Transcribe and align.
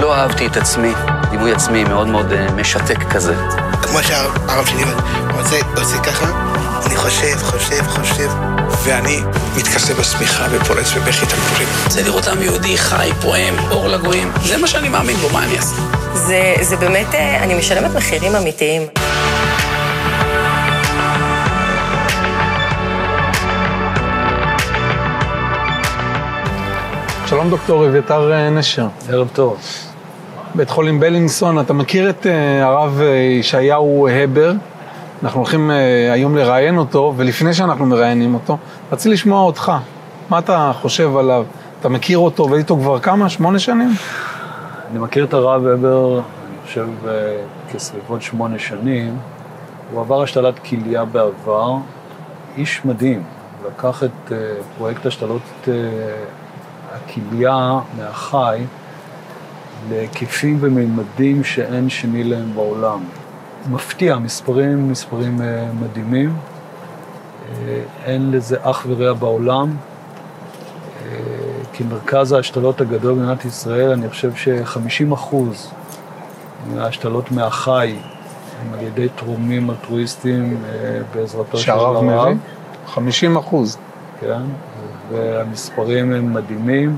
לא 0.00 0.14
אהבתי 0.14 0.46
את 0.46 0.56
עצמי, 0.56 0.92
דימוי 1.30 1.52
עצמי 1.52 1.84
מאוד 1.84 2.06
מאוד 2.06 2.32
אה, 2.32 2.52
משתק 2.52 2.98
כזה. 3.10 3.34
כמו 3.82 4.02
שהרב 4.02 4.66
שלי 4.66 4.82
רוצה, 5.36 5.56
עושה 5.76 5.98
ככה, 5.98 6.26
אני 6.86 6.96
חושב, 6.96 7.36
חושב, 7.36 7.82
חושב, 7.88 8.28
ואני 8.84 9.20
מתכסה 9.56 9.94
בשמיכה 9.94 10.46
ופורץ 10.50 10.92
בבכי 10.92 11.26
תמפורים. 11.26 11.68
רוצה 11.84 12.02
לראות 12.02 12.28
עם 12.28 12.42
יהודי 12.42 12.78
חי, 12.78 13.10
פועם, 13.22 13.54
אור 13.70 13.88
לגויים. 13.88 14.32
זה 14.44 14.56
מה 14.56 14.66
שאני 14.66 14.88
מאמין 14.88 15.16
בו, 15.16 15.28
מה 15.32 15.44
אני 15.44 15.56
אעשה? 15.56 15.76
זה, 16.14 16.54
זה 16.60 16.76
באמת, 16.76 17.14
אה, 17.14 17.42
אני 17.42 17.54
משלמת 17.54 17.94
מחירים 17.94 18.36
אמיתיים. 18.36 18.82
שלום 27.26 27.50
דוקטור 27.50 27.86
אביתר 27.86 28.32
אה, 28.32 28.50
נשר. 28.50 28.86
ערב 29.08 29.28
טוב. 29.32 29.58
בית 30.54 30.70
חולים 30.70 31.00
בלינסון, 31.00 31.60
אתה 31.60 31.72
מכיר 31.72 32.10
את 32.10 32.26
אה, 32.26 32.66
הרב 32.66 33.00
אה, 33.00 33.06
ישעיהו 33.16 34.08
הבר? 34.08 34.52
אנחנו 35.22 35.40
הולכים 35.40 35.70
היום 36.12 36.36
לראיין 36.36 36.78
אותו, 36.78 37.14
ולפני 37.16 37.54
שאנחנו 37.54 37.86
מראיינים 37.86 38.34
אותו, 38.34 38.58
רציתי 38.92 39.14
לשמוע 39.14 39.42
אותך. 39.42 39.72
מה 40.30 40.38
אתה 40.38 40.72
חושב 40.74 41.16
עליו? 41.16 41.44
אתה 41.80 41.88
מכיר 41.88 42.18
אותו 42.18 42.50
ואיתו 42.50 42.76
כבר 42.76 42.98
כמה? 42.98 43.28
שמונה 43.28 43.58
שנים? 43.58 43.94
אני 44.90 44.98
מכיר 44.98 45.24
את 45.24 45.34
הרב 45.34 45.66
הבר, 45.66 46.14
אני 46.14 46.56
חושב, 46.66 46.86
כסביבות 47.72 48.22
שמונה 48.22 48.58
שנים. 48.58 49.16
הוא 49.92 50.00
עבר 50.00 50.22
השתלת 50.22 50.58
כליה 50.58 51.04
בעבר, 51.04 51.74
איש 52.56 52.80
מדהים. 52.84 53.22
לקח 53.66 54.02
את 54.02 54.32
פרויקט 54.78 55.06
השתלות 55.06 55.68
הכליה 56.94 57.78
מהחי 57.98 58.58
להיקפים 59.90 60.58
ומימדים 60.60 61.44
שאין 61.44 61.88
שני 61.88 62.24
להם 62.24 62.54
בעולם. 62.54 63.00
מפתיע, 63.70 64.18
מספרים, 64.18 64.90
מספרים 64.90 65.42
אה, 65.42 65.68
מדהימים. 65.80 66.36
אה, 67.50 67.80
אין 68.04 68.30
לזה 68.30 68.56
אח 68.62 68.86
ורע 68.88 69.12
בעולם. 69.12 69.70
אה, 69.70 71.18
כי 71.72 71.84
מרכז 71.84 72.32
ההשתלות 72.32 72.80
הגדול 72.80 73.14
במדינת 73.14 73.44
ישראל, 73.44 73.90
אני 73.90 74.08
חושב 74.08 74.34
ש-50 74.34 75.14
אחוז 75.14 75.70
מההשתלות 76.66 77.30
מהחי 77.30 77.96
הם 78.60 78.74
על 78.74 78.84
ידי 78.84 79.08
תרומים 79.16 79.70
אלטרואיסטים 79.70 80.60
בעזרתו 81.14 81.58
של 81.58 81.70
הרב. 81.70 81.94
שהרב 81.94 82.04
מביא? 82.04 82.40
50 82.86 83.36
אחוז. 83.36 83.78
כן, 84.20 84.42
והמספרים 85.12 86.12
הם 86.12 86.34
מדהימים. 86.34 86.96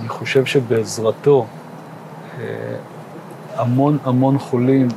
אני 0.00 0.08
חושב 0.08 0.44
שבעזרתו 0.44 1.46
המון 3.56 3.98
המון 4.04 4.38
חולים 4.38 4.88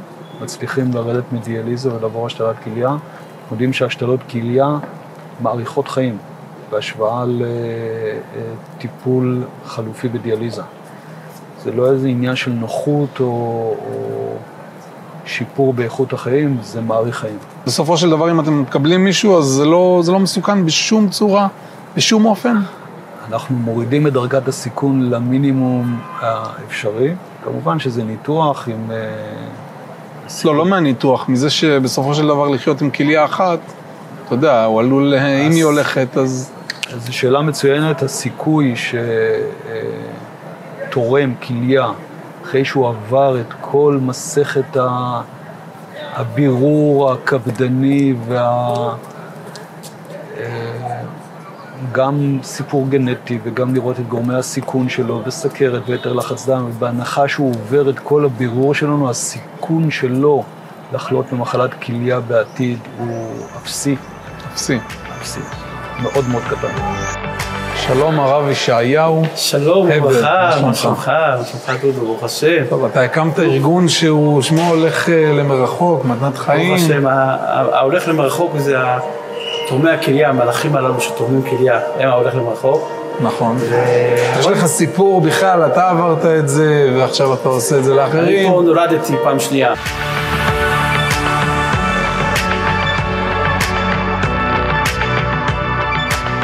מצליחים 0.42 0.94
לרדת 0.94 1.24
מדיאליזה 1.32 1.96
ולעבור 1.96 2.26
השתלת 2.26 2.56
כליה. 2.64 2.96
יודעים 3.52 3.74
שהשתלות 3.74 4.20
כליה 4.30 4.78
מאריכות 5.42 5.88
חיים 5.88 6.18
בהשוואה 6.72 7.26
לטיפול 8.78 9.44
חלופי 9.66 10.08
בדיאליזה. 10.08 10.62
זה 11.64 11.72
לא 11.72 11.92
איזה 11.92 12.08
עניין 12.08 12.36
של 12.36 12.52
נוחות 12.52 13.20
או, 13.20 13.26
או 13.26 14.36
שיפור 15.26 15.74
באיכות 15.74 16.14
החיים, 16.14 16.58
זה 16.62 16.82
מאריך 16.82 17.16
חיים. 17.16 17.38
בסופו 17.66 17.98
של 17.98 18.10
דבר, 18.10 18.32
אם 18.32 18.40
אתם 18.40 18.62
מקבלים 18.62 19.04
מישהו, 19.04 19.38
אז 19.38 19.46
זה 19.46 19.66
לא, 19.66 20.00
זה 20.04 20.12
לא 20.12 20.20
מסוכן 20.20 20.66
בשום 20.66 21.10
צורה, 21.10 21.48
בשום 21.96 22.26
אופן? 22.26 22.58
אנחנו 23.32 23.56
מורידים 23.56 24.08
את 24.08 24.14
דרגת 24.14 24.48
הסיכון 24.48 25.10
למינימום 25.10 26.00
האפשרי. 26.20 27.16
כמובן 27.44 27.80
שזה 27.80 28.04
ניתוח 28.04 28.68
עם... 28.68 28.92
אה, 28.92 28.98
לא, 30.46 30.56
לא 30.56 30.66
מהניתוח, 30.66 31.30
מזה 31.30 31.50
שבסופו 31.50 32.14
של 32.14 32.28
דבר 32.28 32.48
לחיות 32.48 32.82
עם 32.82 32.90
כליה 32.90 33.26
אחת, 33.26 33.60
אתה 34.26 34.34
יודע, 34.36 34.64
הוא 34.64 34.80
עלול, 34.80 35.16
אז... 35.16 35.22
אם 35.22 35.52
היא 35.52 35.64
הולכת, 35.64 36.18
אז... 36.18 36.52
זו 36.98 37.14
שאלה 37.14 37.42
מצוינת, 37.42 38.04
הסיכוי 38.04 38.74
שתורם 40.90 41.34
כליה, 41.48 41.88
אחרי 42.44 42.66
שהוא 42.66 42.88
עבר 42.88 43.40
את 43.42 43.54
כל 43.62 44.00
מסכת 44.02 44.78
הבירור 46.16 47.12
הקפדני 47.12 48.14
וה... 48.28 48.96
גם 51.92 52.40
סיפור 52.44 52.88
גנטי 52.90 53.40
וגם 53.44 53.76
לראות 53.76 54.00
את 54.00 54.08
גורמי 54.08 54.36
הסיכון 54.36 54.90
שלו 54.90 55.22
וסכרת 55.26 55.82
ויתר 55.88 56.14
לחץ 56.14 56.50
דם, 56.50 56.66
ובהנחה 56.70 57.28
שהוא 57.28 57.56
עובר 57.56 57.90
את 57.90 58.00
כל 58.00 58.26
הבירור 58.26 58.74
שלנו, 58.74 59.10
הסיכון 59.10 59.92
שלו 59.92 60.44
לחלות 60.94 61.26
במחלת 61.32 61.74
כליה 61.74 62.20
בעתיד 62.20 62.80
הוא 62.98 63.32
אפסי. 63.58 63.96
אפסי. 64.54 64.78
אפסי. 65.22 65.40
מאוד 66.02 66.28
מאוד 66.28 66.44
קטן. 66.44 66.74
שלום 67.76 68.20
הרב 68.20 68.50
ישעיהו. 68.50 69.24
שלום 69.36 69.90
וברכה, 69.96 70.62
מה 70.62 70.74
שלומך? 70.74 71.08
מה 71.08 71.46
שלומך 71.46 71.82
דודו, 71.82 72.06
ברוך 72.06 72.24
השם. 72.24 72.66
טוב, 72.70 72.86
אתה 72.86 73.02
הקמת 73.02 73.40
ארגון 73.40 73.88
שהוא, 73.88 74.42
שמו 74.42 74.62
הולך 74.70 75.10
אה, 75.10 75.32
למרחוק, 75.34 76.06
מתנת 76.06 76.38
חיים. 76.38 76.78
ברוך 76.78 76.84
השם, 76.84 77.08
ההולך 77.74 78.08
למרחוק 78.08 78.58
זה 78.58 78.78
תורמי 79.70 79.90
הכליה, 79.90 80.30
המלאכים 80.30 80.76
הללו 80.76 81.02
שתורמים 81.02 81.42
כליה, 81.42 81.80
הם 82.00 82.10
ההולך 82.10 82.36
למרחוק. 82.36 82.90
נכון. 83.22 83.58
יש 84.40 84.48
לך 84.48 84.66
סיפור 84.66 85.22
בכלל, 85.22 85.66
אתה 85.66 85.90
עברת 85.90 86.26
את 86.26 86.50
זה, 86.50 86.92
ועכשיו 86.98 87.34
אתה 87.34 87.50
עושה 87.50 87.78
את 87.78 87.84
זה 87.84 87.94
לאחרים. 87.94 88.48
אני 88.48 88.56
פה 88.56 88.62
נולדתי 88.62 89.14
פעם 89.24 89.40
שנייה. 89.40 89.74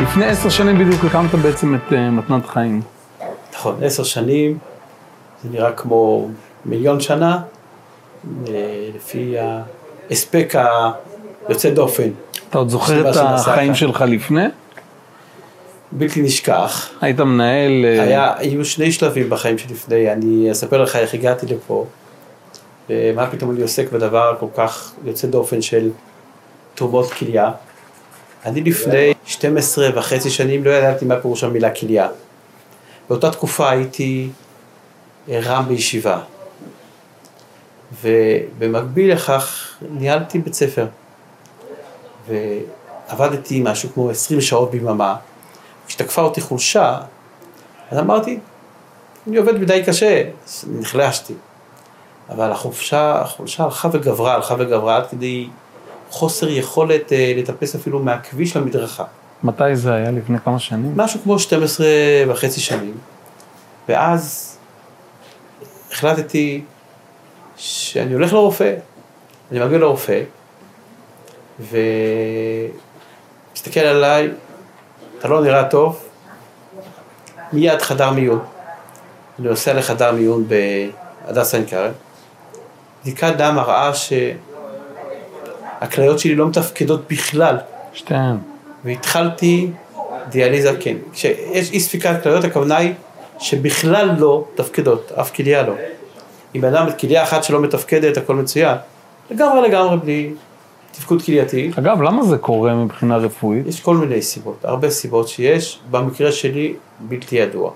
לפני 0.02 0.26
עשר 0.26 0.50
שנים 0.50 0.80
בדיוק 0.80 1.06
הקמת 1.06 1.36
בעצם 1.36 1.76
את 1.76 1.94
אה, 1.94 2.10
מתנת 2.12 2.46
חיים. 2.46 2.82
נכון, 3.54 3.76
עשר 3.84 4.04
שנים, 4.04 4.58
זה 5.44 5.50
נראה 5.50 5.72
כמו 5.72 6.28
מיליון 6.66 7.00
שנה, 7.00 7.40
אה, 8.48 8.54
לפי 8.96 9.36
ההספק 10.10 10.54
היוצא 11.48 11.70
דופן. 11.70 12.10
אתה 12.56 12.62
עוד 12.62 12.70
זוכר 12.70 13.10
את 13.10 13.16
החיים 13.18 13.76
שלך 13.76 14.04
לפני? 14.08 14.46
בלתי 15.92 16.22
נשכח. 16.22 16.90
היית 17.02 17.20
מנהל... 17.20 17.86
אה, 17.86 18.04
היה, 18.04 18.34
היו 18.38 18.66
שני 18.66 18.92
שלבים 18.92 19.30
בחיים 19.30 19.58
שלפני, 19.58 20.12
אני 20.12 20.52
אספר 20.52 20.82
לך 20.82 20.96
איך 20.96 21.14
הגעתי 21.14 21.46
לפה, 21.46 21.86
ומה 22.90 23.28
פתאום 23.28 23.52
אני 23.52 23.62
עוסק 23.62 23.92
בדבר 23.92 24.36
כל 24.40 24.46
כך 24.56 24.94
יוצא 25.06 25.28
דופן 25.28 25.62
של 25.62 25.90
תרומות 26.76 27.12
כליה. 27.12 27.52
אני 28.46 28.62
לפני 28.62 29.14
12 29.26 29.90
וחצי 29.96 30.30
שנים 30.30 30.64
לא 30.64 30.70
ידעתי 30.70 31.06
מה 31.06 31.16
פירוש 31.20 31.44
המילה 31.44 31.70
כליה. 31.70 32.08
באותה 33.10 33.32
תקופה 33.32 33.70
הייתי 33.70 34.30
רם 35.30 35.66
בישיבה, 35.68 36.20
ובמקביל 38.02 39.14
לכך 39.14 39.76
ניהלתי 39.92 40.40
בית 40.40 40.54
ספר. 40.54 40.86
ועבדתי 42.28 43.62
משהו 43.64 43.90
כמו 43.94 44.10
20 44.10 44.42
שעות 44.42 44.72
ביממה, 44.72 45.16
כשתקפה 45.88 46.22
אותי 46.22 46.42
חולשה, 46.42 46.98
אז 47.92 48.00
אמרתי, 48.00 48.40
אני 49.28 49.38
עובד 49.38 49.60
מדי 49.60 49.84
קשה, 49.86 50.24
אז 50.48 50.66
נחלשתי. 50.80 51.34
אבל 52.30 52.52
החופשה, 52.52 53.22
החולשה 53.22 53.64
הלכה 53.64 53.90
וגברה, 53.92 54.34
הלכה 54.34 54.56
וגברה 54.60 54.96
עד 54.96 55.08
כדי 55.08 55.48
חוסר 56.10 56.50
יכולת 56.50 57.14
אה, 57.14 57.34
לטפס 57.38 57.76
אפילו 57.76 58.00
מהכביש 58.00 58.58
למדרכה. 58.58 59.04
מתי 59.44 59.76
זה 59.76 59.94
היה? 59.94 60.12
לפני 60.12 60.40
כמה 60.40 60.60
שנים? 60.60 60.94
משהו 60.96 61.20
כמו 61.24 61.40
12 61.40 61.88
וחצי 62.28 62.60
שנים. 62.60 62.98
ואז 63.90 64.56
החלטתי 65.92 66.62
שאני 67.58 68.14
הולך 68.14 68.34
לרופא. 68.34 68.76
אני 69.52 69.60
מגיע 69.66 69.78
לרופא, 69.78 70.22
ומסתכל 71.60 71.80
עליי, 73.80 74.30
אתה 75.20 75.28
לא 75.28 75.44
נראה 75.44 75.70
טוב, 75.70 76.04
מיד 77.54 77.82
חדר 77.82 78.12
מיון. 78.12 78.40
אני 79.40 79.48
נוסע 79.48 79.74
לחדר 79.74 80.12
מיון 80.12 80.48
בהדסה 80.48 81.58
עין 81.58 81.66
כרם. 81.66 81.92
בדיקת 83.02 83.34
דם 83.38 83.56
מראה 83.56 83.92
שהכליות 85.82 86.20
שלי 86.20 86.36
לא 86.36 86.48
מתפקדות 86.48 87.12
בכלל. 87.12 87.58
שתיהן. 87.94 88.38
והתחלתי 88.86 89.72
דיאליזה, 90.30 90.72
כן. 90.80 90.96
כשיש 91.14 91.72
אי 91.72 91.80
ספיקת 91.80 92.24
כליות, 92.24 92.44
הכוונה 92.44 92.78
היא 92.78 92.94
שבכלל 93.40 94.12
לא 94.18 94.46
תפקדות, 94.56 95.12
אף 95.12 95.36
כליה 95.36 95.64
לא. 95.64 95.74
אם 96.56 96.62
בן 96.62 96.76
אדם, 96.76 96.88
כליה 97.00 97.24
אחת 97.24 97.44
שלא 97.44 97.62
מתפקדת, 97.62 98.18
הכל 98.18 98.36
מצוין. 98.36 98.78
לגמרי 99.32 99.70
לגמרי 99.70 99.98
בלי 99.98 100.34
תפקוד 100.96 101.22
כלייתי. 101.22 101.72
אגב, 101.80 102.02
למה 102.02 102.24
זה 102.24 102.38
קורה 102.38 102.74
מבחינה 102.74 103.18
רפואית? 103.18 103.68
יש 103.68 103.80
כל 103.80 103.98
מיני 103.98 104.22
סיבות, 104.22 104.66
הרבה 104.66 104.90
סיבות 104.90 105.28
שיש, 105.28 105.80
במקרה 105.92 106.32
שלי 106.32 106.74
בלתי 107.00 107.36
ידוע. 107.36 107.72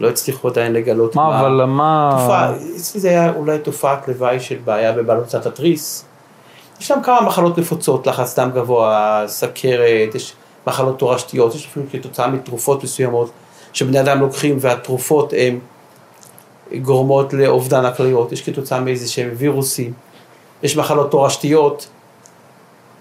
לא 0.00 0.08
הצליחו 0.08 0.48
עדיין 0.48 0.72
לגלות 0.72 1.16
מה, 1.16 1.40
אבל 1.40 1.64
מה... 1.64 2.10
תופעה, 2.12 2.52
אצלי 2.76 3.00
זה 3.00 3.08
היה 3.08 3.32
אולי 3.32 3.58
תופעת 3.58 4.08
לוואי 4.08 4.40
של 4.40 4.56
בעיה 4.64 4.92
בבלוטת 4.92 5.46
התריס. 5.46 6.04
יש 6.80 6.88
שם 6.88 6.98
כמה 7.02 7.20
מחלות 7.20 7.58
נפוצות, 7.58 8.06
לחץ 8.06 8.38
דם 8.38 8.50
גבוה, 8.54 9.24
סכרת, 9.26 10.14
יש 10.14 10.32
מחלות 10.66 10.98
תורשתיות, 10.98 11.54
יש 11.54 11.66
אפילו 11.66 11.86
כתוצאה 11.92 12.28
מתרופות 12.28 12.84
מסוימות 12.84 13.30
שבני 13.72 14.00
אדם 14.00 14.20
לוקחים 14.20 14.56
והתרופות 14.60 15.34
הן 15.36 15.58
גורמות 16.82 17.32
לאובדן 17.32 17.84
הכליות, 17.84 18.32
יש 18.32 18.42
כתוצאה 18.42 18.80
מאיזה 18.80 19.08
שהם 19.08 19.30
וירוסים, 19.36 19.92
יש 20.62 20.76
מחלות 20.76 21.10
תורשתיות, 21.10 21.88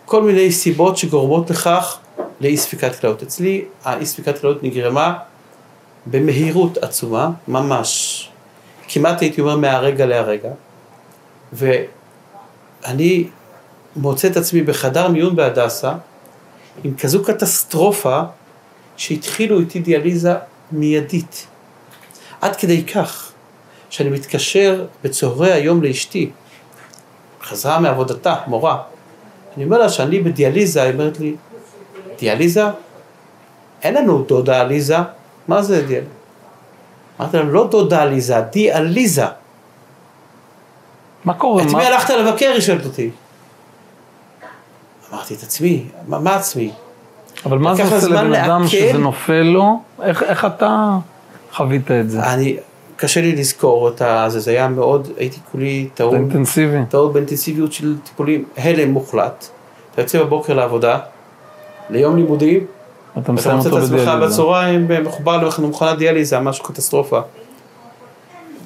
כל 0.05 0.21
מיני 0.21 0.51
סיבות 0.51 0.97
שגורמות 0.97 1.49
לכך 1.49 1.97
לאי 2.41 2.57
ספיקת 2.57 2.99
כליות. 2.99 3.23
אצלי 3.23 3.65
האי 3.83 4.05
ספיקת 4.05 4.39
כליות 4.39 4.63
נגרמה 4.63 5.17
במהירות 6.05 6.77
עצומה, 6.77 7.29
ממש, 7.47 8.29
כמעט 8.87 9.21
הייתי 9.21 9.41
אומר 9.41 9.57
מהרגע 9.57 10.05
להרגע, 10.05 10.49
ואני 11.53 13.27
מוצא 13.95 14.27
את 14.27 14.37
עצמי 14.37 14.61
בחדר 14.61 15.07
מיון 15.07 15.35
בהדסה 15.35 15.93
עם 16.83 16.95
כזו 16.95 17.23
קטסטרופה 17.23 18.21
שהתחילו 18.97 19.59
איתי 19.59 19.79
דיאליזה 19.79 20.33
מיידית. 20.71 21.47
עד 22.41 22.55
כדי 22.55 22.83
כך 22.83 23.31
שאני 23.89 24.09
מתקשר 24.09 24.85
בצהרי 25.03 25.51
היום 25.51 25.83
לאשתי, 25.83 26.31
חזרה 27.41 27.79
מעבודתה, 27.79 28.35
מורה, 28.47 28.81
אני 29.57 29.65
אומר 29.65 29.77
לה 29.77 29.89
שאני 29.89 30.19
בדיאליזה, 30.19 30.83
היא 30.83 30.93
אומרת 30.93 31.19
לי, 31.19 31.35
דיאליזה? 32.19 32.63
אין 33.83 33.93
לנו 33.93 34.23
דודה 34.23 34.61
עליזה, 34.61 34.97
מה 35.47 35.61
זה 35.61 35.81
דיאליזה? 35.87 36.09
אמרתי 37.19 37.37
לה, 37.37 37.43
לא 37.43 37.67
דודה 37.71 38.01
עליזה, 38.01 38.41
דיאליזה. 38.51 39.25
מה 41.25 41.33
קורה? 41.33 41.63
את 41.63 41.67
מה- 41.71 41.77
מי 41.79 41.85
הלכת 41.85 42.09
לבקר? 42.09 42.51
היא 42.53 42.61
שואלת 42.61 42.85
אותי. 42.85 43.09
אמרתי 45.13 45.33
את 45.33 45.43
עצמי, 45.43 45.85
מה, 46.07 46.19
מה 46.19 46.35
עצמי? 46.35 46.71
אבל 47.45 47.57
מה 47.57 47.75
זה 47.75 47.83
עושה 47.83 48.07
לבן 48.07 48.33
אדם 48.33 48.61
לעכל. 48.61 48.67
שזה 48.67 48.97
נופל 48.97 49.41
לו? 49.41 49.79
איך, 50.03 50.23
איך 50.23 50.45
אתה 50.45 50.97
חווית 51.53 51.91
את 51.91 52.09
זה? 52.09 52.23
אני, 52.23 52.57
קשה 52.95 53.21
לי 53.21 53.35
לזכור 53.35 53.89
את 53.89 54.01
זה, 54.27 54.39
זה 54.39 54.51
היה 54.51 54.67
מאוד, 54.67 55.07
הייתי 55.17 55.39
כולי 55.51 55.89
טעון, 55.93 56.11
זה 56.11 56.17
אינטנסיבי. 56.17 56.77
טעון 56.89 57.13
באינטנסיביות 57.13 57.73
של 57.73 57.95
טיפולים, 58.03 58.45
הלם 58.57 58.91
מוחלט. 58.91 59.47
אתה 59.93 60.01
יוצא 60.01 60.23
בבוקר 60.23 60.53
לעבודה, 60.53 60.99
ליום 61.89 62.15
לימודים, 62.15 62.65
אתה 63.17 63.31
מסיים 63.31 63.55
מוצא 63.55 63.69
את 63.69 63.73
אותו 63.73 63.85
עצמך 63.85 63.99
בדיאליזה. 63.99 64.25
בצהריים 64.25 64.87
מחובר 65.03 65.49
למכונת 65.59 65.97
דיאליזה, 65.97 66.39
משהו 66.39 66.63
קטסטרופה. 66.63 67.19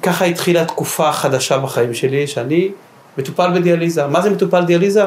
ככה 0.02 0.24
התחילה 0.24 0.64
תקופה 0.64 1.12
חדשה 1.12 1.58
בחיים 1.58 1.94
שלי, 1.94 2.26
שאני 2.26 2.70
מטופל 3.18 3.60
בדיאליזה. 3.60 4.06
מה 4.06 4.20
זה 4.20 4.30
מטופל 4.30 4.64
דיאליזה? 4.64 5.04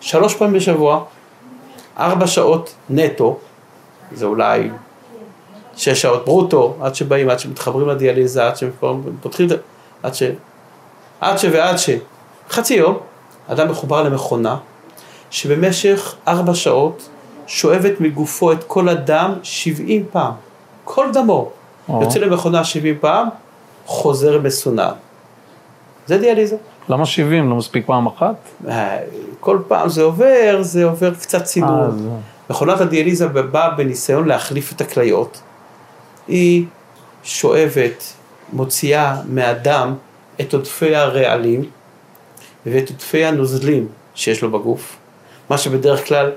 שלוש 0.00 0.34
פעמים 0.34 0.54
בשבוע, 0.54 1.04
ארבע 1.98 2.26
שעות 2.26 2.74
נטו, 2.90 3.38
זה 4.12 4.26
אולי 4.26 4.70
שש 5.82 6.02
שעות 6.02 6.24
ברוטו, 6.24 6.74
עד 6.80 6.94
שבאים, 6.94 7.28
עד 7.30 7.38
שמתחברים 7.40 7.88
לדיאליזה, 7.88 8.46
עד 8.46 8.56
שפותחים, 8.56 9.46
את 9.46 9.52
ה- 9.52 9.54
עד 10.02 10.14
ש... 10.14 10.22
עד 11.20 11.38
ש... 11.38 11.44
ועד 11.52 11.76
ש... 11.78 11.90
חצי 12.50 12.74
יום, 12.74 12.98
אדם 13.48 13.68
מחובר 13.70 14.02
למכונה, 14.02 14.56
שבמשך 15.30 16.14
ארבע 16.28 16.54
שעות 16.54 17.08
שואבת 17.46 17.92
מגופו 18.00 18.52
את 18.52 18.64
כל 18.64 18.88
הדם 18.88 19.34
70 19.42 20.04
פעם. 20.12 20.32
כל 20.84 21.06
דמו. 21.12 21.50
או. 21.88 22.02
יוצא 22.02 22.18
למכונה 22.18 22.64
70 22.64 22.94
פעם, 23.00 23.28
חוזר 23.86 24.40
מסונן. 24.40 24.92
זה 26.06 26.18
דיאליזה. 26.18 26.56
למה 26.88 27.06
70? 27.06 27.50
לא 27.50 27.56
מספיק 27.56 27.86
פעם 27.86 28.06
אחת? 28.06 28.34
אה, 28.68 28.98
כל 29.40 29.58
פעם 29.68 29.88
זה 29.88 30.02
עובר, 30.02 30.58
זה 30.60 30.84
עובר 30.84 31.14
קצת 31.14 31.38
אה, 31.40 31.44
צינון. 31.44 31.98
זה- 31.98 32.08
מכונת 32.50 32.80
הדיאליזה 32.80 33.28
באה 33.28 33.70
בניסיון 33.70 34.28
להחליף 34.28 34.72
את 34.72 34.80
הכליות. 34.80 35.40
היא 36.32 36.64
שואבת, 37.24 38.12
מוציאה 38.52 39.16
מהדם 39.28 39.94
את 40.40 40.54
עודפי 40.54 40.94
הרעלים 40.94 41.64
ואת 42.66 42.90
עודפי 42.90 43.24
הנוזלים 43.24 43.88
שיש 44.14 44.42
לו 44.42 44.50
בגוף, 44.50 44.96
מה 45.50 45.58
שבדרך 45.58 46.06
כלל 46.06 46.30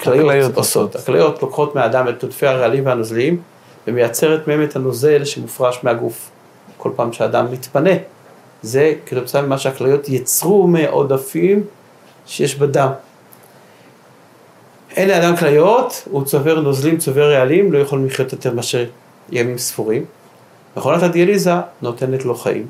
כליות 0.00 0.56
עושות. 0.56 0.96
הכליות 0.96 1.42
לוקחות 1.42 1.74
מהדם 1.74 2.08
את 2.08 2.22
עודפי 2.22 2.46
הרעלים 2.46 2.86
והנוזלים 2.86 3.40
ומייצרת 3.86 4.48
מהם 4.48 4.62
את 4.62 4.76
הנוזל 4.76 5.24
שמופרש 5.24 5.78
מהגוף 5.82 6.30
כל 6.76 6.90
פעם 6.96 7.12
שהאדם 7.12 7.52
מתפנה. 7.52 7.94
זה 8.62 8.94
כתוצאה 9.06 9.42
ממה 9.42 9.58
שהכליות 9.58 10.08
יצרו 10.08 10.66
מעודפים 10.66 11.62
שיש 12.26 12.54
בדם. 12.54 12.90
אין 14.96 15.08
לאדם 15.08 15.36
כליות, 15.36 16.02
הוא 16.10 16.24
צובר 16.24 16.60
נוזלים, 16.60 16.98
צובר 16.98 17.32
רעלים, 17.32 17.72
לא 17.72 17.78
יכול 17.78 18.06
לחיות 18.06 18.32
יותר 18.32 18.54
מאשר 18.54 18.84
ימים 19.32 19.58
ספורים. 19.58 20.04
מכונת 20.76 21.02
הדיאליזה 21.02 21.52
נותנת 21.82 22.24
לו 22.24 22.34
חיים. 22.34 22.66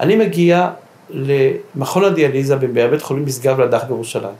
אני 0.00 0.16
מגיע 0.16 0.70
למכון 1.10 2.04
הדיאליזה 2.04 2.56
בבית 2.56 3.02
חולים 3.02 3.26
משגב 3.26 3.60
לדח 3.60 3.84
בירושלים. 3.84 4.34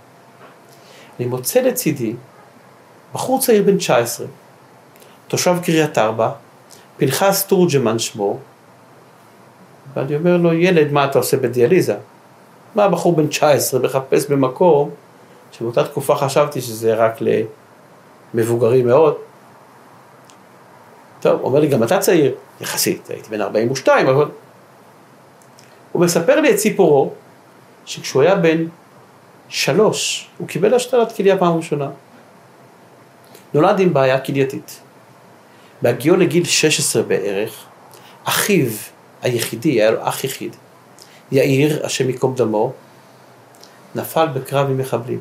אני 1.18 1.26
מוצא 1.26 1.60
לצידי 1.60 2.14
בחור 3.14 3.40
צעיר 3.40 3.62
בן 3.62 3.76
19, 3.76 4.26
תושב 5.28 5.56
קריית 5.62 5.98
ארבע, 5.98 6.30
פנחס 6.96 7.46
תורג'מן 7.46 7.98
שמו, 7.98 8.38
ואני 9.94 10.16
אומר 10.16 10.36
לו, 10.36 10.52
ילד, 10.52 10.92
מה 10.92 11.04
אתה 11.04 11.18
עושה 11.18 11.36
בדיאליזה? 11.36 11.96
מה 12.74 12.88
בחור 12.88 13.16
בן 13.16 13.26
19 13.26 13.80
מחפש 13.80 14.26
במקום 14.26 14.90
שבאותה 15.52 15.84
תקופה 15.84 16.16
חשבתי 16.16 16.60
שזה 16.60 16.94
רק 16.94 17.18
למבוגרים 18.34 18.86
מאוד. 18.86 19.14
טוב, 21.24 21.40
אומר 21.40 21.60
לי, 21.60 21.66
גם 21.68 21.82
אתה 21.82 21.98
צעיר, 21.98 22.34
יחסית, 22.60 23.10
הייתי 23.10 23.30
בן 23.30 23.40
42, 23.40 24.06
אבל... 24.06 24.28
הוא 25.92 26.04
מספר 26.04 26.40
לי 26.40 26.50
את 26.50 26.58
סיפורו, 26.58 27.12
שכשהוא 27.86 28.22
היה 28.22 28.34
בן 28.34 28.64
שלוש, 29.48 30.28
הוא 30.38 30.48
קיבל 30.48 30.74
השתלת 30.74 31.12
כליה 31.12 31.38
פעם 31.38 31.56
ראשונה. 31.56 31.90
נולד 33.54 33.80
עם 33.80 33.94
בעיה 33.94 34.20
כלייתית. 34.20 34.80
בהגיעו 35.82 36.16
לגיל 36.16 36.44
16 36.44 37.02
בערך, 37.02 37.64
אחיו 38.24 38.70
היחידי, 39.22 39.70
היה 39.70 39.90
לו 39.90 40.08
אח 40.08 40.24
יחיד, 40.24 40.56
יאיר, 41.32 41.86
השם 41.86 42.08
ייקום 42.08 42.34
דמו, 42.34 42.72
נפל 43.94 44.26
בקרב 44.26 44.70
עם 44.70 44.78
מחבלים. 44.78 45.20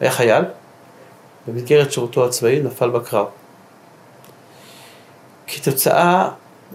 היה 0.00 0.10
חייל, 0.10 0.44
במסגרת 1.46 1.92
שירותו 1.92 2.26
הצבאי 2.26 2.60
נפל 2.60 2.90
בקרב. 2.90 3.26
כתוצאה 5.52 6.28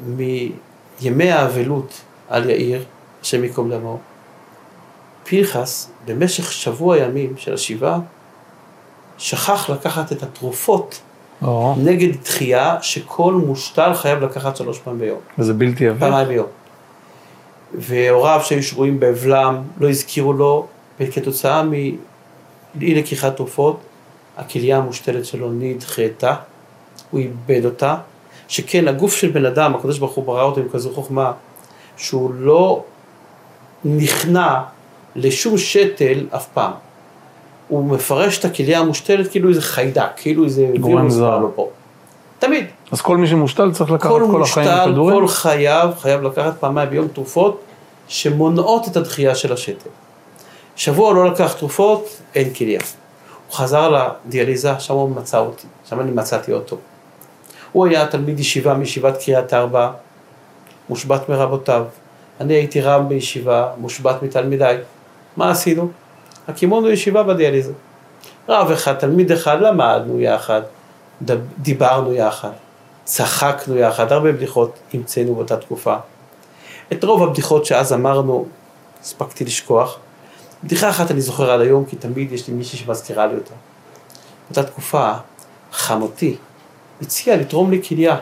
מימי 0.07 1.31
האבלות 1.31 2.01
על 2.29 2.50
יאיר, 2.50 2.84
השם 3.22 3.43
ייקום 3.43 3.72
דמו, 3.72 4.00
פנחס 5.24 5.89
במשך 6.05 6.51
שבוע 6.51 6.98
ימים 6.98 7.34
של 7.38 7.53
השבעה 7.53 8.00
שכח 9.17 9.69
לקחת 9.69 10.12
את 10.12 10.24
התרופות 10.24 11.00
או, 11.41 11.75
נגד 11.77 12.24
דחייה 12.24 12.77
שכל 12.81 13.34
מושתל 13.34 13.93
חייב 13.93 14.24
לקחת 14.24 14.57
שלוש 14.57 14.79
פעמים 14.79 15.00
ביום. 15.00 15.19
וזה 15.39 15.53
בלתי 15.53 15.89
הפיך. 15.89 16.00
פעמיים 16.00 16.27
ביום. 16.27 16.48
והוריו 17.74 18.41
שהיו 18.43 18.63
שרויים 18.63 19.00
באבלם 19.00 19.63
לא 19.79 19.89
הזכירו 19.89 20.34
לו, 20.34 20.67
וכתוצאה 21.00 21.63
מאי 21.63 21.96
לקיחת 22.75 23.36
תרופות, 23.36 23.79
הכליה 24.38 24.77
המושתלת 24.77 25.25
שלו 25.25 25.51
נדחתה, 25.51 26.36
הוא 27.12 27.19
איבד 27.19 27.65
אותה, 27.65 27.96
שכן 28.48 28.88
הגוף 28.88 29.16
של 29.16 29.32
בן 29.32 29.46
אדם, 29.46 29.75
הקדוש 29.75 30.00
ברוך 30.00 30.13
הוא 30.13 30.25
ברא 30.25 30.44
אותו 30.44 30.62
עם 30.62 30.70
כזו 30.70 30.92
חוכמה, 30.94 31.32
שהוא 31.98 32.34
לא 32.34 32.84
נכנע 33.86 34.62
לשום 35.16 35.58
שתל 35.58 36.27
אף 36.36 36.48
פעם. 36.54 36.72
הוא 37.68 37.84
מפרש 37.84 38.39
את 38.39 38.46
הכליה 38.46 38.80
המושתלת 38.80 39.32
כאילו 39.32 39.50
איזה 39.50 39.62
חיידק, 39.62 40.10
כאילו 40.16 40.44
איזה 40.44 40.68
גורם 40.80 41.10
זר. 41.10 41.39
פה. 41.56 41.70
תמיד. 42.39 42.66
אז 42.92 43.01
כל 43.01 43.18
מי 43.18 43.27
שמושתל 43.27 43.72
צריך 43.72 43.92
לקחת 43.92 44.10
כל 44.10 44.27
כל 44.32 44.42
החיים 44.42 44.68
מושתל, 44.70 44.92
כדורים? 44.92 45.20
כל 45.20 45.27
חייו, 45.27 45.92
חייב 46.00 46.22
לקחת 46.22 46.60
פעמיים 46.60 46.89
ביום 46.89 47.08
תרופות 47.08 47.62
שמונעות 48.08 48.88
את 48.88 48.98
הדחייה 48.98 49.36
של 49.36 49.54
השתל. 49.54 49.89
שבוע 50.75 51.13
לא 51.13 51.32
לקח 51.32 51.54
תרופות, 51.54 52.22
אין 52.36 52.54
כליה. 52.54 52.80
הוא 53.48 53.56
חזר 53.56 54.10
לדיאליזה, 54.25 54.80
שם 54.80 54.94
הוא 54.94 55.10
מצא 55.10 55.39
אותי, 55.39 55.68
שם 55.89 56.00
אני 56.00 56.12
מצאתי 56.12 56.54
אותו. 56.54 56.77
הוא 57.71 57.88
היה 57.88 58.07
תלמיד 58.07 58.39
ישיבה 58.39 58.74
מישיבת 58.74 59.24
קריית 59.24 59.53
ארבע, 59.53 59.91
מושבת 60.89 61.29
מרבותיו. 61.29 61.86
אני 62.41 62.53
הייתי 62.53 62.81
רב 62.81 63.09
בישיבה, 63.09 63.69
מושבת 63.77 64.24
מתלמידיי. 64.24 64.77
מה 65.38 65.51
עשינו? 65.51 65.89
הקימונו 66.47 66.89
ישיבה 66.89 67.24
בדיאליזה. 67.24 67.74
רב 68.50 68.71
אחד, 68.71 68.93
תלמיד 68.93 69.31
אחד, 69.31 69.62
למדנו 69.62 70.19
יחד, 70.19 70.62
דיברנו 71.57 72.13
יחד. 72.13 72.51
צחקנו 73.03 73.77
יחד, 73.77 74.12
הרבה 74.12 74.31
בדיחות 74.31 74.79
המצאנו 74.93 75.36
באותה 75.36 75.57
תקופה. 75.57 75.95
את 76.93 77.03
רוב 77.03 77.24
הבדיחות 77.24 77.65
שאז 77.65 77.93
אמרנו, 77.93 78.45
הספקתי 79.01 79.45
לשכוח. 79.45 79.97
בדיחה 80.63 80.89
אחת 80.89 81.12
אני 81.12 81.21
זוכר 81.21 81.51
עד 81.51 81.62
היום, 81.62 81.86
כי 81.86 81.95
תמיד 81.95 82.31
יש 82.31 82.47
לי 82.47 82.53
מישהי 82.53 82.79
שמזכירה 82.79 83.27
לי 83.27 83.36
אותה. 83.36 83.53
באותה 84.50 84.63
תקופה, 84.63 85.12
חמותי 85.71 86.36
הציעה 87.01 87.38
לתרום 87.38 87.72
לי 87.72 87.84
כליה. 87.84 88.18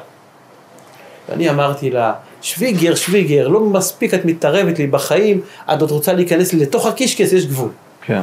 ואני 1.29 1.49
אמרתי 1.49 1.89
לה, 1.89 2.13
שוויגר, 2.41 2.95
שוויגר, 2.95 3.47
לא 3.47 3.59
מספיק 3.59 4.13
את 4.13 4.25
מתערבת 4.25 4.79
לי 4.79 4.87
בחיים, 4.87 5.41
את 5.73 5.81
עוד 5.81 5.91
רוצה 5.91 6.13
להיכנס 6.13 6.53
לי 6.53 6.59
לתוך 6.59 6.85
הקישקס, 6.85 7.33
יש 7.33 7.45
גבול. 7.45 7.69
כן. 8.01 8.21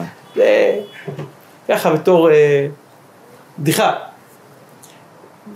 ככה 1.69 1.93
בתור 1.93 2.31
אה, 2.31 2.67
בדיחה. 3.59 3.93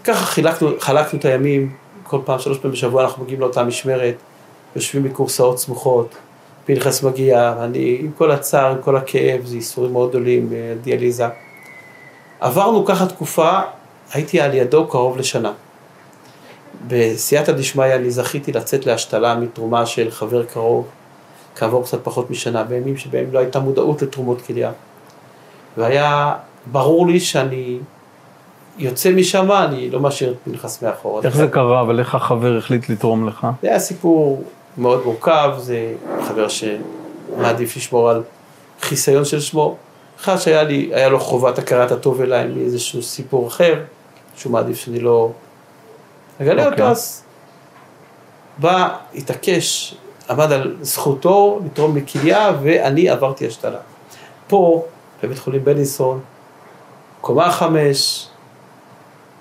ככה 0.05 0.27
חילקנו, 0.27 0.71
חלקנו 0.79 1.19
את 1.19 1.25
הימים, 1.25 1.73
כל 2.03 2.19
פעם, 2.25 2.39
שלוש 2.39 2.59
פעמים 2.59 2.73
בשבוע 2.73 3.03
אנחנו 3.05 3.25
מגיעים 3.25 3.41
לאותה 3.41 3.65
משמרת, 3.65 4.15
יושבים 4.77 5.03
בכורסאות 5.03 5.59
סמוכות, 5.59 6.15
פנחס 6.65 7.03
מגיע, 7.03 7.55
אני 7.61 7.97
עם 8.01 8.11
כל 8.19 8.31
הצער, 8.31 8.71
עם 8.71 8.83
כל 8.83 8.97
הכאב, 8.97 9.45
זה 9.45 9.57
ייסורים 9.57 9.93
מאוד 9.93 10.11
גדולים, 10.11 10.53
אה, 10.53 10.75
דיאליזה. 10.83 11.27
עברנו 12.41 12.85
ככה 12.85 13.07
תקופה, 13.07 13.61
הייתי 14.13 14.41
על 14.41 14.55
ידו 14.55 14.87
קרוב 14.87 15.17
לשנה. 15.17 15.53
בסייעתא 16.89 17.53
דשמיא 17.53 17.95
אני 17.95 18.11
זכיתי 18.11 18.53
לצאת 18.53 18.87
להשתלה 18.87 19.35
מתרומה 19.35 19.87
של 19.87 20.11
חבר 20.11 20.45
קרוב, 20.45 20.87
כעבור 21.57 21.85
קצת 21.85 21.99
פחות 22.03 22.31
משנה, 22.31 22.65
בימים 22.65 22.97
שבהם 22.97 23.27
לא 23.33 23.39
הייתה 23.39 23.61
מודעות 23.61 24.03
לתרומות 24.03 24.43
כליה. 24.43 24.73
והיה 25.77 26.35
ברור 26.67 27.07
לי 27.07 27.21
שאני 27.21 27.79
יוצא 28.79 29.13
משם, 29.13 29.53
אני 29.53 29.91
לא 29.91 30.01
משאיר 30.01 30.31
את 30.31 30.37
פנחס 30.45 30.83
מאחור. 30.83 31.21
איך 31.25 31.37
זה 31.37 31.49
קרה, 31.49 31.81
אבל 31.81 31.99
איך 31.99 32.15
החבר 32.15 32.57
החליט 32.59 32.89
לתרום 32.89 33.29
לך? 33.29 33.47
זה 33.63 33.69
היה 33.69 33.79
סיפור 33.79 34.45
מאוד 34.79 35.05
מורכב, 35.05 35.51
זה 35.59 35.93
חבר 36.29 36.47
שמעדיף 36.49 37.77
לשמור 37.77 38.11
על 38.11 38.23
חיסיון 38.81 39.25
של 39.25 39.41
שמו. 39.41 39.77
אחד 40.21 40.37
שהיה 40.37 40.63
לי, 40.63 40.91
היה 40.93 41.09
לו 41.09 41.21
חובת 41.21 41.59
הכרת 41.59 41.93
הטוב 41.93 42.21
אליי 42.21 42.47
מאיזשהו 42.47 43.03
סיפור 43.03 43.49
אחר, 43.49 43.75
שהוא 44.37 44.53
מעדיף 44.53 44.79
שאני 44.79 45.01
לא 45.01 45.31
אגלה 46.43 46.67
אוקיי. 46.67 46.73
אותו, 46.73 46.91
אז 46.91 47.23
בא, 48.59 48.97
התעקש, 49.15 49.95
עמד 50.31 50.53
על 50.53 50.77
זכותו 50.81 51.61
לתרום 51.65 51.95
לי 51.95 52.07
כליה, 52.07 52.53
ואני 52.63 53.09
עברתי 53.09 53.47
השתלה. 53.47 53.79
פה, 54.47 54.85
בבית 55.23 55.39
חולים 55.39 55.65
בלינסון, 55.65 56.21
קומה 57.21 57.53
חמש, 57.53 58.29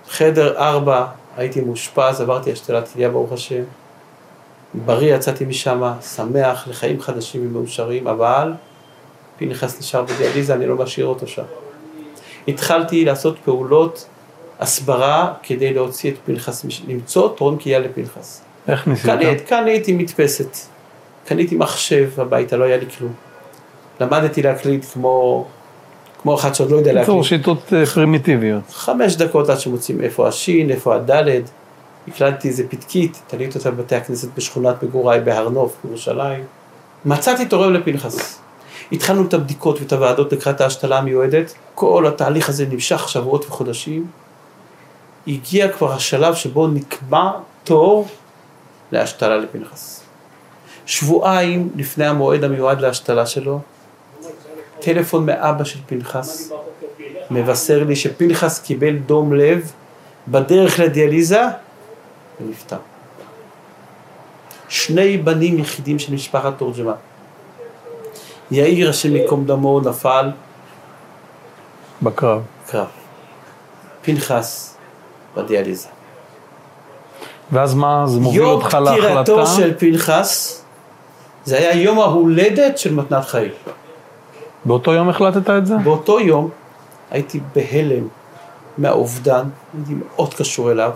חדר 0.09 0.57
ארבע, 0.57 1.05
הייתי 1.37 1.61
מאושפז, 1.61 2.21
עברתי 2.21 2.51
השתלת 2.51 2.87
כליה 2.93 3.09
ברוך 3.09 3.31
השם. 3.31 3.63
בריא 4.85 5.15
יצאתי 5.15 5.45
משם, 5.45 5.91
שמח, 6.15 6.67
לחיים 6.67 7.01
חדשים 7.01 7.47
ומאושרים, 7.47 8.07
אבל 8.07 8.53
פנחס 9.37 9.79
נשאר 9.79 10.03
בדיאליזה, 10.03 10.53
אני 10.53 10.67
לא 10.67 10.75
משאיר 10.75 11.05
אותו 11.05 11.27
שם. 11.27 11.43
התחלתי 12.47 13.05
לעשות 13.05 13.35
פעולות 13.45 14.07
הסברה 14.59 15.33
כדי 15.43 15.73
להוציא 15.73 16.11
את 16.11 16.15
פנחס, 16.25 16.65
למצוא 16.87 17.29
תורם 17.35 17.57
כליה 17.57 17.79
לפנחס. 17.79 18.41
איך 18.67 18.87
ניסית? 18.87 19.05
קנית, 19.05 19.41
קניתי 19.41 19.93
מדפסת, 19.93 20.57
קניתי 21.25 21.55
מחשב 21.55 22.09
הביתה, 22.17 22.57
לא 22.57 22.63
היה 22.63 22.77
לי 22.77 22.85
כלום. 22.97 23.13
למדתי 23.99 24.41
להקליט 24.41 24.85
כמו, 24.93 25.45
כמו 26.21 26.35
אחד 26.35 26.55
שעוד 26.55 26.71
לא 26.71 26.77
יודע 26.77 26.93
בקיצור, 26.93 27.15
להקליט. 27.15 27.39
שיטות 27.39 27.73
אה, 27.73 27.85
פרימיטיביות. 27.85 28.63
חמש 28.71 29.15
דקות 29.15 29.49
עד 29.49 29.59
שמוצאים 29.59 30.01
איפה 30.01 30.27
השין, 30.27 30.69
איפה 30.69 30.95
הדלת. 30.95 31.49
הקלטתי 32.07 32.47
איזה 32.47 32.63
פתקית, 32.69 33.21
תליתי 33.27 33.57
אותה 33.57 33.71
בבתי 33.71 33.95
הכנסת 33.95 34.29
בשכונת 34.37 34.83
מגוריי 34.83 35.21
בהר 35.21 35.49
נוף, 35.49 35.75
בירושלים. 35.83 36.43
מצאתי 37.05 37.45
תורם 37.45 37.73
לפנחס. 37.73 38.39
התחלנו 38.91 39.27
את 39.27 39.33
הבדיקות 39.33 39.81
ואת 39.81 39.93
הוועדות 39.93 40.33
לקראת 40.33 40.61
ההשתלה 40.61 40.97
המיועדת. 40.97 41.53
כל 41.75 42.07
התהליך 42.07 42.49
הזה 42.49 42.65
נמשך 42.65 43.09
שבועות 43.09 43.45
וחודשים. 43.45 44.07
הגיע 45.27 45.71
כבר 45.71 45.93
השלב 45.93 46.35
שבו 46.35 46.67
נקבע 46.67 47.31
תור 47.63 48.07
להשתלה 48.91 49.37
לפנחס. 49.37 50.01
שבועיים 50.85 51.69
לפני 51.75 52.05
המועד 52.05 52.43
המיועד 52.43 52.81
להשתלה 52.81 53.25
שלו, 53.25 53.59
טלפון 54.79 55.25
מאבא 55.25 55.63
של 55.63 55.79
פנחס, 55.85 56.51
מבשר 57.31 57.83
לי 57.83 57.95
שפנחס 57.95 58.59
קיבל 58.59 58.97
דום 58.97 59.33
לב 59.33 59.71
בדרך 60.27 60.79
לדיאליזה 60.79 61.41
ונפטר. 62.41 62.77
שני 64.69 65.17
בנים 65.17 65.59
יחידים 65.59 65.99
של 65.99 66.13
משפחת 66.13 66.53
תורג'מן. 66.57 66.93
יאיר, 68.51 68.89
השם 68.89 69.15
ייקום 69.15 69.45
דמו, 69.45 69.79
נפל 69.79 70.29
בקרב. 72.01 72.41
קרב. 72.67 72.87
פנחס 74.01 74.74
בדיאליזה. 75.35 75.87
ואז 77.51 77.73
מה, 77.73 78.03
זה 78.07 78.19
מוביל 78.19 78.41
יום 78.41 78.51
אותך 78.51 78.73
להחלטה? 78.73 79.23
פטירתו 79.23 79.47
של 79.47 79.73
פנחס, 79.77 80.61
זה 81.45 81.57
היה 81.57 81.81
יום 81.81 81.99
ההולדת 81.99 82.77
של 82.77 82.93
מתנת 82.93 83.25
חיים. 83.25 83.51
באותו 84.65 84.93
יום 84.93 85.09
החלטת 85.09 85.49
את 85.49 85.65
זה? 85.65 85.75
באותו 85.77 86.19
יום 86.19 86.49
הייתי 87.11 87.39
בהלם 87.55 88.07
מהאובדן, 88.77 89.43
הייתי 89.73 89.93
מאוד 89.93 90.33
קשור 90.33 90.71
אליו. 90.71 90.91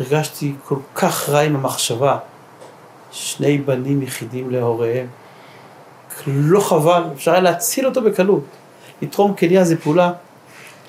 הרגשתי 0.00 0.54
כל 0.64 0.76
כך 0.94 1.28
רע 1.28 1.40
עם 1.40 1.56
המחשבה, 1.56 2.18
שני 3.10 3.58
בנים 3.58 4.02
יחידים 4.02 4.50
להוריהם. 4.50 5.06
לא 6.26 6.60
חבל, 6.60 7.02
אפשר 7.14 7.30
היה 7.30 7.40
להציל 7.40 7.86
אותו 7.86 8.02
בקלות. 8.02 8.42
לתרום 9.02 9.34
כליה 9.34 9.64
זה 9.64 9.76
פעולה 9.76 10.12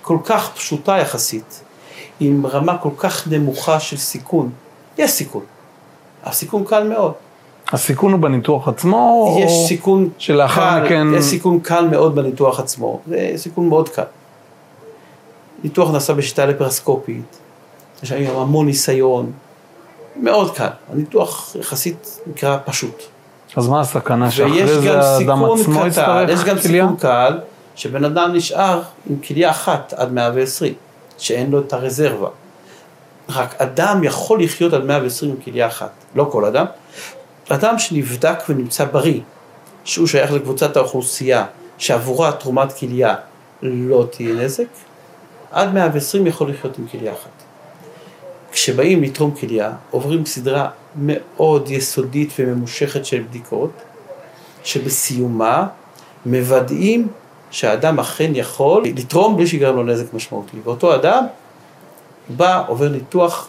כל 0.01 0.17
כך 0.23 0.51
פשוטה 0.55 0.97
יחסית, 0.97 1.63
עם 2.19 2.45
רמה 2.45 2.77
כל 2.77 2.89
כך 2.97 3.27
נמוכה 3.27 3.79
של 3.79 3.97
סיכון. 3.97 4.49
יש 4.97 5.11
סיכון, 5.11 5.43
הסיכון 6.23 6.63
קל 6.63 6.87
מאוד. 6.87 7.13
הסיכון 7.71 8.11
הוא 8.11 8.19
בניתוח 8.19 8.67
עצמו? 8.67 8.97
או 8.97 9.39
יש 9.45 9.51
סיכון 9.67 10.09
שלאחר 10.17 10.79
קל, 10.79 10.85
מכן... 10.85 11.07
יש 11.17 11.25
סיכון 11.25 11.59
קל 11.59 11.87
מאוד 11.87 12.15
בניתוח 12.15 12.59
עצמו, 12.59 12.99
זה 13.07 13.31
סיכון 13.35 13.69
מאוד 13.69 13.89
קל. 13.89 14.03
ניתוח 15.63 15.91
נעשה 15.91 16.13
בשיטה 16.13 16.45
לפרסקופית, 16.45 17.37
יש 18.03 18.11
היום 18.11 18.39
המון 18.39 18.65
ניסיון, 18.65 19.31
מאוד 20.15 20.55
קל, 20.55 20.67
הניתוח 20.93 21.55
יחסית 21.59 22.19
נקרא 22.27 22.57
פשוט. 22.65 23.03
אז 23.55 23.67
מה 23.67 23.81
הסכנה 23.81 24.31
שאחרי 24.31 24.61
גם 24.61 24.67
זה 24.67 24.99
האדם 24.99 25.45
עצמו 25.45 25.87
יצטרך 25.87 26.29
יש 26.29 26.43
גם 26.43 26.57
כליה? 26.57 26.83
סיכון 26.83 26.97
קל, 26.97 27.39
שבן 27.75 28.03
אדם 28.05 28.33
נשאר 28.33 28.81
עם 29.09 29.15
כליה 29.27 29.49
אחת 29.49 29.93
עד 29.97 30.11
120, 30.11 30.73
שאין 31.17 31.51
לו 31.51 31.59
את 31.59 31.73
הרזרבה. 31.73 32.29
רק 33.29 33.61
אדם 33.61 34.03
יכול 34.03 34.43
לחיות 34.43 34.73
עד 34.73 34.83
120 34.83 35.31
עם 35.31 35.37
כליה 35.37 35.67
אחת, 35.67 35.91
לא 36.15 36.29
כל 36.31 36.45
אדם. 36.45 36.65
אדם 37.49 37.79
שנבדק 37.79 38.37
ונמצא 38.49 38.85
בריא, 38.85 39.19
שהוא 39.83 40.07
שייך 40.07 40.31
לקבוצת 40.31 40.77
האוכלוסייה, 40.77 41.45
שעבורה 41.77 42.31
תרומת 42.31 42.73
כליה 42.73 43.15
לא 43.61 44.07
תהיה 44.11 44.33
נזק, 44.35 44.65
עד 45.51 45.73
120 45.73 46.27
יכול 46.27 46.49
לחיות 46.49 46.79
עם 46.79 46.87
כליה 46.87 47.13
אחת. 47.13 47.29
כשבאים 48.51 49.03
לתרום 49.03 49.31
כליה, 49.31 49.71
עוברים 49.91 50.25
סדרה 50.25 50.69
מאוד 50.95 51.69
יסודית 51.69 52.33
וממושכת 52.39 53.05
של 53.05 53.21
בדיקות, 53.21 53.71
שבסיומה 54.63 55.67
מוודאים 56.25 57.07
שהאדם 57.53 57.99
אכן 57.99 58.31
יכול 58.35 58.83
לתרום 58.85 59.37
בלי 59.37 59.47
שיגרם 59.47 59.75
לו 59.75 59.83
נזק 59.83 60.13
משמעותי. 60.13 60.57
ואותו 60.63 60.95
אדם 60.95 61.25
בא, 62.29 62.63
עובר 62.67 62.89
ניתוח, 62.89 63.47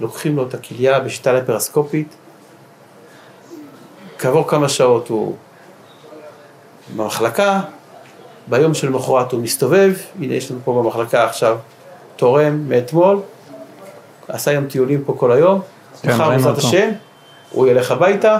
לוקחים 0.00 0.36
לו 0.36 0.48
את 0.48 0.54
הכליה 0.54 1.00
בשיטה 1.00 1.32
לפרסקופית, 1.32 2.14
כעבור 4.18 4.48
כמה 4.48 4.68
שעות 4.68 5.08
הוא 5.08 5.36
במחלקה, 6.96 7.60
ביום 8.46 8.74
שלמחרת 8.74 9.32
הוא 9.32 9.40
מסתובב, 9.40 9.94
הנה 10.20 10.34
יש 10.34 10.50
לנו 10.50 10.60
פה 10.64 10.82
במחלקה 10.82 11.24
עכשיו 11.24 11.58
תורם 12.16 12.68
מאתמול, 12.68 13.20
עשה 14.28 14.50
היום 14.50 14.66
טיולים 14.66 15.04
פה 15.04 15.14
כל 15.18 15.32
היום, 15.32 15.60
כן, 16.02 16.14
מחר 16.14 16.30
בעזרת. 16.30 16.58
השם, 16.58 16.90
הוא 17.50 17.66
ילך 17.66 17.90
הביתה, 17.90 18.38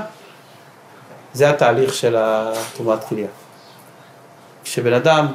זה 1.32 1.50
התהליך 1.50 1.94
של 1.94 2.16
התרומת 2.18 3.04
כליה. 3.04 3.26
כשבן 4.64 4.92
אדם, 4.92 5.26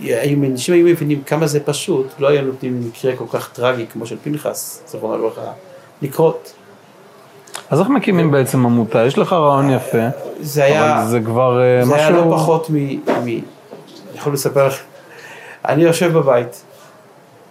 אם 0.00 0.44
אנשים 0.44 0.74
היו 0.74 0.86
מבינים 0.86 1.22
כמה 1.22 1.46
זה 1.46 1.60
פשוט, 1.60 2.06
לא 2.18 2.28
היו 2.28 2.42
נותנים 2.42 2.88
מקרה 2.88 3.16
כל 3.16 3.24
כך 3.32 3.52
טרגי 3.52 3.86
כמו 3.86 4.06
של 4.06 4.16
פנחס, 4.22 4.82
זכרונו 4.86 5.18
לברכה, 5.18 5.52
לקרות. 6.02 6.52
אז 7.70 7.80
איך 7.80 7.88
מקימים 7.88 8.30
בעצם 8.30 8.66
עמותה? 8.66 9.06
יש 9.06 9.18
לך 9.18 9.32
רעיון 9.32 9.70
יפה, 9.70 9.98
זה 10.40 10.64
היה, 10.64 11.02
אבל 11.02 11.10
זה 11.10 11.20
כבר 11.20 11.60
אה, 11.60 11.84
זה 11.84 11.94
היה 11.94 12.10
משהו... 12.10 12.30
לא 12.30 12.36
פחות 12.36 12.70
מ... 12.70 12.74
מ... 12.74 13.08
אני 13.08 13.40
יכול 14.14 14.32
לספר 14.32 14.66
לך, 14.66 14.80
אני 15.64 15.82
יושב 15.82 16.12
בבית, 16.12 16.64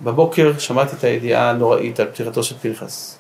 בבוקר 0.01 0.51
שמעתי 0.57 0.95
את 0.95 1.03
הידיעה 1.03 1.49
הנוראית 1.49 1.99
על 1.99 2.07
פטירתו 2.07 2.43
של 2.43 2.55
פנחס. 2.61 3.17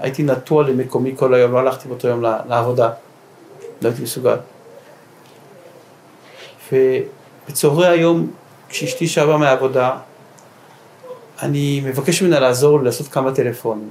הייתי 0.00 0.22
נטוע 0.22 0.62
למקומי 0.62 1.12
כל 1.16 1.34
היום, 1.34 1.52
לא 1.52 1.58
הלכתי 1.58 1.88
באותו 1.88 2.08
יום 2.08 2.22
לעבודה, 2.22 2.90
לא 3.82 3.88
הייתי 3.88 4.02
מסוגל. 4.02 4.36
ובצהרי 6.72 7.88
היום, 7.88 8.30
כשאשתי 8.68 9.08
שבה 9.08 9.36
מהעבודה, 9.36 9.96
אני 11.42 11.80
מבקש 11.84 12.22
ממנה 12.22 12.40
לעזור 12.40 12.78
לי 12.78 12.84
לעשות 12.84 13.08
כמה 13.08 13.34
טלפונים. 13.34 13.90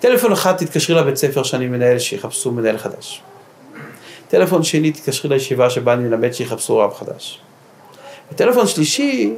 טלפון 0.00 0.32
אחד, 0.32 0.56
תתקשרי 0.56 0.96
לבית 0.96 1.16
ספר 1.16 1.42
שאני 1.42 1.66
מנהל, 1.66 1.98
שיחפשו 1.98 2.52
מנהל 2.52 2.78
חדש. 2.78 3.22
טלפון 4.28 4.62
שני, 4.62 4.92
תתקשרי 4.92 5.30
לישיבה 5.30 5.70
שבה 5.70 5.92
אני 5.92 6.02
מלמד, 6.02 6.32
שיחפשו 6.32 6.78
רב 6.78 6.94
חדש. 6.94 7.40
וטלפון 8.32 8.66
שלישי, 8.66 9.34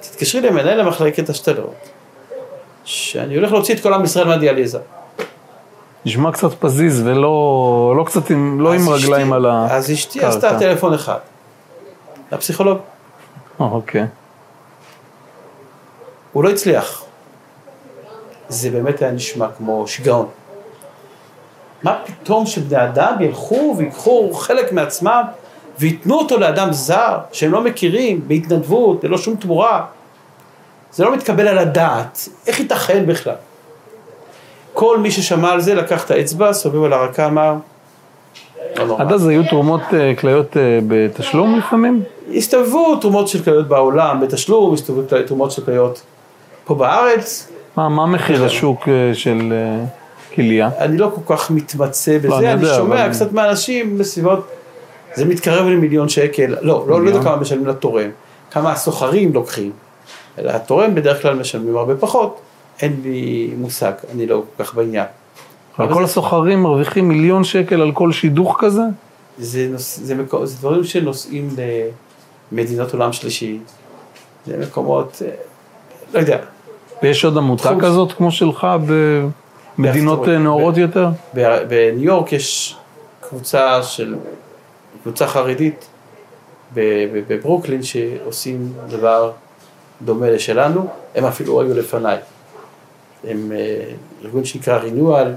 תתקשרי 0.00 0.40
למנהל 0.40 0.80
למחלקת 0.80 1.28
השתלות, 1.28 1.88
שאני 2.84 3.36
הולך 3.36 3.52
להוציא 3.52 3.74
את 3.74 3.80
כל 3.80 3.94
עם 3.94 4.04
ישראל 4.04 4.26
מהדיאליזה. 4.26 4.78
נשמע 6.06 6.32
קצת 6.32 6.52
פזיז 6.60 7.02
ולא 7.06 7.94
לא 7.96 8.04
קצת 8.04 8.30
עם, 8.30 8.60
לא 8.60 8.72
עם 8.72 8.80
אשתי, 8.80 9.06
רגליים 9.06 9.32
על 9.32 9.46
הקרקע. 9.46 9.76
אז 9.76 9.92
אשתי 9.92 10.24
עשתה 10.24 10.58
טלפון 10.58 10.94
אחד, 10.94 11.18
לפסיכולוג. 12.32 12.78
אה, 13.60 13.66
אוקיי. 13.66 14.06
הוא 16.32 16.44
לא 16.44 16.50
הצליח. 16.50 17.04
זה 18.48 18.70
באמת 18.70 19.02
היה 19.02 19.10
נשמע 19.10 19.46
כמו 19.58 19.88
שיגעון. 19.88 20.28
מה 21.82 21.98
פתאום 22.06 22.46
שבני 22.46 22.84
אדם 22.84 23.16
ילכו 23.20 23.74
ויקחו 23.78 24.32
חלק 24.34 24.72
מעצמם 24.72 25.22
וייתנו 25.78 26.14
אותו 26.14 26.38
לאדם 26.38 26.72
זר 26.72 27.18
שהם 27.32 27.52
לא 27.52 27.64
מכירים, 27.64 28.28
בהתנדבות, 28.28 29.04
ללא 29.04 29.18
שום 29.18 29.36
תמורה? 29.36 29.86
זה 30.92 31.04
לא 31.04 31.16
מתקבל 31.16 31.48
על 31.48 31.58
הדעת, 31.58 32.28
איך 32.46 32.60
ייתכן 32.60 33.06
בכלל? 33.06 33.34
כל 34.72 34.98
מי 34.98 35.10
ששמע 35.10 35.50
על 35.50 35.60
זה 35.60 35.74
לקח 35.74 36.04
את 36.04 36.10
האצבע, 36.10 36.52
סובב 36.52 36.82
על 36.84 36.92
הרקה, 36.92 37.26
אמר, 37.26 37.54
לא 38.76 38.86
נורא. 38.86 39.00
עד 39.02 39.12
אז 39.12 39.26
היו 39.26 39.42
תרומות 39.50 39.80
אה, 39.94 40.12
כליות 40.20 40.56
אה, 40.56 40.78
בתשלום 40.88 41.58
לפעמים? 41.58 42.02
הסתובבו 42.36 42.96
תרומות 42.96 43.28
של 43.28 43.42
כליות 43.42 43.68
בעולם 43.68 44.20
בתשלום, 44.20 44.74
הסתובבו 44.74 45.02
תרומות 45.26 45.50
של 45.50 45.64
כליות 45.64 46.02
פה 46.64 46.74
בארץ. 46.74 47.48
מה, 47.76 47.88
מה 47.88 48.06
מחיר 48.06 48.44
השוק 48.44 48.88
אה, 48.88 49.14
של 49.14 49.52
אה, 49.52 49.84
כליה? 50.34 50.70
אני 50.78 50.98
לא 50.98 51.10
כל 51.14 51.36
כך 51.36 51.50
מתמצא 51.50 52.18
בזה, 52.18 52.28
לא, 52.28 52.38
אני 52.38 52.52
אני 52.52 52.62
יודע, 52.62 52.74
שומע 52.76 53.04
אבל- 53.04 53.12
קצת 53.12 53.32
מאנשים 53.32 53.98
בסביבות, 53.98 54.48
זה 55.14 55.24
מתקרב 55.24 55.66
למיליון 55.66 56.08
שקל, 56.08 56.56
לא, 56.60 56.84
לא, 56.88 57.02
לא 57.02 57.08
יודע? 57.08 57.22
כמה 57.22 57.36
משלמים 57.36 57.66
לתורם, 57.66 58.10
כמה 58.50 58.72
הסוחרים 58.72 59.32
לוקחים, 59.32 59.70
אלא 60.38 60.50
התורם 60.50 60.94
בדרך 60.94 61.22
כלל 61.22 61.34
משלמים 61.34 61.76
הרבה 61.76 61.96
פחות, 61.96 62.40
אין 62.80 63.00
לי 63.02 63.52
מושג, 63.56 63.92
אני 64.12 64.26
לא 64.26 64.42
כל 64.56 64.64
כך 64.64 64.74
בעניין. 64.74 65.06
אבל 65.78 65.94
כל 65.94 66.04
הסוחרים 66.04 66.62
מרוויחים 66.62 67.08
מיליון 67.08 67.44
שקל 67.44 67.80
על 67.82 67.92
כל 67.92 68.12
שידוך 68.12 68.56
כזה? 68.60 68.82
זה, 69.38 69.68
נוס, 69.70 69.98
זה, 70.02 70.14
מקו, 70.14 70.46
זה 70.46 70.56
דברים 70.58 70.84
שנוסעים 70.84 71.48
למדינות 72.52 72.92
עולם 72.92 73.12
שלישי, 73.12 73.58
זה 74.46 74.56
מקומות, 74.58 75.22
אה, 75.24 75.30
לא 76.14 76.18
יודע, 76.18 76.38
ויש 77.02 77.24
עוד 77.24 77.36
עמותה 77.38 77.62
תחום- 77.62 77.80
כזאת 77.80 78.12
כמו 78.12 78.30
שלך 78.30 78.66
במדינות 79.78 80.28
אה, 80.28 80.38
נאורות 80.38 80.76
יותר? 80.76 81.08
בניו 81.34 82.04
יורק 82.04 82.32
יש 82.32 82.76
קבוצה 83.20 83.82
של, 83.82 84.14
קבוצה 85.02 85.26
חרדית 85.26 85.86
בברוקלין 86.74 87.82
שעושים 87.82 88.72
דבר 88.88 89.30
דומה 90.02 90.30
לשלנו, 90.30 90.86
הם 91.14 91.24
אפילו 91.24 91.60
היו 91.60 91.74
לפניי. 91.74 92.18
הם 93.24 93.52
אה, 93.54 93.90
ארגון 94.24 94.44
שנקרא 94.44 94.78
רינואל, 94.78 95.32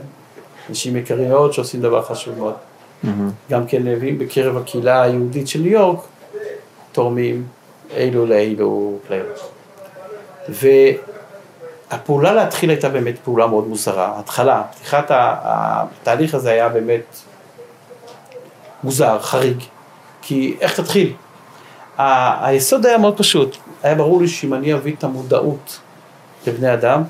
אנשים 0.70 0.96
יקרים 0.96 1.30
מאוד 1.30 1.54
שעושים 1.54 1.82
דבר 1.82 2.02
חשוב 2.02 2.38
מאוד. 2.38 2.54
גם 3.52 3.68
כן 3.68 3.84
מביאים 3.84 4.20
בקרב 4.20 4.58
הקהילה 4.58 5.02
היהודית 5.02 5.48
של 5.48 5.60
ניו 5.60 5.72
יורק, 5.72 6.00
תורמים 6.92 7.48
אילו 7.96 8.26
לאילו 8.26 8.98
כליות. 9.08 9.52
והפעולה 11.92 12.34
להתחיל 12.34 12.70
הייתה 12.70 12.90
באמת 12.90 13.16
פעולה 13.24 13.48
מאוד 13.48 13.68
מוזרה. 13.68 14.08
ההתחלה, 14.08 14.64
פתיחת 14.76 15.06
התהליך 15.12 16.36
הזה 16.36 16.52
היה 16.52 16.70
באמת 16.70 17.18
מוזר, 18.84 19.20
חריג. 19.20 19.58
כי 20.22 20.58
איך 20.62 20.80
תתחיל? 20.80 21.14
היסוד 21.98 22.86
היה 22.86 22.98
מאוד 22.98 23.18
פשוט. 23.18 23.58
היה 23.84 23.96
ברור 23.96 24.22
לי 24.22 24.28
שאם 24.28 24.54
אני 24.54 24.74
אביא 24.74 24.96
את 24.96 25.04
המודעות 25.04 25.80
לבני 26.48 26.74
אדם, 26.74 27.04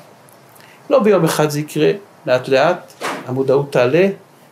לא 0.89 1.00
ביום 1.00 1.26
אחד 1.26 1.50
זה 1.50 1.60
יקרה, 1.60 1.91
לאט 2.26 2.48
לאט 2.48 2.93
המודעות 3.26 3.71
תעלה, 3.71 4.08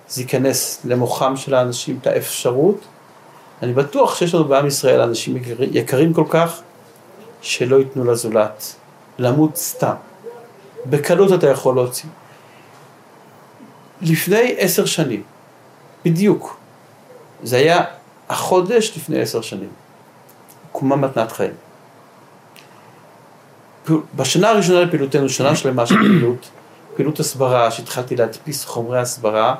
זה 0.09 0.21
ייכנס 0.21 0.81
למוחם 0.85 1.37
של 1.37 1.55
האנשים 1.55 1.99
את 2.01 2.07
האפשרות. 2.07 2.79
אני 3.63 3.73
בטוח 3.73 4.15
שיש 4.15 4.33
לנו 4.33 4.45
בעם 4.45 4.67
ישראל 4.67 5.01
אנשים 5.01 5.37
יקרים, 5.71 6.13
כל 6.13 6.25
כך, 6.29 6.61
שלא 7.41 7.75
ייתנו 7.75 8.05
לזולת 8.11 8.75
למות 9.19 9.55
סתם. 9.55 9.93
בקלות 10.85 11.33
אתה 11.33 11.47
יכול 11.47 11.75
להוציא. 11.75 12.09
לפני 14.01 14.55
עשר 14.57 14.85
שנים, 14.85 15.23
בדיוק, 16.05 16.57
זה 17.43 17.57
היה 17.57 17.83
החודש 18.29 18.97
לפני 18.97 19.21
עשר 19.21 19.41
שנים, 19.41 19.69
הוקמה 20.71 20.95
מתנת 20.95 21.31
חיים. 21.31 21.53
בשנה 24.15 24.49
הראשונה 24.49 24.81
לפעילותנו, 24.81 25.29
שנה 25.29 25.55
שלמה 25.55 25.85
של 25.85 25.95
פעילות, 25.95 26.49
פעילות 26.95 27.19
הסברה, 27.19 27.71
שהתחלתי 27.71 28.15
להדפיס 28.15 28.65
חומרי 28.65 28.99
הסברה, 28.99 29.55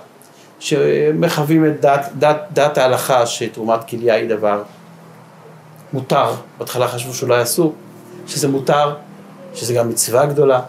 שמחווים 0.60 1.66
את 1.66 1.82
דעת, 1.82 2.10
דעת, 2.16 2.38
דעת 2.54 2.78
ההלכה 2.78 3.26
שתרומת 3.26 3.84
כליה 3.90 4.16
היא 4.16 4.30
דבר 4.30 4.64
מותר, 5.94 6.34
בהתחלה 6.58 6.88
חשבו 6.88 7.14
שאולי 7.14 7.42
אסור, 7.42 7.74
שזה 8.28 8.48
מותר, 8.48 8.96
שזה 9.54 9.74
גם 9.74 9.90
מצווה 9.90 10.26
גדולה. 10.26 10.62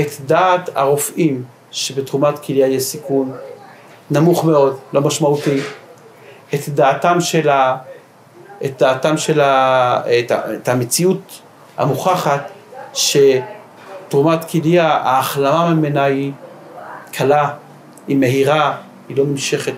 את 0.00 0.10
דעת 0.26 0.70
הרופאים 0.74 1.44
שבתרומת 1.70 2.38
כליה 2.38 2.66
יש 2.66 2.82
סיכון 2.82 3.32
נמוך 4.10 4.44
מאוד, 4.44 4.78
לא 4.92 5.00
משמעותי. 5.00 5.60
את 6.54 6.68
דעתם 6.68 7.20
של 7.20 7.48
ה... 7.48 7.76
את 8.64 8.78
דעתם 8.78 9.18
של 9.18 9.40
ה... 9.40 10.00
את, 10.18 10.30
ה... 10.30 10.54
את 10.54 10.68
המציאות 10.68 11.40
המוכחת 11.78 12.50
שתרומת 12.94 14.44
כליה, 14.50 14.88
ההחלמה 14.88 15.74
ממנה 15.74 16.04
היא 16.04 16.32
קלה, 17.12 17.50
היא 18.08 18.16
מהירה, 18.16 18.76
היא 19.08 19.16
לא 19.16 19.24
נמשכת 19.24 19.74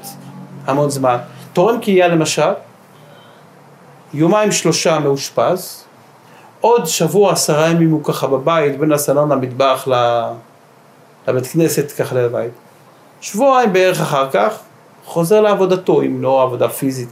המון 0.67 0.91
זמן. 0.91 1.17
תורם 1.53 1.81
כליה 1.81 2.09
למשל, 2.09 2.53
יומיים 4.15 4.53
שלושה 4.53 4.99
מאושפז, 4.99 5.85
עוד 6.61 6.87
שבוע 6.87 7.33
עשרה 7.33 7.69
ימים 7.69 7.91
הוא 7.91 8.05
ככה 8.05 8.27
בבית, 8.27 8.79
בין 8.79 8.93
הסלון 8.93 9.33
למטבח 9.33 9.89
ל- 9.89 10.31
לבית 11.29 11.47
כנסת, 11.47 11.91
ככה 11.99 12.15
לבית. 12.15 12.53
שבועיים 13.21 13.73
בערך 13.73 14.01
אחר 14.01 14.31
כך, 14.31 14.59
חוזר 15.05 15.41
לעבודתו, 15.41 16.03
אם 16.03 16.23
לא 16.23 16.43
עבודה 16.43 16.69
פיזית. 16.69 17.09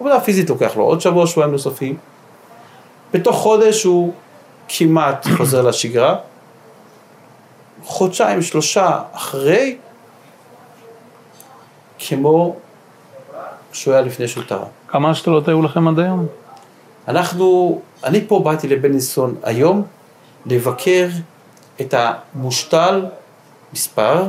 עבודה 0.00 0.20
פיזית 0.20 0.50
לוקח 0.50 0.76
לו 0.76 0.84
עוד 0.84 1.00
שבוע, 1.00 1.26
שבועיים 1.26 1.52
נוספים. 1.52 1.96
בתוך 3.14 3.36
חודש 3.36 3.84
הוא 3.84 4.12
כמעט 4.68 5.26
חוזר 5.36 5.62
לשגרה. 5.62 6.16
חודשיים, 7.84 8.42
שלושה 8.42 9.02
אחרי, 9.12 9.76
כמו 11.98 12.56
שהוא 13.72 13.94
היה 13.94 14.02
לפני 14.02 14.28
שהוא 14.28 14.44
תרם. 14.44 14.64
כמה 14.88 15.10
השתלות 15.10 15.48
היו 15.48 15.62
לכם 15.62 15.88
עד 15.88 15.98
היום? 15.98 16.26
אנחנו, 17.08 17.80
אני 18.04 18.24
פה 18.28 18.40
באתי 18.44 18.68
לבלינסון 18.68 19.34
היום 19.42 19.82
לבקר 20.46 21.08
את 21.80 21.94
המושתל 21.94 23.06
מספר 23.72 24.28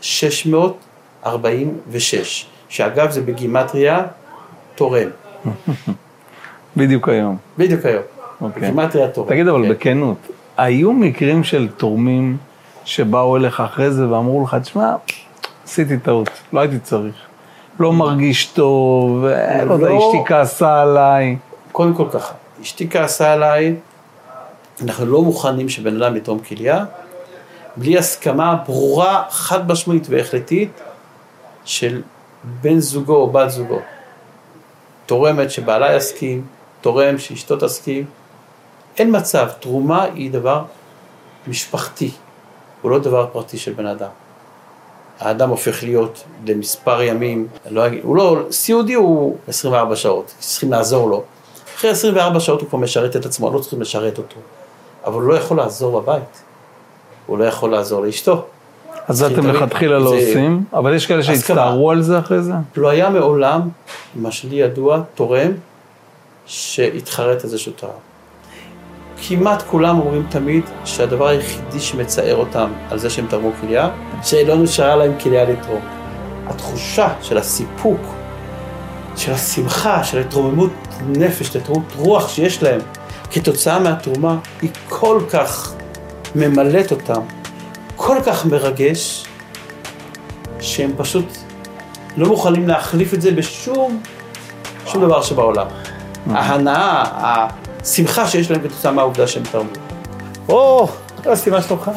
646, 0.00 2.46
שאגב 2.68 3.10
זה 3.10 3.20
בגימטריה 3.20 4.02
תורם, 4.74 5.08
בדיוק 6.76 7.08
היום. 7.08 7.36
בדיוק 7.58 7.86
היום, 7.86 8.02
אוקיי. 8.40 8.62
בגימטריה 8.62 9.08
תורם. 9.08 9.28
תגיד 9.28 9.48
אבל 9.48 9.62
כן. 9.62 9.68
בכנות, 9.70 10.16
היו 10.56 10.92
מקרים 10.92 11.44
של 11.44 11.68
תורמים 11.76 12.36
שבאו 12.84 13.36
אליך 13.36 13.60
אחרי 13.60 13.90
זה 13.90 14.08
ואמרו 14.08 14.44
לך, 14.44 14.56
תשמע, 14.62 14.94
עשיתי 15.64 15.98
טעות, 15.98 16.30
לא 16.52 16.60
הייתי 16.60 16.78
צריך. 16.78 17.14
לא 17.80 17.92
מרגיש 17.92 18.46
טוב, 18.46 19.24
אה, 19.24 19.64
לא 19.64 19.74
יודע, 19.74 19.88
לא. 19.88 19.98
אשתי 19.98 20.18
כעסה 20.26 20.82
עליי. 20.82 21.36
קודם 21.72 21.94
כל 21.94 22.04
ככה, 22.12 22.34
אשתי 22.62 22.90
כעסה 22.90 23.32
עליי, 23.32 23.74
אנחנו 24.82 25.06
לא 25.06 25.22
מוכנים 25.22 25.68
שבן 25.68 26.02
אדם 26.02 26.16
יתרום 26.16 26.38
כליה, 26.38 26.84
בלי 27.76 27.98
הסכמה 27.98 28.56
ברורה, 28.66 29.22
חד 29.30 29.72
משמעית 29.72 30.06
והחלטית 30.10 30.80
של 31.64 32.02
בן 32.60 32.78
זוגו 32.78 33.16
או 33.16 33.30
בת 33.30 33.50
זוגו. 33.50 33.78
תורמת 35.06 35.50
שבעלה 35.50 35.96
יסכים, 35.96 36.42
תורם 36.80 37.18
שאשתו 37.18 37.56
תסכים, 37.56 38.04
אין 39.00 39.16
מצב, 39.16 39.48
תרומה 39.60 40.02
היא 40.02 40.30
דבר 40.30 40.62
משפחתי, 41.46 42.10
הוא 42.82 42.90
לא 42.90 42.98
דבר 42.98 43.26
פרטי 43.32 43.58
של 43.58 43.72
בן 43.72 43.86
אדם. 43.86 44.08
האדם 45.20 45.48
הופך 45.48 45.82
להיות 45.82 46.24
למספר 46.46 47.02
ימים, 47.02 47.46
לא, 47.70 47.82
הוא 48.02 48.16
לא, 48.16 48.36
סיעודי 48.50 48.94
הוא 48.94 49.36
24 49.48 49.96
שעות, 49.96 50.34
צריכים 50.38 50.70
לעזור 50.70 51.10
לו. 51.10 51.22
אחרי 51.76 51.90
24 51.90 52.40
שעות 52.40 52.60
הוא 52.60 52.68
כבר 52.68 52.78
משרת 52.78 53.16
את 53.16 53.26
עצמו, 53.26 53.50
לא 53.50 53.58
צריכים 53.58 53.80
לשרת 53.80 54.18
אותו. 54.18 54.36
אבל 55.04 55.14
הוא 55.14 55.22
לא 55.22 55.34
יכול 55.34 55.56
לעזור 55.56 56.00
בבית. 56.00 56.42
הוא 57.26 57.38
לא 57.38 57.44
יכול 57.44 57.70
לעזור 57.70 58.02
לאשתו. 58.02 58.44
אז 59.08 59.16
זה 59.16 59.26
אתם 59.26 59.46
מלכתחילה 59.46 59.98
לא 59.98 60.14
עושים, 60.14 60.64
אבל 60.72 60.94
יש 60.94 61.06
כאלה. 61.06 61.22
שהצטערו 61.22 61.90
על 61.90 62.02
זה 62.02 62.18
אחרי 62.18 62.42
זה? 62.42 62.52
לא 62.76 62.88
היה 62.88 63.10
מעולם, 63.10 63.68
מה 64.14 64.32
שלי 64.32 64.56
ידוע, 64.56 65.00
תורם 65.14 65.52
שהתחרט 66.46 67.44
על 67.44 67.50
זה 67.50 67.58
שהוא 67.58 67.74
תרם. 67.76 68.09
כמעט 69.28 69.62
כולם 69.62 69.98
אומרים 69.98 70.26
תמיד 70.28 70.64
שהדבר 70.84 71.26
היחידי 71.26 71.80
שמצער 71.80 72.36
אותם 72.36 72.72
על 72.90 72.98
זה 72.98 73.10
שהם 73.10 73.26
תרמו 73.26 73.50
כליה, 73.60 73.88
שלא 74.22 74.56
נשארה 74.56 74.96
להם 74.96 75.12
כליה 75.22 75.44
לתרום. 75.44 75.80
התחושה 76.46 77.08
של 77.22 77.38
הסיפוק, 77.38 78.00
של 79.16 79.32
השמחה, 79.32 80.04
של 80.04 80.18
התרוממות 80.18 80.70
נפש, 81.06 81.56
התרוממות 81.56 81.92
רוח 81.96 82.28
שיש 82.28 82.62
להם 82.62 82.80
כתוצאה 83.30 83.78
מהתרומה, 83.78 84.36
היא 84.62 84.70
כל 84.88 85.20
כך 85.30 85.72
ממלאת 86.34 86.90
אותם, 86.90 87.20
כל 87.96 88.16
כך 88.26 88.46
מרגש, 88.46 89.24
שהם 90.60 90.90
פשוט 90.96 91.26
לא 92.16 92.28
מוכנים 92.28 92.68
להחליף 92.68 93.14
את 93.14 93.22
זה 93.22 93.30
בשום 93.30 94.02
שום 94.86 95.02
דבר 95.02 95.22
שבעולם. 95.22 95.66
ההנאה, 96.30 97.46
השמחה 97.82 98.26
שיש 98.26 98.50
להם 98.50 98.60
כתוצאה 98.60 98.92
מהעובדה 98.92 99.26
שהם 99.26 99.42
תרמו. 99.42 99.70
או, 100.48 100.88
יוסי, 101.26 101.50
מה 101.50 101.62
שלומך? 101.62 101.90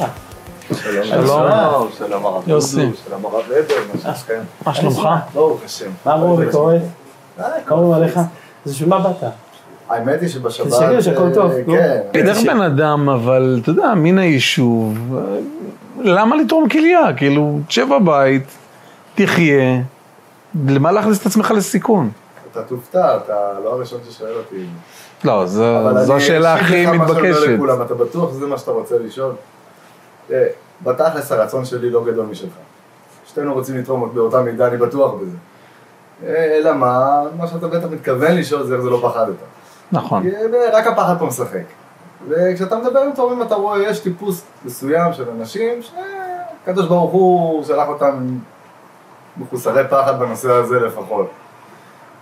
שלום. 1.04 1.89
שלום 1.98 2.26
הרב 2.26 2.48
יוסי. 2.48 2.89
שלום 3.08 3.26
הרב 3.26 3.36
הבר, 3.36 3.76
מה 3.93 4.15
שלומכם? 4.15 4.41
מה 4.65 4.74
שלומך? 4.74 5.08
ברוך 5.34 5.62
השם. 5.65 5.89
מה 6.06 6.13
אמרו 6.13 6.38
וקורא? 6.39 6.74
אה, 7.39 7.46
אומרים 7.72 7.93
עליך? 7.93 8.17
אז 8.65 8.72
בשביל 8.72 8.89
מה 8.89 9.00
באת? 9.00 9.30
האמת 9.89 10.22
היא 10.22 10.30
שבשבת... 10.30 10.67
תסתכל 10.67 11.02
שהכל 11.02 11.24
אה, 11.24 11.34
טוב, 11.34 11.52
נו. 11.67 11.74
כן. 11.74 12.28
איך 12.28 12.38
בן 12.38 12.62
אדם, 12.62 13.10
אבל 13.10 13.60
אתה 13.62 13.69
יודע, 13.69 13.93
מן 13.96 14.17
היישוב, 14.17 15.15
אה, 15.17 15.38
למה 16.00 16.36
לתרום 16.36 16.69
כליה? 16.69 17.13
כאילו, 17.17 17.60
תשב 17.67 17.88
בבית, 17.89 18.58
תחיה, 19.15 19.82
למה 20.67 20.91
להכניס 20.91 21.22
את 21.22 21.26
עצמך 21.26 21.52
לסיכון? 21.52 22.12
אתה 22.52 22.63
תופתע, 22.63 23.17
אתה 23.17 23.34
לא 23.63 23.74
הראשון 23.74 24.00
ששואל 24.10 24.34
אותי. 24.38 24.65
לא, 25.26 25.46
זו 25.46 25.80
אבל 25.80 25.98
אני 25.98 26.14
השאלה 26.14 26.54
הכי 26.54 26.86
מתבקשת. 26.86 27.48
לכולם, 27.48 27.82
אתה 27.82 27.94
בטוח 27.94 28.32
שזה 28.32 28.48
מה 28.48 28.58
שאתה 28.58 28.72
רוצה 28.72 28.96
לשאול? 29.00 29.34
בתכלס 30.84 31.32
הרצון 31.32 31.66
שלי 31.66 31.90
לא 31.90 32.06
גדול 32.06 32.26
משלך. 32.26 32.52
שתינו 33.26 33.54
רוצים 33.54 33.78
לתרום 33.78 34.12
באותה 34.14 34.42
מידה, 34.42 34.68
אני 34.68 34.78
בטוח 34.78 35.14
בזה. 35.14 35.38
אה, 36.26 36.58
אלא 36.58 36.74
מה, 36.74 37.24
מה 37.38 37.48
שאתה 37.48 37.68
בטח 37.68 37.88
מתכוון 37.92 38.32
לשאול 38.32 38.64
זה 38.64 38.74
איך 38.74 38.82
זה 38.82 38.90
לא 38.90 39.00
פחדת. 39.04 39.36
נכון. 39.92 40.24
כי 40.24 40.30
רק 40.74 40.88
הפחד 40.88 41.16
פה 41.20 41.26
משחק. 41.26 41.64
וכשאתה 42.30 42.78
מדבר 42.78 43.00
עם 43.00 43.12
תורמים 43.16 43.42
אתה 43.42 43.56
רואה, 43.56 43.84
יש 43.84 44.00
טיפוס 44.00 44.44
מסוים 44.66 45.14
של 45.14 45.24
אנשים 45.40 45.80
שהקדוש 45.82 46.88
ברוך 46.88 47.12
הוא 47.12 47.64
שלח 47.64 47.88
אותם 47.88 48.28
מחוסרי 49.38 49.84
פחד 49.90 50.20
בנושא 50.20 50.52
הזה 50.52 50.80
לפחות. 50.80 51.30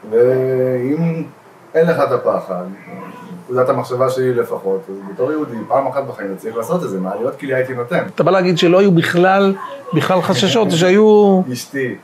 ואם 0.10 1.24
אין 1.75 1.88
לך 1.88 1.99
את 1.99 2.12
הפחד, 2.12 2.63
נקודת 3.43 3.69
המחשבה 3.69 4.10
שלי 4.10 4.34
לפחות, 4.34 4.81
אז 4.89 4.95
בתור 5.13 5.31
יהודי, 5.31 5.55
פעם 5.67 5.88
אחת 5.88 6.03
בחיים 6.03 6.36
צריך 6.38 6.57
לעשות 6.57 6.84
את 6.84 6.89
זה, 6.89 6.99
מעליות 6.99 7.39
כליה 7.39 7.57
הייתי 7.57 7.73
נותן. 7.73 8.03
אתה 8.15 8.23
בא 8.23 8.31
להגיד 8.31 8.57
שלא 8.57 8.79
היו 8.79 8.91
בכלל, 8.91 9.55
בכלל 9.93 10.21
חששות, 10.21 10.67
שהיו... 10.79 11.41
אשתי, 11.53 11.95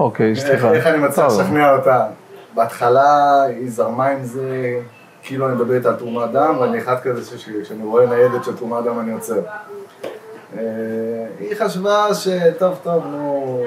אוקיי, 0.00 0.36
סליחה. 0.36 0.72
איך, 0.72 0.86
אני 0.86 0.98
מצליח. 0.98 1.26
לשכנע 1.26 1.76
אותה? 1.76 2.06
בהתחלה 2.54 3.42
היא 3.42 3.70
זרמה 3.70 4.06
עם 4.06 4.24
זה, 4.24 4.80
כאילו 5.22 5.48
אני 5.48 5.54
מדבר 5.54 5.74
איתה 5.74 5.88
על 5.88 5.94
תרומת 5.94 6.30
דם, 6.32 6.56
ואני 6.60 6.78
אחד 6.78 7.00
כזה 7.02 7.38
שכשאני 7.38 7.84
רואה 7.84 8.06
ניידת 8.06 8.44
של 8.44 8.56
תרומת 8.56 8.84
דם 8.84 9.00
אני 9.00 9.12
עוצר. 9.12 9.40
אה, 10.58 10.62
היא 11.40 11.54
חשבה 11.58 12.14
שטוב, 12.14 12.78
טוב, 12.82 13.06
נו, 13.06 13.64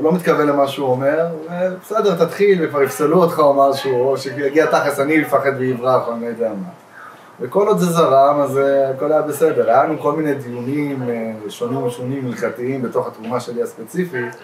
הוא 0.00 0.04
לא 0.04 0.12
מתכוון 0.12 0.46
למה 0.46 0.68
שהוא 0.68 0.88
אומר, 0.88 1.26
ובסדר, 1.74 2.24
תתחיל, 2.24 2.64
וכבר 2.64 2.82
יפסלו 2.82 3.22
אותך 3.22 3.38
או 3.38 3.70
משהו, 3.70 4.08
או 4.08 4.16
שיגיע 4.18 4.66
תכלס, 4.66 5.00
אני 5.00 5.22
אפחד 5.22 5.50
ויברח, 5.58 6.06
או 6.06 6.12
אני 6.12 6.20
לא 6.20 6.26
יודע 6.26 6.48
מה. 6.48 6.68
וכל 7.40 7.68
עוד 7.68 7.78
זה 7.78 7.86
זרם, 7.86 8.40
אז 8.40 8.58
אה, 8.58 8.90
הכל 8.90 9.12
היה 9.12 9.22
בסדר. 9.22 9.70
היה 9.70 9.84
לנו 9.84 9.98
כל 9.98 10.12
מיני 10.12 10.34
דיונים 10.34 11.02
אה, 11.08 11.32
שונים 11.50 11.82
ושונים 11.82 12.26
הלכתיים 12.26 12.82
בתוך 12.82 13.06
התרומה 13.06 13.40
שלי 13.40 13.62
הספציפית, 13.62 14.36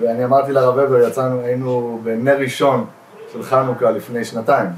ואני 0.00 0.24
אמרתי 0.24 0.52
לרב 0.52 0.78
הבר, 0.78 1.08
יצאנו, 1.08 1.40
היינו 1.40 2.00
בנר 2.02 2.38
ראשון 2.38 2.84
של 3.32 3.42
חנוכה 3.42 3.90
לפני 3.90 4.24
שנתיים, 4.24 4.68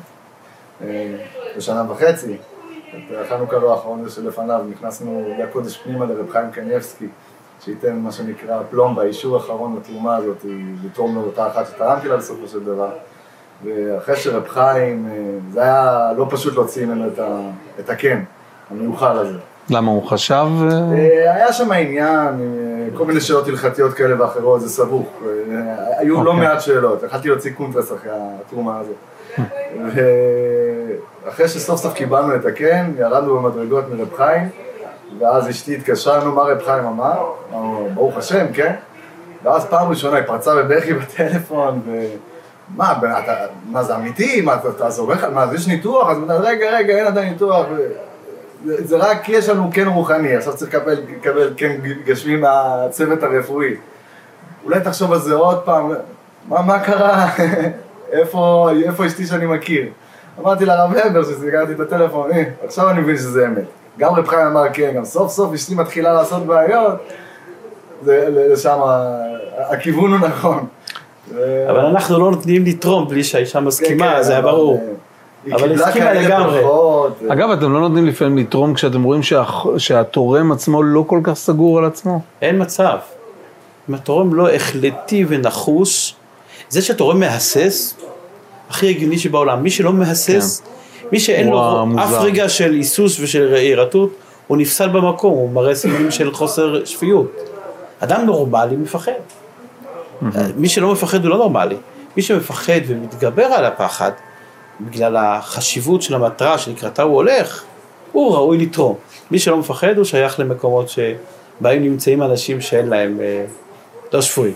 אה, 0.83 1.17
בשנה 1.57 1.93
וחצי. 1.93 2.37
את 2.89 3.27
החנוכה 3.27 3.59
לא 3.59 3.75
האחרון 3.75 4.09
שלפניו, 4.09 4.61
נכנסנו 4.71 5.35
לקודש 5.39 5.77
פנימה 5.77 6.05
לרב 6.05 6.31
חיים 6.31 6.51
קניבסקי, 6.51 7.09
שייתן 7.65 7.97
מה 7.97 8.13
שנקרא 8.13 8.63
פלומבה, 8.71 9.03
אישור 9.03 9.37
אחרון 9.37 9.77
לתרומה 9.77 10.17
הזאת, 10.17 10.45
לתרום 10.85 11.15
לאותה 11.15 11.47
אחת 11.47 11.67
שתרמתי 11.67 12.09
לה 12.09 12.17
בסופו 12.17 12.47
של 12.47 12.65
דבר. 12.65 12.91
ואחרי 13.65 14.17
שרב 14.17 14.49
חיים, 14.49 15.09
אה, 15.11 15.17
זה 15.53 15.63
היה 15.63 16.13
לא 16.17 16.27
פשוט 16.31 16.55
להוציא 16.55 16.87
ממנו 16.87 17.09
את, 17.09 17.19
ה, 17.19 17.41
את 17.81 17.91
הקן 17.91 18.23
המיוחל 18.71 19.19
הזה. 19.19 19.39
למה 19.71 19.91
הוא 19.91 20.07
חשב? 20.07 20.47
אה, 20.63 20.69
אה, 20.69 21.35
היה 21.35 21.53
שם 21.53 21.73
עניין, 21.73 22.55
כל 22.97 23.05
מיני 23.05 23.21
שאלות 23.21 23.49
הלכתיות 23.49 23.95
כאלה 23.95 24.23
ואחרות, 24.23 24.61
זה 24.61 24.69
סבוך. 24.69 25.07
היו 25.99 26.25
לא 26.25 26.31
אוקיי. 26.31 26.47
מעט 26.47 26.61
שאלות, 26.61 27.03
יכלתי 27.03 27.29
להוציא 27.29 27.53
קונטרס 27.53 27.93
אחרי 27.93 28.11
התרומה 28.15 28.79
הזאת. 28.79 28.97
ואחרי 31.25 31.49
שסוף 31.49 31.81
סוף 31.81 31.95
קיבלנו 31.95 32.35
את 32.35 32.47
הקן, 32.47 32.93
ירדנו 32.99 33.39
במדרגות 33.39 33.85
מרב 33.91 34.09
חיים, 34.17 34.49
ואז 35.19 35.49
אשתי 35.49 35.75
התקשרה, 35.75 36.25
נו, 36.25 36.33
מה 36.33 36.43
רב 36.43 36.63
חיים 36.65 36.85
אמר? 36.85 37.33
אמרנו, 37.53 37.89
ברוך 37.95 38.17
השם, 38.17 38.47
כן? 38.53 38.75
ואז 39.43 39.67
פעם 39.67 39.89
ראשונה 39.89 40.17
היא 40.17 40.27
פרצה 40.27 40.55
בבכי 40.55 40.95
בטלפון, 40.95 41.81
ו... 41.87 42.07
מה, 42.77 42.93
אתה, 42.93 43.35
מה 43.71 43.83
זה 43.83 43.97
אמיתי? 43.97 44.41
מה, 44.41 44.57
אתה, 44.77 44.91
זורק 44.91 45.25
על 45.25 45.35
מה, 45.35 45.43
אז 45.43 45.55
יש 45.55 45.67
ניתוח? 45.67 46.11
אז 46.11 46.17
רגע, 46.29 46.71
רגע, 46.71 46.97
אין 46.97 47.07
עדיין 47.07 47.29
ניתוח. 47.29 47.67
זה, 48.65 48.87
זה 48.87 48.97
רק 48.97 49.29
יש 49.29 49.49
לנו 49.49 49.71
כן 49.73 49.87
רוחני, 49.89 50.37
עכשיו 50.37 50.57
צריך 50.57 50.75
לקבל, 50.75 50.97
לקבל 51.19 51.53
כן 51.57 51.77
גשמי 52.05 52.37
מהצוות 52.37 53.23
הרפואי. 53.23 53.75
אולי 54.65 54.81
תחשוב 54.81 55.13
על 55.13 55.19
זה 55.19 55.35
עוד 55.35 55.59
פעם, 55.65 55.93
מה, 56.49 56.63
מה 56.63 56.79
קרה? 56.79 57.29
איפה, 58.13 58.71
איפה 58.85 59.07
אשתי 59.07 59.27
שאני 59.27 59.47
מכיר? 59.47 59.87
אמרתי 60.41 60.65
לרב 60.65 60.97
הבר 60.97 61.25
שסגרתי 61.25 61.73
את 61.73 61.81
הטלפון, 61.81 62.31
עכשיו 62.65 62.91
אני 62.91 63.01
מבין 63.01 63.17
שזה 63.17 63.47
אמת. 63.47 63.78
גם 63.99 64.15
רב 64.15 64.27
חיים 64.27 64.47
אמר 64.47 64.63
כן, 64.73 64.93
גם 64.97 65.05
סוף 65.05 65.33
סוף 65.33 65.55
אשתי 65.55 65.75
מתחילה 65.75 66.13
לעשות 66.13 66.47
בעיות, 66.47 66.95
זה 68.03 68.29
לשם, 68.53 68.79
הכיוון 69.57 70.13
הוא 70.13 70.29
נכון. 70.29 70.67
אבל 71.71 71.81
אנחנו 71.81 72.19
לא 72.19 72.31
נותנים 72.31 72.65
לתרום 72.65 73.09
בלי 73.09 73.25
שהאישה 73.25 73.59
כן, 73.59 73.65
מסכימה, 73.65 74.15
כן, 74.17 74.23
זה 74.23 74.33
היה 74.33 74.41
אבל, 74.41 74.51
ברור. 74.51 74.81
היא 75.45 75.55
אבל 75.55 75.69
קיבלה 75.69 75.87
הסכימה 75.87 76.13
לגמרי. 76.13 76.61
אגב, 77.29 77.51
אתם 77.51 77.73
לא 77.73 77.81
נותנים 77.81 78.07
לפעמים 78.07 78.39
לתרום 78.39 78.75
כשאתם 78.75 79.03
רואים 79.03 79.21
שהתורם 79.79 80.53
עצמו 80.53 80.83
לא 80.83 81.05
כל 81.07 81.21
כך 81.25 81.35
סגור 81.35 81.79
על 81.79 81.85
עצמו? 81.85 82.21
אין 82.43 82.63
מצב. 82.63 82.97
אם 83.89 83.95
התורם 83.95 84.35
לא 84.35 84.51
החלטי 84.51 85.25
ונחוש, 85.29 86.15
זה 86.69 86.83
שהתורם 86.83 87.21
מהסס, 87.21 87.95
הכי 88.71 88.91
הגיוני 88.91 89.19
שבעולם. 89.19 89.63
מי 89.63 89.71
שלא 89.71 89.93
מהסס, 89.93 90.63
מי 91.13 91.21
שאין 91.21 91.49
לו 91.49 91.81
המוזר. 91.81 92.03
אף 92.03 92.23
רגע 92.25 92.49
של 92.49 92.73
היסוס 92.73 93.21
ושל 93.21 93.55
הירתות, 93.55 94.11
הוא 94.47 94.57
נפסל 94.57 94.89
במקום, 94.89 95.33
הוא 95.33 95.51
מראה 95.51 95.75
סימנים 95.75 96.11
של 96.11 96.33
חוסר 96.33 96.85
שפיות. 96.85 97.33
אדם 98.01 98.27
נורמלי 98.27 98.77
מפחד. 98.77 99.13
מי 100.57 100.69
שלא 100.69 100.93
מפחד 100.93 101.25
הוא 101.25 101.31
לא 101.31 101.37
נורמלי. 101.37 101.77
מי 102.17 102.23
שמפחד 102.23 102.81
ומתגבר 102.87 103.45
על 103.45 103.65
הפחד, 103.65 104.11
בגלל 104.81 105.17
החשיבות 105.17 106.03
של 106.03 106.15
המטרה 106.15 106.59
שלקראתה 106.59 107.03
הוא 107.03 107.15
הולך, 107.15 107.65
הוא 108.13 108.35
ראוי 108.35 108.59
לתרום. 108.59 108.95
מי 109.31 109.39
שלא 109.39 109.57
מפחד 109.57 109.97
הוא 109.97 110.05
שייך 110.05 110.41
למקומות 110.41 110.89
שבהם 110.89 111.83
נמצאים 111.83 112.23
אנשים 112.23 112.61
שאין 112.61 112.89
להם, 112.89 113.21
אה, 113.21 113.45
לא 114.13 114.23
שפויים. 114.23 114.55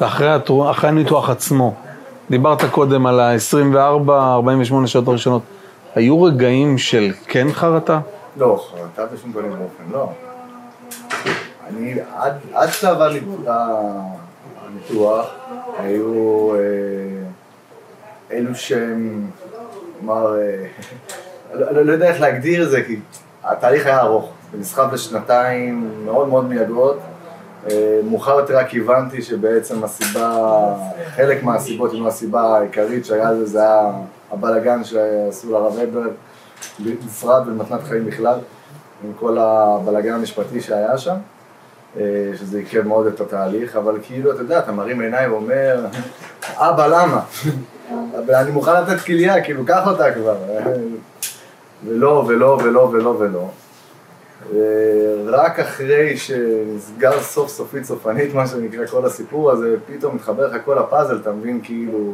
ואחרי 0.00 0.88
הניתוח 0.88 1.30
עצמו, 1.30 1.74
דיברת 2.30 2.64
קודם 2.64 3.06
על 3.06 3.20
ה-24-48 3.20 4.86
שעות 4.86 5.08
הראשונות, 5.08 5.42
היו 5.94 6.22
רגעים 6.22 6.78
של 6.78 7.12
כן 7.26 7.52
חרטה? 7.52 8.00
לא, 8.36 8.66
חרטה 8.70 9.06
בשום 9.14 9.32
פנים 9.32 9.50
ואופן, 9.50 9.84
לא. 9.92 10.08
אני, 11.68 11.94
עד, 12.16 12.32
עד 12.52 12.68
שלב 12.72 12.98
הניתוח, 14.66 15.30
היו 15.78 16.50
אה, 16.54 16.58
אלו 18.32 18.54
שהם, 18.54 19.26
כלומר, 19.98 20.38
אה, 20.38 20.66
לא, 21.58 21.72
לא, 21.72 21.82
לא 21.82 21.92
יודע 21.92 22.08
איך 22.08 22.20
להגדיר 22.20 22.64
את 22.64 22.70
זה, 22.70 22.82
כי 22.86 23.00
התהליך 23.44 23.86
היה 23.86 24.00
ארוך. 24.00 24.30
זה 24.52 24.58
נסחב 24.58 24.94
לשנתיים 24.94 25.90
מאוד 26.04 26.28
מאוד 26.28 26.44
מייגעות. 26.44 26.98
אה, 27.70 28.00
מאוחר 28.04 28.38
יותר 28.38 28.56
רק 28.58 28.74
הבנתי 28.74 29.22
שבעצם 29.22 29.84
הסיבה, 29.84 30.74
חלק 31.16 31.42
מהסיבות, 31.42 31.94
אם 31.94 32.02
לא 32.02 32.08
הסיבה 32.08 32.58
העיקרית 32.58 33.06
שהיה 33.06 33.30
לזה, 33.30 33.46
זה 33.46 33.60
היה 33.60 33.90
הבלגן 34.34 34.84
שעשו 34.84 35.52
לרב 35.52 35.78
הבר, 35.78 36.08
בפרט 36.80 37.46
במתנת 37.46 37.82
חיים 37.82 38.06
בכלל, 38.06 38.38
עם 39.04 39.12
כל 39.18 39.38
הבלגן 39.38 40.12
המשפטי 40.12 40.60
שהיה 40.60 40.98
שם, 40.98 41.16
אה, 41.96 42.02
שזה 42.36 42.58
עיכב 42.58 42.86
מאוד 42.86 43.06
את 43.06 43.20
התהליך, 43.20 43.76
אבל 43.76 43.98
כאילו, 44.02 44.32
אתה 44.32 44.40
יודע, 44.40 44.58
אתה 44.58 44.72
מרים 44.72 45.00
עיניים 45.00 45.32
ואומר, 45.32 45.86
אבא, 46.68 46.86
למה? 46.86 47.20
אני 48.28 48.50
מוכן 48.50 48.82
לתת 48.82 49.00
כליה, 49.00 49.44
כאילו, 49.44 49.66
קח 49.66 49.86
אותה 49.86 50.12
כבר. 50.12 50.36
ולא, 51.86 52.24
ולא, 52.28 52.58
ולא, 52.64 52.90
ולא, 52.92 53.16
ולא. 53.18 53.48
רק 55.26 55.58
אחרי 55.58 56.16
שנסגר 56.16 57.20
סוף 57.20 57.48
סופית 57.48 57.84
סופנית, 57.84 58.34
מה 58.34 58.46
שנקרא 58.46 58.86
כל 58.86 59.06
הסיפור 59.06 59.50
הזה, 59.50 59.76
פתאום 59.86 60.14
מתחבר 60.14 60.46
לך 60.46 60.64
כל 60.64 60.78
הפאזל, 60.78 61.16
אתה 61.16 61.32
מבין 61.32 61.60
כאילו 61.62 62.12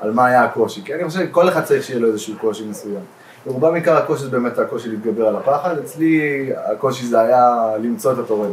על 0.00 0.12
מה 0.12 0.26
היה 0.26 0.44
הקושי. 0.44 0.82
כי 0.84 0.94
אני 0.94 1.04
חושב 1.08 1.20
שכל 1.20 1.48
אחד 1.48 1.64
צריך 1.64 1.82
שיהיה 1.84 2.00
לו 2.00 2.08
איזשהו 2.08 2.34
קושי 2.40 2.64
מסוים. 2.70 3.00
ברובם 3.46 3.74
עיקר 3.74 3.96
הקושי 3.96 4.22
זה 4.24 4.30
באמת 4.30 4.58
הקושי 4.58 4.88
להתגבר 4.88 5.26
על 5.26 5.36
הפחד, 5.36 5.78
אצלי 5.78 6.20
הקושי 6.72 7.06
זה 7.06 7.20
היה 7.20 7.54
למצוא 7.82 8.12
את 8.12 8.18
התורם. 8.18 8.50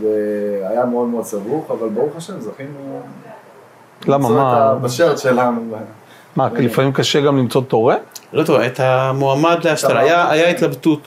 והיה 0.00 0.84
מאוד 0.86 1.08
מאוד 1.08 1.24
סבוך, 1.24 1.70
אבל 1.70 1.88
ברוך 1.88 2.16
השם, 2.16 2.40
זכינו 2.40 3.00
למה, 4.06 4.16
למצוא 4.16 4.36
מה? 4.36 4.72
את 4.76 4.80
בשרט 4.82 5.18
שלנו. 5.18 5.60
מה, 6.36 6.48
לפעמים 6.58 6.92
קשה 6.92 7.20
גם 7.20 7.36
למצוא 7.38 7.62
תורם? 7.68 7.96
לא 8.32 8.44
טוב, 8.44 8.60
את 8.60 8.80
המועמד 8.80 9.58
להשתלה, 9.64 10.00
היה, 10.00 10.30
היה 10.30 10.48
התלבטות 10.50 11.00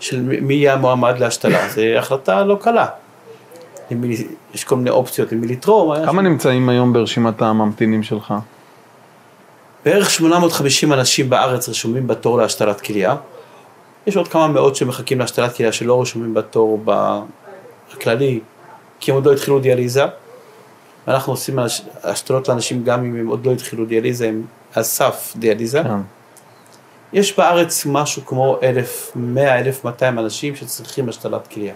של 0.00 0.22
מי 0.22 0.54
יהיה 0.54 0.72
המועמד 0.72 1.18
להשתלה, 1.18 1.68
זו 1.68 1.80
החלטה 1.98 2.44
לא 2.44 2.58
קלה. 2.60 2.86
למי, 3.90 4.16
יש 4.54 4.64
כל 4.64 4.76
מיני 4.76 4.90
אופציות 4.90 5.32
למי 5.32 5.46
לתרום, 5.46 5.96
כמה 5.96 6.06
שם- 6.12 6.20
נמצאים 6.20 6.68
היום 6.68 6.92
ברשימת 6.92 7.42
הממתינים 7.42 8.02
שלך? 8.02 8.34
בערך 9.86 10.10
850 10.10 10.92
אנשים 10.92 11.30
בארץ 11.30 11.68
רשומים 11.68 12.06
בתור 12.06 12.38
להשתלת 12.38 12.80
כליה. 12.80 13.16
יש 14.06 14.16
עוד 14.16 14.28
כמה 14.28 14.48
מאות 14.48 14.76
שמחכים 14.76 15.18
להשתלת 15.18 15.56
כליה 15.56 15.72
שלא 15.72 16.00
רשומים 16.02 16.34
בתור 16.34 16.84
בכללי, 16.84 18.40
כי 19.00 19.10
הם 19.10 19.14
עוד 19.14 19.26
לא 19.26 19.32
התחילו 19.32 19.58
דיאליזה. 19.60 20.04
אנחנו 21.08 21.32
עושים 21.32 21.58
הש- 21.58 21.82
השתלות 22.04 22.48
לאנשים 22.48 22.84
גם 22.84 23.04
אם 23.04 23.16
הם 23.16 23.26
עוד 23.26 23.46
לא 23.46 23.52
התחילו 23.52 23.84
דיאליזה, 23.84 24.28
הם 24.28 24.42
על 24.74 24.82
סף 24.82 25.32
דיאליזה. 25.36 25.82
כן. 25.82 26.00
יש 27.12 27.36
בארץ 27.38 27.86
משהו 27.86 28.26
כמו 28.26 28.58
1,100, 28.62 29.58
1,200 29.58 30.18
אנשים 30.18 30.56
שצריכים 30.56 31.08
השתלת 31.08 31.46
כליה. 31.46 31.74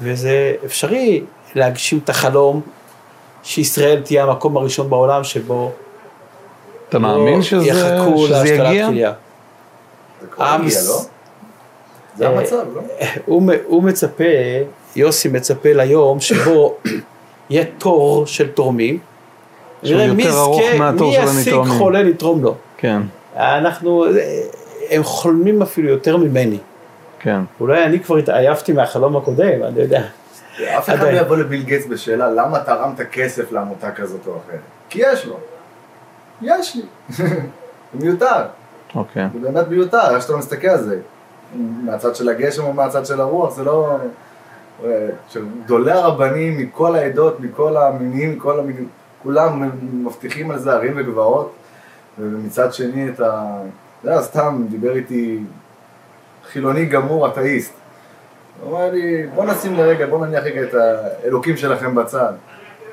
וזה 0.00 0.54
אפשרי 0.64 1.22
להגשים 1.54 1.98
את 2.04 2.08
החלום 2.08 2.60
שישראל 3.42 4.00
תהיה 4.00 4.22
המקום 4.24 4.56
הראשון 4.56 4.90
בעולם 4.90 5.24
שבו 5.24 5.72
אתה 6.94 7.02
מאמין 7.02 7.36
לא 7.36 7.42
שזה 7.42 7.66
יחכו 7.66 8.18
שזה 8.18 8.34
להשתלת 8.34 8.72
יגיע? 8.72 8.86
כליה. 8.86 9.12
זה 10.20 10.26
כבר 10.26 10.56
לא? 10.86 11.00
זה 12.16 12.28
המצב, 12.28 12.64
לא? 12.74 12.82
הוא, 13.66 13.82
מצפה, 13.82 14.24
יוסי 14.96 15.28
מצפה 15.28 15.72
ליום 15.72 16.20
שבו 16.20 16.76
יהיה 17.50 17.64
תור 17.78 18.26
של 18.26 18.48
תורמים. 18.48 18.98
שהוא 19.84 20.00
מי 20.06 20.22
יותר 20.22 20.38
ארוך 20.38 20.62
מהתור 20.78 21.10
מי 21.10 21.16
של 21.16 21.22
ישיג 21.22 21.52
הנתרמים. 21.52 21.78
חולה 21.78 22.02
לתרום 22.02 22.42
לו. 22.42 22.54
כן, 22.76 23.00
אנחנו, 23.36 24.04
הם 24.90 25.02
חולמים 25.02 25.62
אפילו 25.62 25.88
יותר 25.88 26.16
ממני. 26.16 26.58
כן. 27.20 27.40
אולי 27.60 27.84
אני 27.84 28.00
כבר 28.00 28.16
התעייפתי 28.16 28.72
מהחלום 28.72 29.16
הקודם, 29.16 29.62
אני 29.62 29.80
יודע. 29.80 30.02
אף 30.78 30.88
אחד. 30.88 31.02
לא 31.02 31.18
יבוא 31.18 31.36
לביל 31.36 31.62
גייטס 31.62 31.86
בשאלה 31.86 32.30
למה 32.30 32.58
תרמת 32.58 33.00
כסף 33.12 33.52
לעמותה 33.52 33.90
כזאת 33.90 34.26
או 34.26 34.32
אחרת. 34.32 34.60
כי 34.88 35.02
יש 35.02 35.26
לו. 35.26 35.36
יש 36.42 36.76
לי. 36.76 36.82
מיותר. 38.00 38.44
אוקיי. 38.94 39.28
זה 39.32 39.38
באמת 39.38 39.68
מיותר, 39.68 40.14
איך 40.14 40.22
שאתה 40.22 40.36
מסתכל 40.36 40.68
על 40.68 40.82
זה. 40.82 41.00
מהצד 41.56 42.14
של 42.14 42.28
הגשם 42.28 42.64
או 42.64 42.72
מהצד 42.72 43.06
של 43.06 43.20
הרוח, 43.20 43.54
זה 43.54 43.64
לא... 43.64 43.96
אה, 44.84 45.08
גדולי 45.64 45.92
הרבנים 45.92 46.58
מכל 46.58 46.96
העדות, 46.96 47.40
מכל 47.40 47.76
המינים, 47.76 48.36
מכל 48.36 48.60
המינים, 48.60 48.88
כולם 49.22 49.70
מבטיחים 49.92 50.50
על 50.50 50.58
זה 50.58 50.72
הרים 50.72 50.92
וגבעות, 50.96 51.52
ומצד 52.18 52.72
שני 52.72 53.08
את 53.08 53.20
ה... 53.20 53.60
אתה 54.00 54.10
יודע, 54.10 54.22
סתם 54.22 54.64
דיבר 54.70 54.96
איתי 54.96 55.42
חילוני 56.44 56.86
גמור, 56.86 57.28
אתאיסט. 57.28 57.72
הוא 58.62 58.70
אמר 58.70 58.90
לי, 58.90 59.26
בוא 59.34 59.44
נשים 59.44 59.74
לרגע, 59.74 60.06
בוא 60.06 60.26
נניח 60.26 60.44
רגע 60.44 60.62
את 60.62 60.74
האלוקים 60.74 61.56
שלכם 61.56 61.94
בצד. 61.94 62.32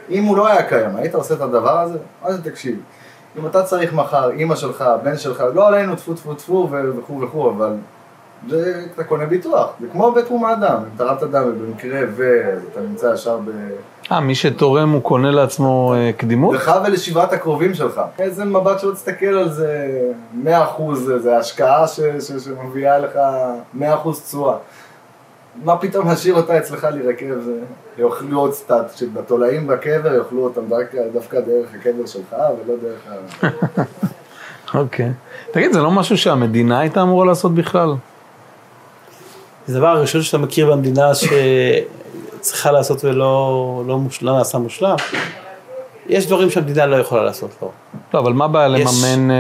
אם 0.10 0.24
הוא 0.24 0.38
לא 0.38 0.48
היה 0.48 0.64
קיים, 0.64 0.96
היית 0.96 1.16
עושה 1.16 1.34
את 1.34 1.42
הדבר 1.42 1.80
הזה? 1.80 1.98
מה 2.24 2.34
זה 2.34 2.52
תקשיב? 2.52 2.82
אם 3.40 3.46
אתה 3.46 3.64
צריך 3.64 3.94
מחר, 3.94 4.30
אימא 4.30 4.56
שלך, 4.56 4.86
בן 5.04 5.18
שלך, 5.18 5.44
לא 5.54 5.68
עלינו 5.68 5.96
טפו 5.96 6.14
טפו 6.14 6.34
טפו 6.34 6.70
וכו' 6.72 7.22
וכו', 7.22 7.50
אבל 7.50 7.74
זה, 8.50 8.86
אתה 8.96 9.04
קונה 9.04 9.26
ביטוח, 9.26 9.70
זה 9.82 9.88
כמו 9.92 10.12
בתרומת 10.12 10.58
דם, 10.60 10.78
אם 10.84 10.98
תרמת 10.98 11.24
דם 11.24 11.44
ובמקרה 11.48 12.00
ואתה 12.16 12.82
נמצא 12.82 13.12
ישר 13.14 13.38
ב... 13.38 13.50
אה, 14.12 14.20
מי 14.20 14.36
שתורם 14.36 14.90
הוא 14.90 15.02
קונה 15.02 15.32
לעצמו 15.32 15.94
אה, 15.96 16.12
קדימות? 16.18 16.56
לך 16.56 16.72
ולשבעת 16.86 17.34
הקרובים 17.34 17.74
שלך. 17.74 18.02
איזה 18.20 18.46
מבט 18.46 18.80
שלא 18.80 18.92
תסתכל 18.92 19.26
על 19.26 19.50
זה, 19.50 20.00
100 20.34 20.64
אחוז, 20.64 21.12
זה 21.18 21.38
השקעה 21.38 21.88
ש, 21.88 22.00
ש, 22.00 22.32
שמביאה 22.32 23.00
לך 23.00 23.20
100 23.74 23.94
אחוז 23.94 24.22
תשואה. 24.22 24.56
מה 25.64 25.78
פתאום 25.78 26.08
להשאיר 26.08 26.34
אותה 26.36 26.58
אצלך 26.58 26.84
להירקב, 26.94 27.26
זה- 27.46 27.60
יאכלו 27.98 28.40
עוד 28.40 28.54
סטאט, 28.54 28.98
שבתולעים 28.98 29.68
בקבר 29.68 30.16
יאכלו 30.16 30.44
אותם 30.44 30.62
דווקא, 31.14 31.40
דרך 31.40 31.68
הקבר 31.80 32.06
שלך 32.06 32.36
ולא 32.66 32.76
דרך 32.82 33.00
ה... 33.44 33.48
אוקיי. 34.80 35.10
תגיד, 35.52 35.74
זה 35.74 35.80
לא 35.82 35.92
משהו 35.92 36.18
שהמדינה 36.18 36.80
הייתה 36.80 37.02
אמורה 37.02 37.26
לעשות 37.26 37.56
בכלל? 37.56 37.90
זה 39.68 39.78
הדבר 39.78 39.88
הראשון 39.88 40.22
שאתה 40.22 40.38
מכיר 40.38 40.72
במדינה 40.72 41.12
שצריכה 41.16 42.72
לעשות 42.72 43.06
ולא 43.06 43.84
לא 43.88 43.98
מוש, 43.98 44.24
לא 44.24 44.38
נעשה 44.38 44.58
מושלם. 44.58 44.96
יש 46.08 46.28
דברים 46.28 46.50
שהמדינה 46.50 46.86
לא 46.86 46.96
יכולה 46.96 47.24
לעשות 47.24 47.52
לו. 47.62 47.72
לא, 48.14 48.20
אבל 48.20 48.34
מה 48.34 48.46
הבעיה 48.46 48.78
יש- 48.80 48.90
לממן 49.04 49.32
אה, 49.32 49.36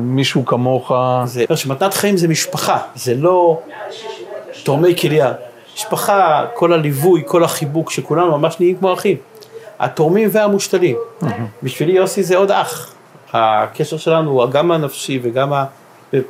מישהו 0.00 0.46
כמוך? 0.46 0.92
זה, 1.24 1.44
שמתנת 1.54 1.94
חיים 1.94 2.16
זה 2.16 2.28
משפחה, 2.28 2.78
זה 2.94 3.14
לא 3.14 3.60
תורמי 4.64 4.96
כליה. 4.96 5.32
משפחה, 5.76 6.44
כל 6.54 6.72
הליווי, 6.72 7.22
כל 7.26 7.44
החיבוק, 7.44 7.90
שכולנו 7.90 8.38
ממש 8.38 8.60
נהיים 8.60 8.76
כמו 8.76 8.94
אחים. 8.94 9.16
התורמים 9.80 10.28
והמושתלים. 10.32 10.96
בשבילי 11.62 11.92
יוסי 11.92 12.22
זה 12.22 12.36
עוד 12.36 12.50
אח. 12.50 12.92
הקשר 13.32 13.96
שלנו 13.96 14.30
הוא 14.30 14.50
גם 14.50 14.70
הנפשי 14.70 15.20
וגם 15.22 15.52
ה... 15.52 15.64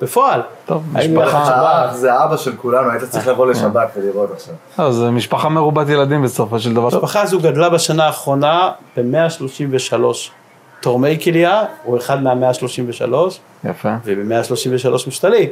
בפועל. 0.03 0.40
טוב, 0.66 0.83
משפחה- 0.92 1.88
זה 1.92 2.24
אבא 2.24 2.37
של 2.37 2.57
כולנו, 2.57 2.90
היית 2.90 3.03
צריך 3.05 3.29
לבוא 3.29 3.46
לשבת 3.46 3.88
ולראות 3.96 4.31
עכשיו. 4.33 4.55
לא, 4.79 4.92
זה 4.92 5.11
משפחה 5.11 5.48
מרובת 5.48 5.88
ילדים 5.88 6.22
בסופו 6.22 6.61
של 6.61 6.74
דבר. 6.74 6.85
המשפחה 6.92 7.22
הזו 7.22 7.38
גדלה 7.38 7.68
בשנה 7.70 8.07
האחרונה 8.07 8.70
ב-133 8.96 9.94
תורמי 10.81 11.18
כליה, 11.24 11.62
הוא 11.85 11.98
אחד 11.98 12.22
מה-133, 12.22 13.14
יפה. 13.64 13.88
וב-133 14.05 15.09
משתלים. 15.09 15.48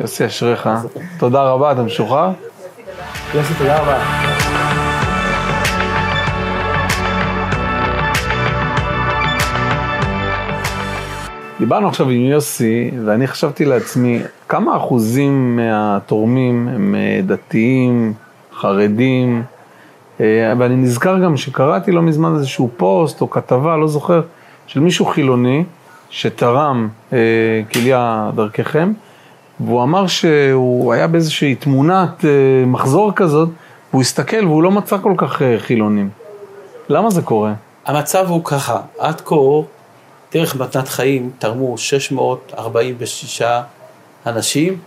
יוסי, 0.00 0.26
אשריך. 0.26 0.68
תודה 1.18 1.42
רבה, 1.42 1.72
אתה 1.72 1.82
משוחרר? 1.82 2.30
יוסי, 3.34 3.54
תודה 3.58 3.78
רבה. 3.78 3.98
דיברנו 11.58 11.88
עכשיו 11.88 12.08
עם 12.08 12.20
יוסי, 12.20 12.90
ואני 13.04 13.26
חשבתי 13.26 13.64
לעצמי, 13.64 14.22
כמה 14.48 14.76
אחוזים 14.76 15.56
מהתורמים 15.56 16.68
הם 16.68 16.94
אה, 16.94 17.20
דתיים, 17.26 18.12
חרדים, 18.54 19.42
אה, 20.20 20.52
ואני 20.58 20.76
נזכר 20.76 21.18
גם 21.18 21.36
שקראתי 21.36 21.92
לא 21.92 22.02
מזמן 22.02 22.34
איזשהו 22.34 22.70
פוסט 22.76 23.20
או 23.20 23.30
כתבה, 23.30 23.76
לא 23.76 23.88
זוכר, 23.88 24.20
של 24.66 24.80
מישהו 24.80 25.04
חילוני 25.04 25.64
שתרם 26.10 26.88
אה, 27.12 27.18
כליה 27.72 28.30
דרככם, 28.34 28.92
והוא 29.60 29.82
אמר 29.82 30.06
שהוא 30.06 30.92
היה 30.92 31.06
באיזושהי 31.06 31.54
תמונת 31.54 32.24
אה, 32.24 32.30
מחזור 32.66 33.12
כזאת, 33.16 33.48
והוא 33.90 34.02
הסתכל 34.02 34.46
והוא 34.46 34.62
לא 34.62 34.70
מצא 34.70 34.96
כל 35.02 35.14
כך 35.16 35.42
אה, 35.42 35.56
חילונים. 35.58 36.10
למה 36.88 37.10
זה 37.10 37.22
קורה? 37.22 37.54
המצב 37.86 38.26
הוא 38.28 38.44
ככה, 38.44 38.80
עד 38.98 39.20
כה, 39.20 39.34
דרך 40.32 40.56
מתנת 40.56 40.88
חיים 40.88 41.30
תרמו 41.38 41.78
646 41.78 43.42
אנשים, 44.26 44.78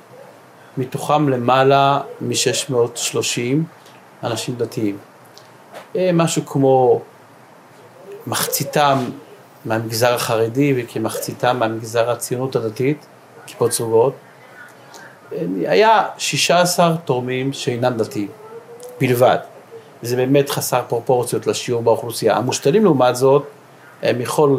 מתוכם 0.78 1.30
למעלה 1.30 2.00
מ-630 2.22 3.58
אנשים 4.24 4.56
דתיים. 4.56 4.98
אה, 5.96 6.10
משהו 6.14 6.46
כמו 6.46 7.02
מחציתם 8.28 8.98
מהמגזר 9.66 10.14
החרדי 10.14 10.74
וכמחציתם 10.78 11.60
מהמגזר 11.60 12.12
הציונות 12.12 12.56
הדתית, 12.56 13.06
כיפות 13.46 13.72
סרוגות, 13.72 14.14
היה 15.68 16.04
16 16.18 16.96
תורמים 17.06 17.54
שאינם 17.54 17.98
דתיים, 17.98 18.28
בלבד. 19.02 19.38
זה 20.02 20.16
באמת 20.16 20.50
חסר 20.50 20.82
פרופורציות 20.88 21.48
לשיעור 21.48 21.82
באוכלוסייה. 21.82 22.38
המושתלים 22.38 22.84
לעומת 22.84 23.16
זאת, 23.16 23.44
הם 24.04 24.20
מכל 24.20 24.58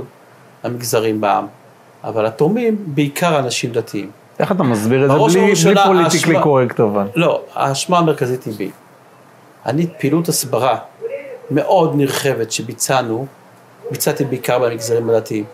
המגזרים 0.62 1.20
בעם. 1.20 1.46
אבל 2.04 2.26
התורמים, 2.26 2.76
בעיקר 2.86 3.38
אנשים 3.38 3.72
דתיים. 3.72 4.10
איך 4.38 4.52
אתה 4.52 4.62
מסביר 4.62 5.04
את 5.04 5.10
זה 5.10 5.16
בלי, 5.16 5.54
בלי 5.64 5.84
פוליטיקלי 5.84 6.40
קורקט 6.42 6.80
אבל? 6.80 7.06
לא, 7.14 7.42
האשמה 7.54 7.98
המרכזית 7.98 8.44
היא 8.44 8.54
בי. 8.54 8.70
אני 9.66 9.86
פעילות 9.98 10.28
הסברה 10.28 10.78
מאוד 11.50 11.96
נרחבת 11.96 12.52
שביצענו, 12.52 13.26
ביצעתי 13.90 14.24
בעיקר 14.24 14.58
במגזרים 14.58 15.10
הדתיים. 15.10 15.44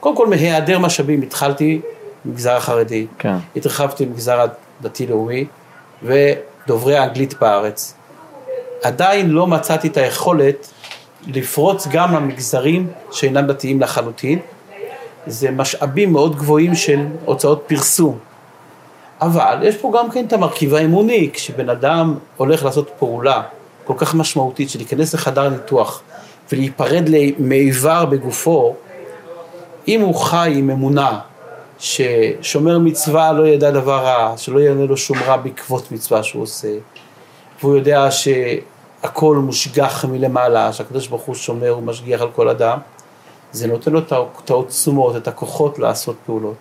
קודם 0.00 0.16
כל, 0.16 0.26
מהיעדר 0.26 0.78
משאבים 0.78 1.22
התחלתי 1.22 1.80
במגזר 2.24 2.56
החרדי, 2.56 3.06
כן. 3.18 3.36
התרחבתי 3.56 4.06
במגזר 4.06 4.46
הדתי-לאומי 4.80 5.44
ודוברי 6.02 6.96
האנגלית 6.96 7.34
בארץ. 7.40 7.94
עדיין 8.82 9.30
לא 9.30 9.46
מצאתי 9.46 9.88
את 9.88 9.96
היכולת 9.96 10.70
לפרוץ 11.26 11.86
גם 11.90 12.14
למגזרים 12.14 12.90
שאינם 13.12 13.46
דתיים 13.46 13.80
לחלוטין. 13.80 14.38
זה 15.26 15.50
משאבים 15.50 16.12
מאוד 16.12 16.36
גבוהים 16.36 16.74
של 16.74 17.06
הוצאות 17.24 17.64
פרסום. 17.66 18.18
אבל 19.20 19.58
יש 19.62 19.76
פה 19.76 19.92
גם 19.98 20.10
כן 20.10 20.24
את 20.26 20.32
המרכיב 20.32 20.74
האמוני, 20.74 21.30
כשבן 21.32 21.70
אדם 21.70 22.14
הולך 22.36 22.64
לעשות 22.64 22.90
פעולה 22.98 23.42
כל 23.84 23.94
כך 23.96 24.14
משמעותית 24.14 24.70
של 24.70 24.78
להיכנס 24.78 25.14
לחדר 25.14 25.48
ניתוח 25.48 26.02
ולהיפרד 26.52 27.08
מאיבר 27.38 28.04
בגופו, 28.04 28.74
אם 29.88 30.00
הוא 30.00 30.14
חי 30.14 30.52
עם 30.56 30.70
אמונה 30.70 31.18
ששומר 31.78 32.78
מצווה 32.78 33.32
לא 33.32 33.48
ידע 33.48 33.70
דבר 33.70 34.04
רע, 34.04 34.34
שלא 34.36 34.58
יענה 34.58 34.84
לו 34.84 34.96
שום 34.96 35.18
רע 35.26 35.36
בעקבות 35.36 35.92
מצווה 35.92 36.22
שהוא 36.22 36.42
עושה, 36.42 36.68
והוא 37.60 37.76
יודע 37.76 38.08
שהכל 38.10 39.36
מושגח 39.36 40.04
מלמעלה, 40.04 40.72
שהקדוש 40.72 41.06
ברוך 41.06 41.22
הוא 41.22 41.34
שומר 41.34 41.78
ומשגיח 41.78 42.20
על 42.20 42.30
כל 42.30 42.48
אדם, 42.48 42.78
זה 43.52 43.66
נותן 43.66 43.92
לו 43.92 44.00
את 44.44 44.50
העוצמות, 44.50 45.16
את 45.16 45.28
הכוחות 45.28 45.78
לעשות 45.78 46.16
פעולות. 46.26 46.56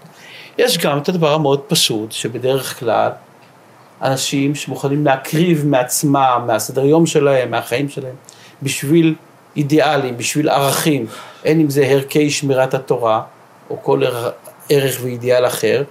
יש 0.58 0.78
גם 0.78 0.98
את 0.98 1.10
הדבר 1.10 1.34
המאוד 1.34 1.62
פשוט, 1.68 2.12
שבדרך 2.12 2.80
כלל 2.80 3.12
אנשים 4.02 4.56
שמוכנים 4.56 5.06
להקריב 5.06 5.66
מעצמם, 5.66 6.44
מהסדר 6.48 6.86
יום 6.86 7.06
שלהם, 7.06 7.52
מהחיים 7.52 7.90
שלהם, 7.90 8.16
בשביל 8.64 9.16
אידיאלים, 9.56 10.18
בשביל 10.18 10.50
ערכים, 10.50 11.06
אין 11.44 11.60
אם 11.60 11.70
זה 11.70 11.86
ערכי 11.86 12.30
שמירת 12.30 12.74
התורה, 12.74 13.22
או 13.70 13.78
כל 13.84 14.02
ערך 14.70 15.00
ואידיאל 15.02 15.48
אחר, 15.48 15.84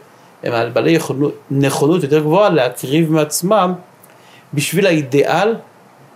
הם 0.43 0.53
על 0.53 0.71
בעלי 0.71 0.99
נכונות 1.51 2.03
יותר 2.03 2.21
גבוהה 2.21 2.49
להקריב 2.49 3.13
מעצמם 3.13 3.73
בשביל 4.55 4.87
האידיאל 4.87 5.55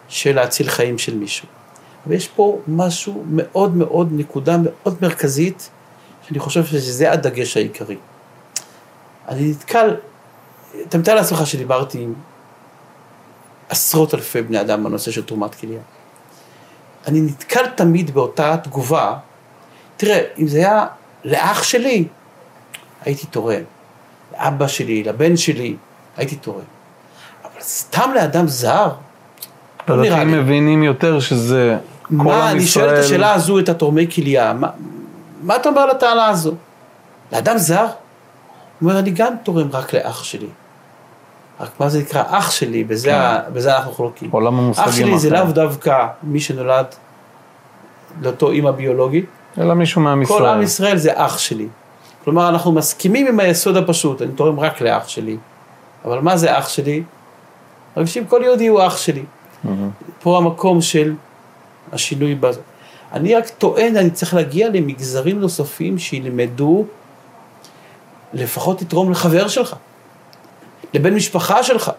של 0.08 0.34
להציל 0.34 0.68
חיים 0.68 0.98
של 0.98 1.16
מישהו. 1.16 1.48
ויש 2.06 2.28
פה 2.28 2.58
משהו 2.68 3.24
מאוד 3.30 3.76
מאוד, 3.76 4.08
נקודה 4.12 4.56
מאוד 4.62 4.96
מרכזית, 5.02 5.70
שאני 6.28 6.38
חושב 6.38 6.64
שזה 6.64 7.12
הדגש 7.12 7.56
העיקרי. 7.56 7.96
אני 9.28 9.50
נתקל, 9.50 9.96
אתה 10.88 10.98
מתאר 10.98 11.14
לעצמך 11.14 11.46
שדיברתי 11.46 11.98
עם 12.02 12.14
עשרות 13.68 14.14
אלפי 14.14 14.42
בני 14.42 14.60
אדם 14.60 14.84
בנושא 14.84 15.10
של 15.10 15.24
תרומת 15.24 15.54
כליה. 15.54 15.80
אני 17.06 17.20
נתקל 17.20 17.66
תמיד 17.66 18.10
באותה 18.10 18.56
תגובה, 18.56 19.16
תראה, 19.96 20.20
אם 20.38 20.48
זה 20.48 20.58
היה 20.58 20.86
לאח 21.24 21.62
שלי, 21.62 22.04
הייתי 23.04 23.26
תורם. 23.26 23.62
לאבא 24.32 24.66
שלי, 24.66 25.04
לבן 25.04 25.36
שלי, 25.36 25.76
הייתי 26.16 26.36
תורם. 26.36 26.60
אבל 27.44 27.60
סתם 27.60 28.10
לאדם 28.14 28.48
זר, 28.48 28.88
לא 29.88 29.96
נראה 29.96 30.06
הדתיים 30.16 30.34
לי. 30.34 30.40
מבינים 30.42 30.82
יותר 30.82 31.20
שזה 31.20 31.76
כל 32.08 32.14
עם 32.14 32.24
מה, 32.24 32.50
אני 32.50 32.66
שואל 32.66 32.84
את 32.84 32.90
ישראל. 32.92 33.04
השאלה 33.04 33.34
הזו, 33.34 33.58
את 33.58 33.68
התורמי 33.68 34.10
כליה, 34.10 34.52
מה, 34.52 34.68
מה 35.42 35.56
אתה 35.56 35.68
אומר 35.68 35.86
לטענה 35.86 36.26
הזו? 36.28 36.54
לאדם 37.32 37.58
זר? 37.58 37.80
הוא 37.80 37.90
אומר, 38.82 38.98
אני 38.98 39.10
גם 39.10 39.32
תורם 39.42 39.68
רק 39.72 39.94
לאח 39.94 40.24
שלי. 40.24 40.46
רק 41.60 41.70
מה 41.80 41.88
זה 41.88 42.00
נקרא 42.00 42.22
אח 42.28 42.50
שלי, 42.50 42.84
בזה, 42.84 43.16
ה- 43.20 43.50
בזה 43.50 43.76
אנחנו 43.76 43.92
חולקים. 43.92 44.30
עולם 44.30 44.58
המושגים 44.58 44.88
אח 44.88 44.94
שלי 44.96 45.18
זה 45.18 45.28
אחר. 45.28 45.44
לאו 45.44 45.52
דווקא 45.52 46.06
מי 46.22 46.40
שנולד 46.40 46.86
לאותו 48.22 48.50
אימא 48.50 48.70
ביולוגית, 48.70 49.26
אלא 49.58 49.74
מישהו 49.74 50.00
מעם 50.00 50.24
כל 50.24 50.46
עם 50.46 50.62
ישראל. 50.62 50.62
ישראל 50.62 50.96
זה 50.96 51.10
אח 51.14 51.38
שלי. 51.38 51.68
כלומר, 52.24 52.48
אנחנו 52.48 52.72
מסכימים 52.72 53.26
עם 53.26 53.40
היסוד 53.40 53.76
הפשוט, 53.76 54.22
אני 54.22 54.32
תורם 54.32 54.60
רק 54.60 54.80
לאח 54.80 55.08
שלי. 55.08 55.36
אבל 56.04 56.20
מה 56.20 56.36
זה 56.36 56.58
אח 56.58 56.68
שלי? 56.68 57.02
מרגישים 57.96 58.26
כל 58.26 58.40
יהודי 58.44 58.66
הוא 58.66 58.86
אח 58.86 58.96
שלי. 58.96 59.24
פה 60.22 60.38
המקום 60.38 60.82
של 60.82 61.14
השינוי 61.92 62.34
בזה. 62.34 62.60
אני 63.12 63.34
רק 63.34 63.48
טוען, 63.48 63.96
אני 63.96 64.10
צריך 64.10 64.34
להגיע 64.34 64.68
למגזרים 64.68 65.40
נוספים 65.40 65.98
שילמדו 65.98 66.84
לפחות 68.32 68.82
לתרום 68.82 69.10
לחבר 69.10 69.48
שלך, 69.48 69.76
לבן 70.94 71.14
משפחה 71.14 71.62
שלך. 71.62 71.90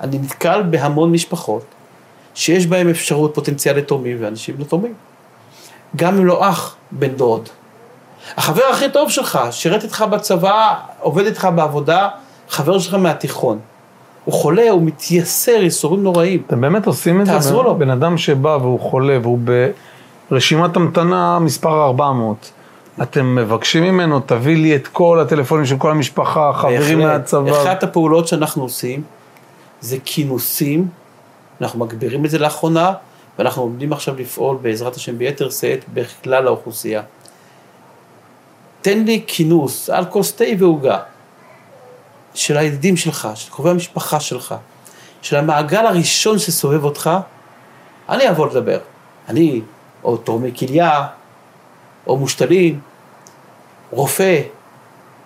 אני 0.00 0.18
נתקל 0.18 0.62
בהמון 0.62 1.12
משפחות 1.12 1.64
שיש 2.34 2.66
בהם 2.66 2.88
אפשרות 2.88 3.34
פוטנציאל 3.34 3.76
לתורמים 3.76 4.16
ואנשים 4.20 4.54
לא 4.58 4.64
תורמים. 4.64 4.94
גם 5.96 6.16
אם 6.16 6.26
לא 6.26 6.48
אח, 6.48 6.76
בן 6.90 7.08
דוד. 7.08 7.48
החבר 8.36 8.62
הכי 8.72 8.90
טוב 8.90 9.10
שלך, 9.10 9.38
שירת 9.50 9.82
איתך 9.82 10.04
בצבא, 10.10 10.74
עובד 11.00 11.26
איתך 11.26 11.48
בעבודה, 11.54 12.08
חבר 12.48 12.78
שלך 12.78 12.94
מהתיכון. 12.94 13.58
הוא 14.24 14.34
חולה, 14.34 14.70
הוא 14.70 14.82
מתייסר, 14.82 15.50
ייסורים 15.62 16.02
נוראים. 16.02 16.42
אתם 16.46 16.60
באמת 16.60 16.86
עושים 16.86 17.20
את 17.20 17.26
זה? 17.26 17.32
תעזרו 17.32 17.62
לו. 17.62 17.74
בן 17.74 17.90
אדם 17.90 18.18
שבא 18.18 18.58
והוא 18.60 18.80
חולה 18.80 19.18
והוא 19.22 19.38
ברשימת 20.30 20.76
המתנה 20.76 21.38
מספר 21.38 21.84
400. 21.84 22.50
אתם 23.02 23.34
מבקשים 23.34 23.82
ממנו, 23.82 24.20
תביא 24.20 24.56
לי 24.56 24.76
את 24.76 24.88
כל 24.88 25.20
הטלפונים 25.20 25.66
של 25.66 25.76
כל 25.76 25.90
המשפחה, 25.90 26.52
חברים. 26.54 26.98
מהצבא. 26.98 27.62
אחת 27.62 27.82
הפעולות 27.82 28.28
שאנחנו 28.28 28.62
עושים 28.62 29.02
זה 29.80 29.96
כינוסים, 30.04 30.88
אנחנו 31.60 31.78
מגבירים 31.78 32.24
את 32.24 32.30
זה 32.30 32.38
לאחרונה, 32.38 32.92
ואנחנו 33.38 33.62
עומדים 33.62 33.92
עכשיו 33.92 34.14
לפעול 34.18 34.56
בעזרת 34.62 34.96
השם 34.96 35.18
ביתר 35.18 35.50
שאת 35.50 35.84
בכלל 35.94 36.46
האוכלוסייה. 36.46 37.02
תן 38.84 39.04
לי 39.04 39.24
כינוס 39.26 39.90
על 39.90 40.04
כוס 40.04 40.32
תה 40.32 40.44
ועוגה 40.58 40.98
של 42.34 42.56
הידידים 42.56 42.96
שלך, 42.96 43.28
של 43.34 43.50
קרובי 43.50 43.70
המשפחה 43.70 44.20
שלך, 44.20 44.54
של 45.22 45.36
המעגל 45.36 45.86
הראשון 45.86 46.38
שסובב 46.38 46.84
אותך, 46.84 47.10
אני 48.08 48.30
אבוא 48.30 48.46
לדבר. 48.46 48.78
אני, 49.28 49.60
או 50.04 50.16
תורמי 50.16 50.50
כליה, 50.58 51.06
או 52.06 52.16
מושתלים, 52.16 52.80
רופא, 53.90 54.40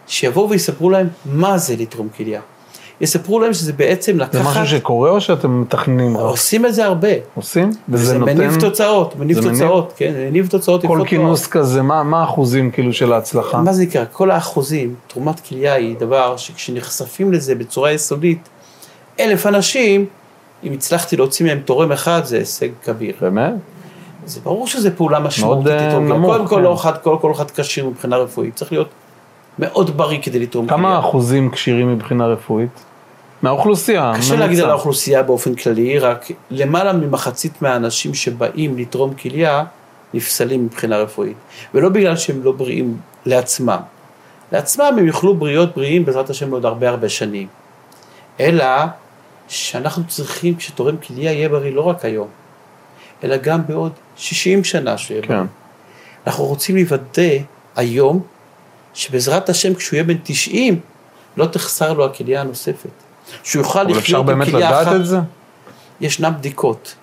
שיבואו 0.06 0.50
ויספרו 0.50 0.90
להם 0.90 1.08
מה 1.24 1.58
זה 1.58 1.76
לתרום 1.76 2.08
כליה. 2.16 2.40
יספרו 3.00 3.40
להם 3.40 3.54
שזה 3.54 3.72
בעצם 3.72 4.16
לקחת... 4.16 4.32
זה 4.32 4.42
משהו 4.42 4.66
שקורה 4.66 5.10
או 5.10 5.20
שאתם 5.20 5.60
מתכננים 5.60 6.16
רק? 6.16 6.22
עושים 6.22 6.66
את 6.66 6.74
זה 6.74 6.84
הרבה. 6.84 7.08
עושים? 7.34 7.68
וזה 7.68 7.78
וזה 7.88 8.18
נותן... 8.18 8.38
מניב 8.38 8.60
תוצאות, 8.60 9.16
מניב? 9.16 9.42
תוצאות, 9.42 9.92
כן, 9.96 10.12
מניב 10.16 10.46
תוצאות 10.46 10.86
כל 10.86 11.02
כינוס 11.06 11.40
מאוד. 11.40 11.52
כזה, 11.52 11.82
מה 11.82 12.02
מה 12.02 12.20
האחוזים 12.20 12.70
כאילו 12.70 12.92
של 12.92 13.12
ההצלחה? 13.12 13.58
מה 13.58 13.72
זה 13.72 13.82
נקרא? 13.82 14.04
כל 14.12 14.30
האחוזים, 14.30 14.94
תרומת 15.06 15.40
כליה 15.40 15.74
היא 15.74 15.96
דבר 15.96 16.36
שכשנחשפים 16.36 17.32
לזה 17.32 17.54
בצורה 17.54 17.92
יסודית, 17.92 18.48
אלף 19.20 19.46
אנשים, 19.46 20.06
אם 20.64 20.72
הצלחתי 20.72 21.16
להוציא 21.16 21.46
מהם 21.46 21.60
תורם 21.64 21.92
אחד, 21.92 22.20
זה 22.24 22.38
הישג 22.38 22.68
כביר. 22.84 23.14
באמת? 23.20 23.52
זה 24.26 24.40
ברור 24.40 24.66
שזו 24.66 24.88
פעולה 24.96 25.18
משמעותית 25.18 25.66
אה, 25.66 25.86
לתרום 25.86 26.06
כליה. 26.06 26.18
נמוך, 26.18 26.30
קודם 26.30 26.46
כל, 26.46 26.56
כן. 26.56 26.62
לא 26.62 26.74
אחד, 26.74 26.98
כל, 27.02 27.16
כל 27.20 27.32
אחד 27.32 27.50
כשיר 27.50 27.86
מבחינה 27.86 28.16
רפואית, 28.16 28.54
צריך 28.54 28.72
להיות 28.72 28.88
מאוד 29.58 29.96
בריא 29.96 30.18
כדי 30.22 30.38
לתרום 30.38 30.66
כליה. 30.66 30.78
כמה 30.78 30.98
אחוזים 30.98 31.50
כשירים 31.50 31.94
מבחינה 31.94 32.26
רפואית? 32.26 32.84
מהאוכלוסייה. 33.42 34.12
קשה 34.18 34.32
ממוצע. 34.32 34.46
להגיד 34.46 34.60
על 34.60 34.70
האוכלוסייה 34.70 35.22
באופן 35.22 35.54
כללי, 35.54 35.98
רק 35.98 36.26
למעלה 36.50 36.92
ממחצית 36.92 37.62
מהאנשים 37.62 38.14
שבאים 38.14 38.78
לתרום 38.78 39.14
כליה 39.14 39.64
נפסלים 40.14 40.64
מבחינה 40.64 40.96
רפואית. 40.96 41.36
ולא 41.74 41.88
בגלל 41.88 42.16
שהם 42.16 42.42
לא 42.42 42.52
בריאים 42.52 42.96
לעצמם. 43.26 43.80
לעצמם 44.52 44.94
הם 44.98 45.06
יוכלו 45.06 45.34
בריאות 45.34 45.74
בריאים 45.74 46.04
בעזרת 46.04 46.30
השם 46.30 46.50
לעוד 46.50 46.64
הרבה 46.64 46.88
הרבה 46.88 47.08
שנים. 47.08 47.46
אלא 48.40 48.64
שאנחנו 49.48 50.06
צריכים, 50.06 50.56
כשתורם 50.56 50.96
כליה 50.96 51.32
יהיה 51.32 51.48
בריא 51.48 51.72
לא 51.72 51.80
רק 51.80 52.04
היום, 52.04 52.28
אלא 53.24 53.36
גם 53.36 53.66
בעוד 53.66 53.92
60 54.16 54.64
שנה 54.64 54.98
שהוא 54.98 55.14
יהיה 55.14 55.26
בריא. 55.28 55.38
כן. 55.38 55.46
אנחנו 56.26 56.44
רוצים 56.44 56.76
לוודא 56.76 57.38
היום, 57.76 58.22
שבעזרת 58.94 59.48
השם 59.48 59.74
כשהוא 59.74 59.96
יהיה 59.96 60.04
בן 60.04 60.16
90, 60.22 60.80
לא 61.36 61.46
תחסר 61.46 61.92
לו 61.92 62.04
הכליה 62.04 62.40
הנוספת. 62.40 63.07
שהוא 63.42 63.62
יוכל 63.62 63.80
אבל 63.80 63.90
לחיות 63.90 64.04
אפשר 64.04 64.18
עם 64.18 64.26
באמת 64.26 64.48
כליה 64.48 64.70
לדעת 64.70 64.86
אחת. 64.86 64.96
את 64.96 65.06
זה? 65.06 65.18
ישנן 66.00 66.32
בדיקות 66.38 66.94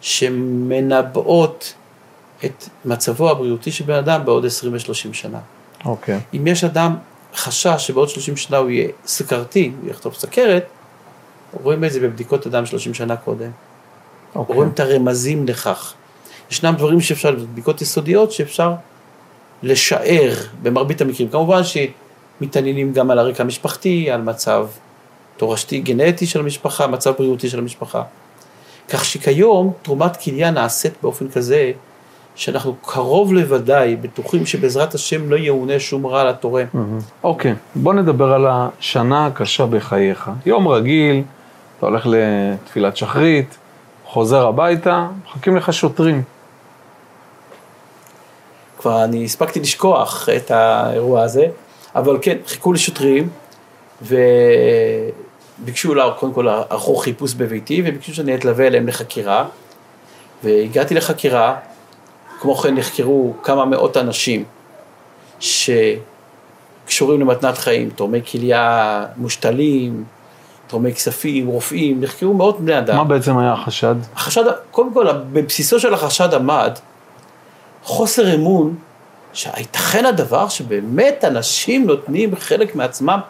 שמנבאות 0.00 1.74
את 2.44 2.68
מצבו 2.84 3.30
הבריאותי 3.30 3.72
של 3.72 3.84
בן 3.84 3.94
אדם 3.94 4.24
בעוד 4.24 4.46
20 4.46 4.72
ו-30 4.72 5.12
שנה. 5.12 5.38
אוקיי. 5.84 6.20
אם 6.34 6.46
יש 6.46 6.64
אדם 6.64 6.96
חשש 7.34 7.86
שבעוד 7.86 8.08
30 8.08 8.36
שנה 8.36 8.56
הוא 8.56 8.70
יהיה 8.70 8.88
סוכרתי, 9.06 9.72
הוא 9.80 9.90
יחטוף 9.90 10.18
סכרת, 10.18 10.64
רואים 11.62 11.84
את 11.84 11.92
זה 11.92 12.00
בבדיקות 12.00 12.46
אדם 12.46 12.66
30 12.66 12.94
שנה 12.94 13.16
קודם. 13.16 13.50
אוקיי. 14.34 14.56
רואים 14.56 14.70
את 14.70 14.80
הרמזים 14.80 15.46
לכך. 15.46 15.94
ישנם 16.50 16.74
דברים 16.78 17.00
שאפשר, 17.00 17.34
בדיקות 17.52 17.82
יסודיות 17.82 18.32
שאפשר 18.32 18.72
לשער 19.62 20.34
במרבית 20.62 21.00
המקרים. 21.00 21.28
כמובן 21.28 21.60
שמתעניינים 21.64 22.92
גם 22.92 23.10
על 23.10 23.18
הרקע 23.18 23.42
המשפחתי, 23.42 24.10
על 24.10 24.22
מצב 24.22 24.66
תורשתי 25.36 25.80
גנטי 25.80 26.26
של 26.26 26.40
המשפחה, 26.40 26.86
מצב 26.86 27.12
בריאותי 27.18 27.48
של 27.48 27.58
המשפחה. 27.58 28.02
כך 28.88 29.04
שכיום 29.04 29.72
תרומת 29.82 30.16
כליה 30.16 30.50
נעשית 30.50 30.92
באופן 31.02 31.28
כזה 31.28 31.72
שאנחנו 32.34 32.74
קרוב 32.82 33.32
לוודאי 33.32 33.96
בטוחים 33.96 34.46
שבעזרת 34.46 34.94
השם 34.94 35.30
לא 35.30 35.36
יאונה 35.36 35.80
שום 35.80 36.06
רע 36.06 36.24
לתורם. 36.24 36.66
אוקיי, 37.24 37.54
בוא 37.74 37.94
נדבר 37.94 38.32
על 38.32 38.46
השנה 38.48 39.26
הקשה 39.26 39.66
בחייך. 39.66 40.30
יום 40.46 40.68
רגיל, 40.68 41.22
אתה 41.78 41.86
הולך 41.86 42.06
לתפילת 42.06 42.96
שחרית, 42.96 43.56
חוזר 44.04 44.46
הביתה, 44.46 45.08
מחכים 45.24 45.56
לך 45.56 45.72
שוטרים. 45.72 46.22
כבר 48.78 49.04
אני 49.04 49.24
הספקתי 49.24 49.60
לשכוח 49.60 50.28
את 50.36 50.50
האירוע 50.50 51.22
הזה, 51.22 51.46
אבל 51.94 52.18
כן, 52.22 52.36
חיכו 52.46 52.72
לי 52.72 52.78
שוטרים 52.78 53.28
וביקשו, 55.62 55.94
לה, 55.94 56.10
קודם 56.10 56.32
כל 56.32 56.48
ערכו 56.48 56.96
חיפוש 56.96 57.34
בביתי 57.34 57.82
וביקשו 57.86 58.14
שאני 58.14 58.34
אתלווה 58.34 58.66
אליהם 58.66 58.88
לחקירה 58.88 59.44
והגעתי 60.44 60.94
לחקירה, 60.94 61.56
כמו 62.40 62.54
כן 62.54 62.74
נחקרו 62.74 63.34
כמה 63.42 63.64
מאות 63.64 63.96
אנשים 63.96 64.44
שקשורים 65.40 67.20
למתנת 67.20 67.58
חיים, 67.58 67.90
תורמי 67.90 68.20
כליה 68.22 69.06
מושתלים, 69.16 70.04
תורמי 70.66 70.94
כספים, 70.94 71.46
רופאים, 71.46 72.00
נחקרו 72.00 72.34
מאות 72.34 72.60
בני 72.60 72.78
אדם. 72.78 72.96
מה 72.96 73.04
בעצם 73.04 73.38
היה 73.38 73.52
החשד? 73.52 73.94
החשד, 74.16 74.44
קודם 74.70 74.94
כל, 74.94 75.06
בבסיסו 75.32 75.80
של 75.80 75.94
החשד 75.94 76.34
עמד 76.34 76.78
חוסר 77.82 78.34
אמון 78.34 78.74
שהייתכן 79.32 80.06
הדבר 80.06 80.48
שבאמת 80.48 81.24
אנשים 81.24 81.86
נותנים 81.86 82.36
חלק 82.36 82.74
מעצמם 82.74 83.20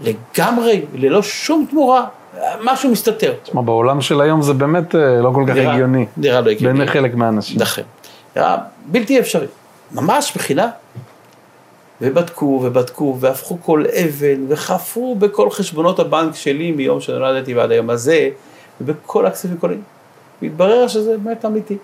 לגמרי, 0.00 0.84
ללא 0.94 1.22
שום 1.22 1.66
תמורה, 1.70 2.06
משהו 2.64 2.90
מסתתר. 2.90 3.34
תשמע, 3.42 3.62
בעולם 3.62 4.00
של 4.00 4.20
היום 4.20 4.42
זה 4.42 4.52
באמת 4.52 4.94
אה, 4.94 5.20
לא 5.22 5.30
כל 5.34 5.44
כך 5.48 5.54
נראה- 5.54 5.72
הגיוני. 5.72 6.06
נראה 6.16 6.40
לא 6.40 6.50
הגיוני. 6.50 6.78
בעיני 6.78 6.92
חלק 6.92 7.14
מהאנשים. 7.14 7.60
נכון. 7.60 7.84
נראה 8.36 8.56
בלתי 8.86 9.20
אפשרי. 9.20 9.46
ממש 9.92 10.32
בחינה. 10.36 10.68
ובדקו 12.00 12.60
ובדקו 12.64 13.16
והפכו 13.20 13.58
כל 13.62 13.84
אבן 14.04 14.44
וחפרו 14.48 15.14
בכל 15.14 15.50
חשבונות 15.50 15.98
הבנק 15.98 16.34
שלי 16.34 16.72
מיום 16.72 17.00
שנולדתי 17.00 17.54
ועד 17.54 17.70
היום 17.70 17.90
הזה 17.90 18.28
ובכל 18.80 19.26
הכספים 19.26 19.56
כל... 19.56 19.70
מתברר 20.42 20.88
שזה 20.88 21.18
באמת 21.18 21.44
אמיתי. 21.44 21.76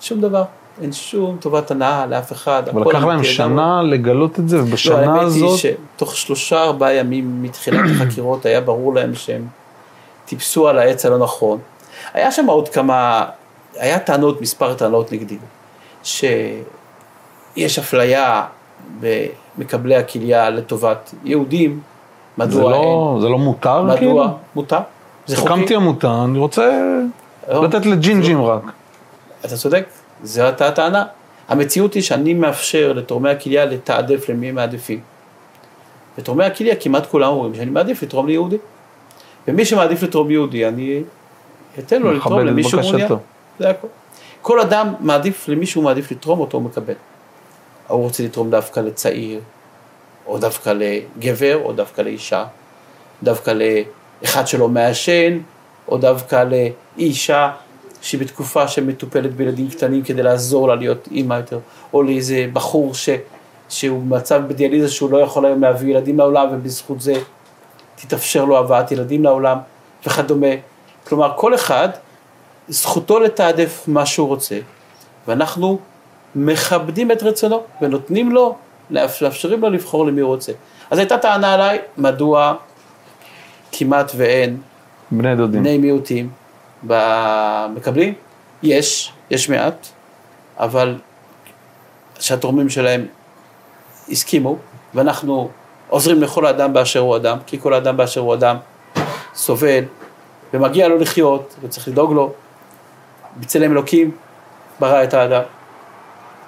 שום 0.00 0.20
דבר. 0.20 0.42
אין 0.82 0.92
שום 0.92 1.36
טובת 1.40 1.70
הנאה 1.70 2.06
לאף 2.06 2.32
אחד. 2.32 2.68
אבל 2.68 2.80
לקח 2.80 3.04
להם. 3.04 3.24
שנה 3.24 3.82
לגלות 3.82 4.38
את 4.38 4.48
זה, 4.48 4.56
לא, 4.56 4.62
ובשנה 4.62 5.12
האמת 5.12 5.22
הזאת... 5.22 5.60
היא 5.64 5.74
שתוך 5.96 6.16
שלושה 6.16 6.62
ארבעה 6.62 6.94
ימים 6.94 7.42
מתחילת 7.42 7.80
החקירות 7.94 8.46
היה 8.46 8.60
ברור 8.60 8.94
להם 8.94 9.14
שהם 9.14 9.46
טיפסו 10.26 10.68
על 10.68 10.78
העץ 10.78 11.06
הלא 11.06 11.18
נכון. 11.18 11.58
היה 12.14 12.32
שם 12.32 12.46
עוד 12.46 12.68
כמה, 12.68 13.24
היה 13.76 13.98
טענות, 13.98 14.40
מספר 14.40 14.74
טענות 14.74 15.12
נגדי, 15.12 15.36
שיש 16.02 17.78
אפליה 17.78 18.44
במקבלי 19.00 19.96
הכליה 19.96 20.50
לטובת 20.50 21.14
יהודים, 21.24 21.80
זה 22.38 22.44
מדוע 22.44 22.70
לא, 22.70 23.18
זה 23.20 23.28
לא 23.28 23.38
מותר 23.38 23.90
אין, 23.90 23.98
כאילו? 23.98 24.12
מדוע, 24.12 24.32
מותר, 24.54 24.78
זה 25.26 25.36
חוקי, 25.36 25.52
הקמתי 25.52 25.74
עמותה, 25.74 26.24
אני 26.24 26.38
רוצה 26.38 26.80
לא. 27.48 27.64
לתת 27.64 27.86
לג'ינג'ים 27.86 28.44
רק. 28.44 28.62
אתה 29.44 29.56
צודק, 29.56 29.84
זו 30.22 30.42
הייתה 30.42 30.68
הטענה. 30.68 31.04
המציאות 31.48 31.94
היא 31.94 32.02
שאני 32.02 32.34
מאפשר 32.34 32.92
לתורמי 32.92 33.30
הכליה 33.30 33.64
לתעדף 33.64 34.28
למי 34.28 34.48
הם 34.48 34.54
מעדיפים. 34.54 35.00
ותורמי 36.18 36.44
הכליה 36.44 36.76
כמעט 36.76 37.06
כולם 37.06 37.28
אומרים 37.28 37.54
שאני 37.54 37.70
מעדיף 37.70 38.02
לתרום 38.02 38.26
ליהודי. 38.26 38.56
ומי 39.48 39.64
שמעדיף 39.64 40.02
לתרום 40.02 40.30
יהודי, 40.30 40.68
אני 40.68 41.02
אתן 41.78 42.02
לו 42.02 42.12
לתרום 42.12 42.40
למי 42.40 42.64
שהוא 42.64 42.82
מעוניין. 42.82 43.08
זה 43.58 43.70
הכל. 43.70 43.86
כל 44.42 44.60
אדם 44.60 44.94
מעדיף, 45.00 45.48
למי 45.48 45.66
שהוא 45.66 45.84
מעדיף 45.84 46.10
לתרום 46.10 46.40
אותו 46.40 46.58
הוא 46.58 46.64
מקבל. 46.64 46.94
הוא 47.88 48.02
רוצה 48.02 48.22
לתרום 48.22 48.50
דווקא 48.50 48.80
לצעיר, 48.80 49.40
או 50.26 50.38
דווקא 50.38 50.70
לגבר, 50.70 51.60
או 51.64 51.72
דווקא 51.72 52.02
לאישה, 52.02 52.44
דווקא 53.22 53.54
לאחד 54.22 54.46
שלא 54.46 54.68
מעשן, 54.68 55.38
או 55.88 55.98
דווקא 55.98 56.44
לאישה 56.44 57.50
שהיא 58.00 58.20
בתקופה 58.20 58.68
שמטופלת 58.68 59.34
בילדים 59.34 59.68
קטנים 59.68 60.02
כדי 60.02 60.22
לעזור 60.22 60.68
לה 60.68 60.74
להיות 60.74 61.08
אימא 61.10 61.34
יותר, 61.34 61.58
או 61.92 62.02
לאיזה 62.02 62.46
בחור 62.52 62.94
ש, 62.94 63.08
שהוא 63.68 64.02
במצב 64.02 64.42
בדיאליזה 64.48 64.88
שהוא 64.88 65.10
לא 65.10 65.18
יכול 65.18 65.46
היום 65.46 65.62
להביא 65.62 65.90
ילדים 65.90 66.18
לעולם, 66.18 66.46
ובזכות 66.52 67.00
זה 67.00 67.14
תתאפשר 67.96 68.44
לו 68.44 68.58
הבאת 68.58 68.92
ילדים 68.92 69.24
לעולם, 69.24 69.58
וכדומה. 70.06 70.46
כלומר, 71.06 71.32
כל 71.36 71.54
אחד, 71.54 71.88
זכותו 72.68 73.20
לתעדף 73.20 73.84
מה 73.86 74.06
שהוא 74.06 74.28
רוצה, 74.28 74.58
ואנחנו 75.28 75.78
מכבדים 76.34 77.10
את 77.10 77.22
רצונו, 77.22 77.62
ונותנים 77.82 78.32
לו, 78.32 78.56
מאפשרים 78.90 79.60
לו 79.60 79.70
לבחור 79.70 80.06
למי 80.06 80.20
הוא 80.20 80.28
רוצה. 80.28 80.52
אז 80.90 80.98
הייתה 80.98 81.18
טענה 81.18 81.54
עליי, 81.54 81.78
מדוע 81.98 82.54
כמעט 83.72 84.12
ואין 84.16 84.56
בני 85.10 85.36
דודים. 85.36 85.60
בני 85.60 85.78
מיעוטים 85.78 86.30
במקבלים? 86.82 88.14
יש, 88.62 89.12
יש 89.30 89.48
מעט, 89.48 89.86
אבל 90.58 90.98
שהתורמים 92.18 92.68
שלהם 92.68 93.06
הסכימו, 94.08 94.56
ואנחנו 94.94 95.50
עוזרים 95.88 96.22
לכל 96.22 96.46
אדם 96.46 96.72
באשר 96.72 97.00
הוא 97.00 97.16
אדם, 97.16 97.38
כי 97.46 97.60
כל 97.60 97.74
אדם 97.74 97.96
באשר 97.96 98.20
הוא 98.20 98.34
אדם 98.34 98.56
סובל, 99.34 99.84
ומגיע 100.54 100.88
לו 100.88 100.98
לחיות, 100.98 101.54
וצריך 101.60 101.88
לדאוג 101.88 102.12
לו. 102.12 102.32
בצלם 103.40 103.72
אלוקים 103.72 104.10
ברא 104.80 105.04
את 105.04 105.14
האדם. 105.14 105.42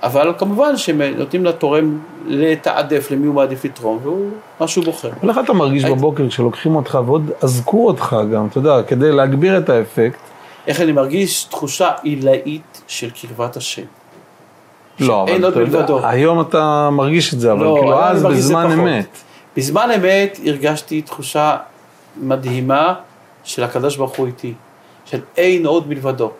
אבל 0.02 0.32
כמובן 0.38 0.76
שנותנים 0.76 1.44
לתורם 1.44 1.98
לתעדף 2.26 3.10
למי 3.10 3.26
הוא 3.26 3.34
מעדיף 3.34 3.64
לתרום, 3.64 3.98
והוא 4.02 4.30
מה 4.60 4.68
שהוא 4.68 4.84
בוחר. 4.84 5.10
אבל 5.20 5.28
איך 5.30 5.38
אתה 5.44 5.52
מרגיש 5.52 5.84
הייתי- 5.84 5.98
בבוקר 5.98 6.28
כשלוקחים 6.28 6.76
אותך 6.76 6.98
ועוד 7.06 7.30
אזקו 7.42 7.86
אותך 7.86 8.16
גם, 8.32 8.46
אתה 8.46 8.58
יודע, 8.58 8.82
כדי 8.82 9.12
להגביר 9.12 9.58
את 9.58 9.68
האפקט? 9.68 10.18
איך 10.66 10.80
אני 10.80 10.92
מרגיש 10.92 11.44
תחושה 11.44 11.90
עילאית 12.02 12.82
של 12.88 13.08
קרבת 13.10 13.56
השם. 13.56 13.82
לא, 15.00 15.22
אבל 15.22 15.48
אתה 15.48 15.60
יודע. 15.60 16.08
היום 16.08 16.40
אתה 16.40 16.88
מרגיש 16.92 17.34
את 17.34 17.40
זה, 17.40 17.52
אבל 17.52 17.64
לא, 17.64 17.76
כאילו 17.80 18.00
אז 18.02 18.22
בזמן. 18.22 18.70
אמת. 18.72 19.08
בזמן 19.56 19.88
אמת 19.96 20.38
הרגשתי 20.46 21.02
תחושה 21.02 21.56
מדהימה 22.16 22.94
של 23.44 23.64
הקדוש 23.64 23.96
ברוך 23.96 24.16
הוא 24.16 24.26
איתי, 24.26 24.54
של 25.04 25.20
אין 25.36 25.66
עוד 25.66 25.88
מלבדו. 25.88 26.30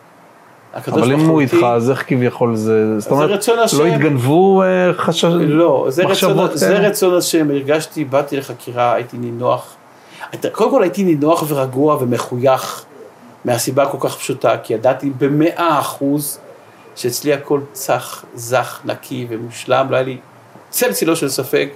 אבל 0.75 1.13
אם 1.13 1.21
הוא 1.21 1.41
איתך, 1.41 1.57
אז 1.63 1.91
איך 1.91 2.05
כביכול 2.07 2.57
זה... 2.57 3.01
זאת 3.01 3.11
אומרת. 3.11 3.49
לא 3.79 3.87
התגנבו 3.87 4.63
אה, 4.63 4.93
חשש... 4.93 5.25
לא, 5.25 5.87
זה 5.89 6.03
רצון, 6.03 6.13
מחשבות 6.13 6.59
זה 6.59 6.67
כאלה? 6.67 6.89
רצון 6.89 7.17
השם, 7.17 7.51
הרגשתי, 7.51 8.05
באתי 8.05 8.37
לחקירה, 8.37 8.95
הייתי 8.95 9.17
נינוח. 9.17 9.77
קודם 10.53 10.71
כל 10.71 10.83
הייתי 10.83 11.05
נינוח 11.05 11.45
ורגוע 11.49 11.97
ומחוייך, 12.01 12.85
מהסיבה 13.45 13.87
כל 13.87 14.09
כך 14.09 14.17
פשוטה, 14.17 14.59
כי 14.59 14.75
ידעתי 14.75 15.11
במאה 15.19 15.79
אחוז 15.81 16.39
שאצלי 16.97 17.33
הכל 17.33 17.61
צח, 17.73 18.25
זך, 18.35 18.81
נקי 18.85 19.27
ומושלם, 19.31 19.87
לא 19.91 19.97
היה 19.97 20.05
לי 20.05 20.19
צל 20.71 20.93
צילו 20.93 21.17
של 21.17 21.29
ספק 21.29 21.71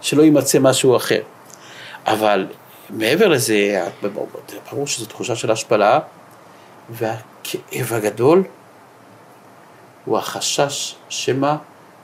שלא 0.00 0.22
יימצא 0.22 0.58
משהו 0.58 0.96
אחר. 0.96 1.20
אבל 2.06 2.46
מעבר 2.90 3.28
לזה, 3.28 3.86
ברור 4.72 4.86
שזו 4.86 5.06
תחושה 5.06 5.36
של 5.36 5.50
השפלה, 5.50 5.98
והכאב 7.44 7.92
הגדול 7.92 8.42
הוא 10.04 10.18
החשש 10.18 10.94
שמא 11.08 11.54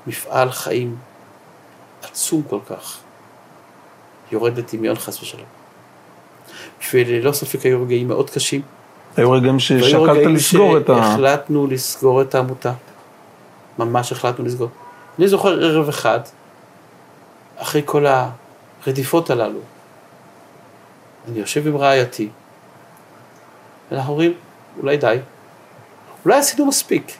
מפעל 0.06 0.50
חיים 0.50 0.96
עצום 2.02 2.42
כל 2.42 2.58
כך 2.68 2.98
יורד 4.32 4.58
לטמיון 4.58 4.96
חס 4.96 5.22
ושלום. 5.22 5.46
וללא 6.94 7.32
ספק 7.32 7.60
היו 7.60 7.82
רגעים 7.82 8.08
מאוד 8.08 8.30
קשים. 8.30 8.62
היו 9.16 9.32
רגעים 9.32 9.58
ששקלת 9.58 9.94
רגעים 9.94 10.34
לסגור 10.34 10.78
את 10.78 10.90
ה... 10.90 10.94
שהחלטנו 10.94 11.66
לסגור 11.66 12.22
את 12.22 12.34
העמותה. 12.34 12.72
ממש 13.78 14.12
החלטנו 14.12 14.44
לסגור. 14.44 14.68
אני 15.18 15.28
זוכר 15.28 15.64
ערב 15.64 15.88
אחד, 15.88 16.20
אחרי 17.56 17.82
כל 17.84 18.06
הרדיפות 18.86 19.30
הללו, 19.30 19.58
אני 21.28 21.38
יושב 21.38 21.66
עם 21.66 21.76
רעייתי, 21.76 22.28
ואנחנו 23.90 24.12
אומרים, 24.12 24.32
אולי 24.82 24.96
די, 24.96 25.16
אולי 26.24 26.36
עשינו 26.38 26.66
מספיק. 26.66 27.12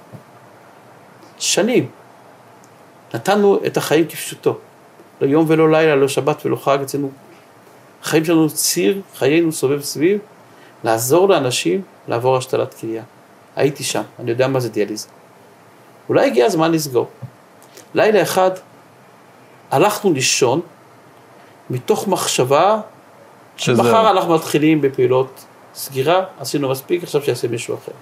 שנים. 1.38 1.88
נתנו 3.14 3.59
את 3.66 3.76
החיים 3.76 4.07
כפשוטו. 4.07 4.59
לא 5.20 5.26
יום 5.26 5.44
ולא 5.48 5.70
לילה, 5.70 5.96
לא 5.96 6.09
שבת 6.09 6.46
ולא 6.46 6.57
חג, 6.57 6.78
אצלנו 6.82 7.11
החיים 8.02 8.24
שלנו 8.24 8.50
ציר, 8.50 9.02
חיינו 9.14 9.52
סובב 9.52 9.82
סביב, 9.82 10.18
לעזור 10.84 11.28
לאנשים 11.28 11.82
לעבור 12.09 12.36
השתלת 12.36 12.74
כליה. 12.74 13.02
הייתי 13.57 13.84
שם, 13.84 14.02
אני 14.18 14.30
יודע 14.30 14.48
מה 14.48 14.61
זה 14.61 14.68
דיאליזה. 14.68 15.09
אולי 16.09 16.26
הגיע 16.26 16.46
הזמן 16.46 16.72
לסגור. 16.72 17.09
לילה 17.94 18.22
אחד 18.22 18.50
הלכנו 19.70 20.12
לישון 20.12 20.61
מתוך 21.70 22.09
מחשבה 22.09 22.80
שזה- 23.57 23.82
שמחר 23.82 24.11
אנחנו 24.11 24.34
מתחילים 24.34 24.80
בפעילות 24.80 25.44
סגירה, 25.76 26.24
עשינו 26.40 26.68
מספיק, 26.68 27.02
עכשיו 27.02 27.22
שיעשה 27.22 27.48
מישהו 27.48 27.74
אחר. 27.74 27.92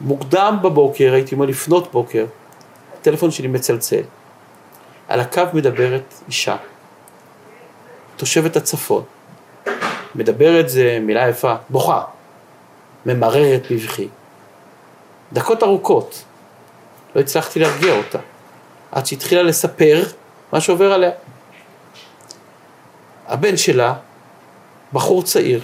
מוקדם 0.00 0.58
בבוקר, 0.62 1.12
הייתי 1.14 1.34
אומר 1.34 1.46
לפנות 1.46 1.92
בוקר, 1.92 2.26
הטלפון 3.00 3.30
שלי 3.30 3.48
מצלצל. 3.48 4.02
על 5.08 5.20
הקו 5.20 5.42
מדברת 5.52 6.14
אישה, 6.28 6.56
תושבת 8.16 8.56
הצפון. 8.56 9.02
מדברת 10.14 10.68
זה 10.68 10.98
מילה 11.02 11.28
יפה, 11.28 11.54
בוכה, 11.70 12.04
ממררת 13.06 13.62
בבכי. 13.70 14.08
דקות 15.32 15.62
ארוכות, 15.62 16.24
לא 17.14 17.20
הצלחתי 17.20 17.60
להרגיע 17.60 17.96
אותה, 17.96 18.18
עד 18.92 19.06
שהתחילה 19.06 19.42
לספר 19.42 20.02
מה 20.52 20.60
שעובר 20.60 20.92
עליה. 20.92 21.10
הבן 23.26 23.56
שלה, 23.56 23.94
בחור 24.94 25.22
צעיר, 25.22 25.60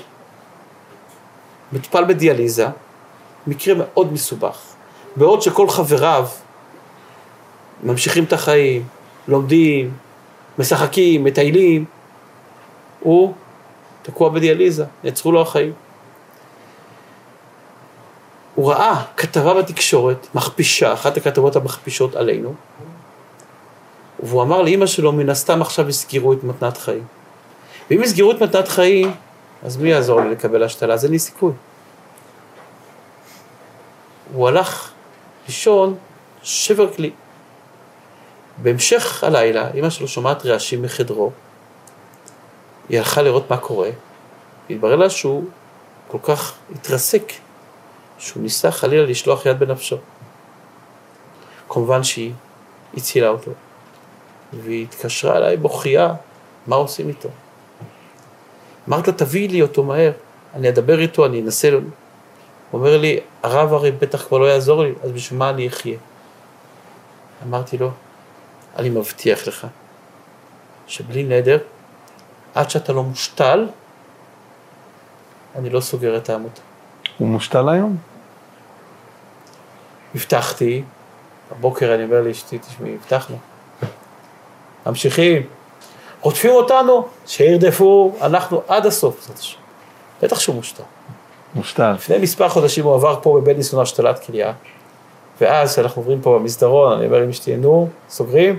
מטופל 1.72 2.04
בדיאליזה, 2.04 2.66
מקרה 3.46 3.74
מאוד 3.78 4.12
מסובך. 4.12 4.58
בעוד 5.16 5.42
שכל 5.42 5.68
חבריו 5.68 6.28
ממשיכים 7.82 8.24
את 8.24 8.32
החיים, 8.32 8.86
לומדים, 9.28 9.92
משחקים, 10.58 11.24
מטיילים, 11.24 11.84
הוא 13.00 13.34
תקוע 14.02 14.28
בדיאליזה, 14.28 14.84
נעצרו 15.04 15.32
לו 15.32 15.42
החיים. 15.42 15.72
הוא 18.54 18.70
ראה 18.70 19.04
כתבה 19.16 19.54
בתקשורת, 19.54 20.26
מכפישה, 20.34 20.92
אחת 20.92 21.16
הכתבות 21.16 21.56
המכפישות 21.56 22.14
עלינו, 22.14 22.54
והוא 24.22 24.42
אמר 24.42 24.62
לאימא 24.62 24.86
שלו, 24.86 25.12
מן 25.12 25.30
הסתם 25.30 25.62
עכשיו 25.62 25.88
יסגרו 25.88 26.32
את 26.32 26.44
מתנת 26.44 26.76
חיים. 26.76 27.19
ואם 27.90 28.02
יסגרו 28.02 28.30
את 28.30 28.42
מתנת 28.42 28.68
חיים, 28.68 29.14
אז 29.62 29.76
מי 29.76 29.90
יעזור 29.90 30.20
לי 30.20 30.30
לקבל 30.30 30.62
השתלה? 30.62 30.94
אז 30.94 31.04
אין 31.04 31.12
לי 31.12 31.18
סיכוי. 31.18 31.52
הוא 34.32 34.48
הלך 34.48 34.92
לישון 35.46 35.96
שבר 36.42 36.92
כלי. 36.92 37.10
בהמשך 38.62 39.24
הלילה, 39.24 39.70
אמא 39.74 39.90
שלו 39.90 40.08
שומעת 40.08 40.46
רעשים 40.46 40.82
מחדרו, 40.82 41.30
היא 42.88 42.98
הלכה 42.98 43.22
לראות 43.22 43.50
מה 43.50 43.56
קורה, 43.56 43.90
והתברר 44.68 44.96
לה 44.96 45.10
שהוא 45.10 45.44
כל 46.08 46.18
כך 46.22 46.54
התרסק, 46.74 47.32
שהוא 48.18 48.42
ניסה 48.42 48.70
חלילה 48.70 49.06
לשלוח 49.06 49.46
יד 49.46 49.58
בנפשו. 49.58 49.96
כמובן 51.68 52.04
שהיא 52.04 52.32
הצילה 52.96 53.28
אותו, 53.28 53.50
והיא 54.52 54.82
התקשרה 54.84 55.36
אליי 55.36 55.56
בוכייה, 55.56 56.14
מה 56.66 56.76
עושים 56.76 57.08
איתו? 57.08 57.28
אמרתי 58.88 59.10
לה, 59.10 59.16
תביאי 59.16 59.48
לי 59.48 59.62
אותו 59.62 59.84
מהר, 59.84 60.12
אני 60.54 60.68
אדבר 60.68 60.98
איתו, 60.98 61.26
אני 61.26 61.40
אנסה... 61.42 61.70
הוא 61.70 61.80
אומר 62.80 62.98
לי, 62.98 63.20
הרב 63.42 63.72
הרי 63.72 63.90
בטח 63.90 64.26
כבר 64.26 64.38
לא 64.38 64.44
יעזור 64.44 64.82
לי, 64.82 64.92
אז 65.02 65.10
בשביל 65.10 65.38
מה 65.38 65.50
אני 65.50 65.68
אחיה? 65.68 65.98
אמרתי 67.48 67.78
לו, 67.78 67.90
אני 68.76 68.88
מבטיח 68.88 69.48
לך, 69.48 69.66
שבלי 70.86 71.22
נדר, 71.22 71.58
עד 72.54 72.70
שאתה 72.70 72.92
לא 72.92 73.02
מושתל, 73.02 73.66
אני 75.56 75.70
לא 75.70 75.80
סוגר 75.80 76.16
את 76.16 76.30
העמותה. 76.30 76.60
הוא 77.18 77.28
מושתל 77.28 77.68
היום? 77.68 77.96
הבטחתי, 80.14 80.82
בבוקר 81.50 81.94
אני 81.94 82.04
אומר 82.04 82.22
לאשתי, 82.22 82.58
תשמעי, 82.58 82.94
הבטחנו. 82.94 83.38
ממשיכים, 84.86 85.42
רודפים 86.20 86.50
אותנו, 86.50 87.04
שירדפו, 87.26 88.12
אנחנו 88.20 88.62
עד 88.68 88.86
הסוף, 88.86 89.16
בעזרת 89.16 89.38
השם. 89.38 89.58
בטח 90.22 90.40
שהוא 90.40 90.56
מושתל. 90.56 90.82
מושתל. 91.54 91.92
לפני 91.92 92.18
מספר 92.18 92.48
חודשים 92.48 92.84
הוא 92.84 92.94
עבר 92.94 93.18
פה 93.22 93.40
בבלינסון 93.40 93.82
השתלת 93.82 94.18
כליה, 94.18 94.52
ואז 95.40 95.72
כשאנחנו 95.72 96.02
עוברים 96.02 96.20
פה 96.20 96.38
במסדרון, 96.38 96.92
אני 96.92 97.06
אומר 97.06 97.18
לאשתי, 97.18 97.56
נו, 97.56 97.88
סוגרים? 98.10 98.58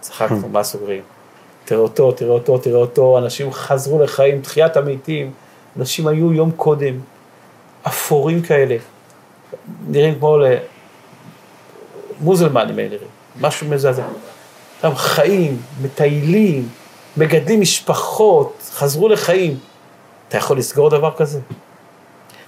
צחקנו, 0.00 0.48
מה 0.48 0.62
סוגרים? 0.62 1.02
תראה 1.64 1.80
אותו, 1.80 2.12
תראה 2.12 2.30
אותו, 2.30 2.58
תראה 2.58 2.76
אותו, 2.76 3.18
אנשים 3.18 3.52
חזרו 3.52 4.02
לחיים, 4.02 4.40
תחיית 4.40 4.76
המתים, 4.76 5.32
אנשים 5.78 6.06
היו 6.06 6.32
יום 6.32 6.50
קודם, 6.50 7.00
אפורים 7.86 8.42
כאלה, 8.42 8.76
נראים 9.88 10.18
כמו 10.18 10.38
למוזלמנים 12.20 12.78
האלה 12.78 12.96
משהו 13.40 13.68
מזעזע. 13.68 14.02
חיים, 14.94 15.60
מטיילים, 15.82 16.68
מגדלים 17.18 17.60
משפחות, 17.60 18.70
חזרו 18.74 19.08
לחיים. 19.08 19.58
אתה 20.28 20.36
יכול 20.36 20.58
לסגור 20.58 20.90
דבר 20.90 21.10
כזה? 21.16 21.40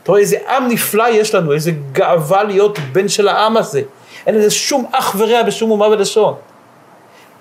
אתה 0.02 0.12
רואה 0.12 0.20
איזה 0.20 0.36
עם 0.48 0.68
נפלא 0.68 1.04
יש 1.08 1.34
לנו, 1.34 1.52
איזה 1.52 1.72
גאווה 1.92 2.42
להיות 2.42 2.78
בן 2.92 3.08
של 3.08 3.28
העם 3.28 3.56
הזה. 3.56 3.82
אין 4.26 4.34
לזה 4.34 4.50
שום 4.50 4.86
אח 4.92 5.14
ורע 5.18 5.42
בשום 5.42 5.70
אומה 5.70 5.88
ולשון. 5.88 6.34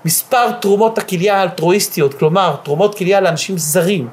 מספר 0.06 0.52
תרומות 0.52 0.98
הכליה 0.98 1.38
האלטרואיסטיות, 1.38 2.14
כלומר 2.14 2.56
תרומות 2.64 2.98
כליה 2.98 3.22
לאנשים 3.22 3.58
זרים, 3.58 4.08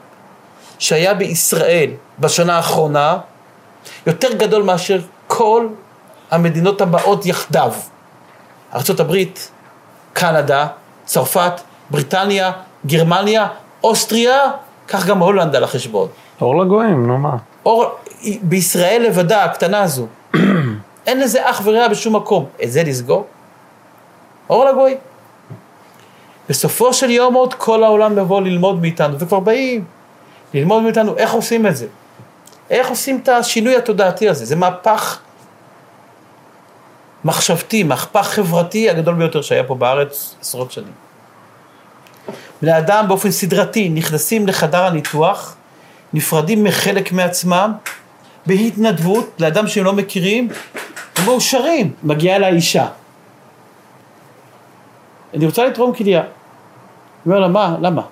שהיה 0.78 1.14
בישראל 1.14 1.90
בשנה 2.18 2.56
האחרונה, 2.56 3.18
יותר 4.06 4.32
גדול 4.32 4.62
מאשר 4.62 5.00
כל 5.26 5.68
המדינות 6.30 6.80
הבאות 6.80 7.26
יחדיו. 7.26 7.72
ארה"ב, 8.74 9.14
קנדה, 10.12 10.66
צרפת, 11.04 11.52
בריטניה, 11.90 12.52
גרמניה, 12.86 13.48
אוסטריה, 13.84 14.50
כך 14.88 15.06
גם 15.06 15.18
הולנד 15.18 15.56
על 15.56 15.64
החשבון. 15.64 16.08
אור 16.40 16.62
לגויים, 16.62 17.06
נו 17.06 17.18
מה. 17.18 17.36
אור, 17.66 17.84
בישראל 18.42 19.02
לבדה, 19.06 19.44
הקטנה 19.44 19.82
הזו, 19.82 20.06
אין 21.06 21.20
לזה 21.20 21.50
אח 21.50 21.60
ורע 21.64 21.88
בשום 21.88 22.16
מקום. 22.16 22.46
את 22.62 22.72
זה 22.72 22.82
לסגור? 22.82 23.26
אור 24.50 24.64
לגוי. 24.64 24.96
בסופו 26.48 26.92
של 26.92 27.10
יום 27.10 27.34
עוד 27.34 27.54
כל 27.54 27.84
העולם 27.84 28.18
יבוא 28.18 28.40
ללמוד 28.40 28.80
מאיתנו, 28.80 29.18
וכבר 29.18 29.40
באים 29.40 29.84
ללמוד 30.54 30.82
מאיתנו 30.82 31.16
איך 31.16 31.32
עושים 31.32 31.66
את 31.66 31.76
זה. 31.76 31.86
איך 32.70 32.88
עושים 32.88 33.20
את 33.22 33.28
השינוי 33.28 33.76
התודעתי 33.76 34.28
הזה. 34.28 34.44
זה 34.44 34.56
מהפך 34.56 35.18
מחשבתי, 37.24 37.82
מהפך 37.82 38.26
חברתי 38.26 38.90
הגדול 38.90 39.14
ביותר 39.14 39.42
שהיה 39.42 39.64
פה 39.64 39.74
בארץ 39.74 40.34
עשרות 40.40 40.72
שנים. 40.72 41.05
בני 42.62 42.78
אדם 42.78 43.04
באופן 43.08 43.30
סדרתי 43.30 43.88
נכנסים 43.88 44.46
לחדר 44.46 44.84
הניתוח, 44.84 45.56
נפרדים 46.12 46.64
מחלק 46.64 47.12
מעצמם, 47.12 47.72
בהתנדבות, 48.46 49.30
לאדם 49.38 49.66
שהם 49.66 49.84
לא 49.84 49.92
מכירים, 49.92 50.48
ומאושרים. 51.20 51.92
מגיעה 52.02 52.36
אליי 52.36 52.52
אישה. 52.52 52.88
אני 55.34 55.46
רוצה 55.46 55.66
לתרום 55.66 55.94
כליה. 55.94 56.20
אני 56.20 56.28
אומר 57.26 57.40
לה, 57.40 57.48
מה, 57.48 57.76
למה? 57.80 58.02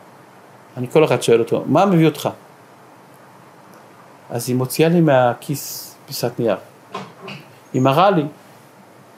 אני 0.77 0.87
כל 0.93 1.05
אחד 1.05 1.23
שואל 1.23 1.41
אותו, 1.41 1.65
מה 1.67 1.87
מביא 1.87 2.07
אותך? 2.07 2.29
אז 4.31 4.49
היא 4.49 4.57
מוציאה 4.57 4.89
לי 4.89 5.01
מהכיס 5.01 5.95
פיסת 6.07 6.33
נייר. 6.39 6.57
היא 7.73 7.83
מראה 7.83 8.11
לי, 8.11 8.25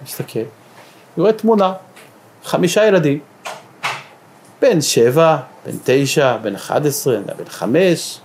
מסתכל, 0.04 0.38
אני 0.38 0.46
רואה 1.18 1.32
תמונה, 1.32 1.72
חמישה 2.44 2.86
ילדים, 2.86 3.18
בן 4.62 4.80
שבע, 4.80 5.36
בן 5.66 5.76
תשע, 5.84 6.36
בן 6.36 6.54
אחד 6.54 6.86
עשרה, 6.86 7.16
בן 7.36 7.44
חמש, 7.48 8.20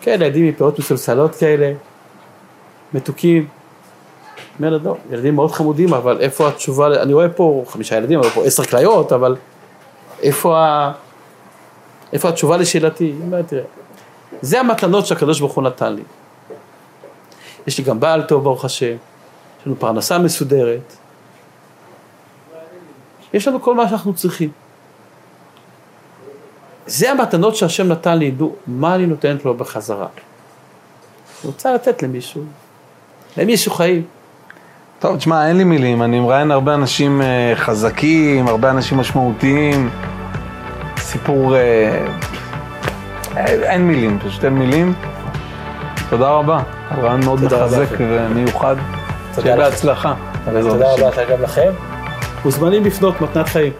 כאלה 0.00 0.26
ילדים 0.26 0.48
מפאות 0.48 0.78
מסולסלות 0.78 1.34
כאלה, 1.34 1.72
מתוקים. 2.94 3.48
אומר 4.58 4.70
לה, 4.70 4.78
לא, 4.84 4.96
ילדים 5.10 5.34
מאוד 5.34 5.52
חמודים, 5.52 5.94
אבל 5.94 6.20
איפה 6.20 6.48
התשובה, 6.48 7.02
אני 7.02 7.12
רואה 7.12 7.28
פה 7.28 7.64
חמישה 7.68 7.96
ילדים, 7.96 8.18
אני 8.18 8.26
רואה 8.26 8.34
פה 8.34 8.44
עשר 8.44 8.64
כליות, 8.64 9.12
אבל 9.12 9.36
איפה, 10.22 10.58
ה... 10.58 10.92
איפה 12.12 12.28
התשובה 12.28 12.56
לשאלתי? 12.56 13.04
היא 13.04 13.42
תראה, 13.46 13.62
זה 14.42 14.60
המתנות 14.60 15.06
שהקדוש 15.06 15.40
ברוך 15.40 15.52
הוא 15.52 15.64
נתן 15.64 15.94
לי. 15.94 16.02
יש 17.66 17.78
לי 17.78 17.84
גם 17.84 18.00
בעל 18.00 18.22
טוב, 18.22 18.44
ברוך 18.44 18.64
השם, 18.64 18.96
יש 19.60 19.66
לנו 19.66 19.76
פרנסה 19.78 20.18
מסודרת, 20.18 20.96
יש 23.32 23.48
לנו 23.48 23.62
כל 23.62 23.74
מה 23.74 23.88
שאנחנו 23.88 24.14
צריכים. 24.14 24.50
זה 26.90 27.10
המתנות 27.10 27.56
שהשם 27.56 27.88
נתן 27.88 28.18
לי, 28.18 28.30
דעו, 28.30 28.54
מה 28.66 28.94
אני 28.94 29.06
נותנת 29.06 29.44
לו 29.44 29.54
בחזרה. 29.54 30.06
אני 30.06 31.50
רוצה 31.50 31.74
לתת 31.74 32.02
למישהו, 32.02 32.42
למישהו 33.36 33.72
חיים. 33.72 34.02
טוב, 34.98 35.16
תשמע, 35.16 35.48
אין 35.48 35.56
לי 35.56 35.64
מילים, 35.64 36.02
אני 36.02 36.20
מראיין 36.20 36.50
הרבה 36.50 36.74
אנשים 36.74 37.22
אה, 37.22 37.52
חזקים, 37.54 38.48
הרבה 38.48 38.70
אנשים 38.70 38.98
משמעותיים. 38.98 39.90
סיפור... 40.98 41.56
אה, 41.56 41.60
אה, 43.36 43.44
אין 43.46 43.86
מילים, 43.86 44.18
פשוט 44.24 44.44
אין 44.44 44.52
מילים. 44.52 44.94
תודה 46.08 46.28
רבה, 46.28 46.62
רעיון 46.98 47.24
מאוד 47.24 47.44
מחזק. 47.44 47.86
ומיוחד. 47.98 48.76
תודה 49.34 49.42
שיהיה. 49.42 49.56
בהצלחה. 49.56 50.14
תודה. 50.44 50.92
רבה 50.92 51.24
גם 51.30 51.42
לכם. 51.42 51.70
מוזמנים 52.44 52.84
לפנות 52.84 53.20
מתנת 53.20 53.48
חיים. 53.48 53.72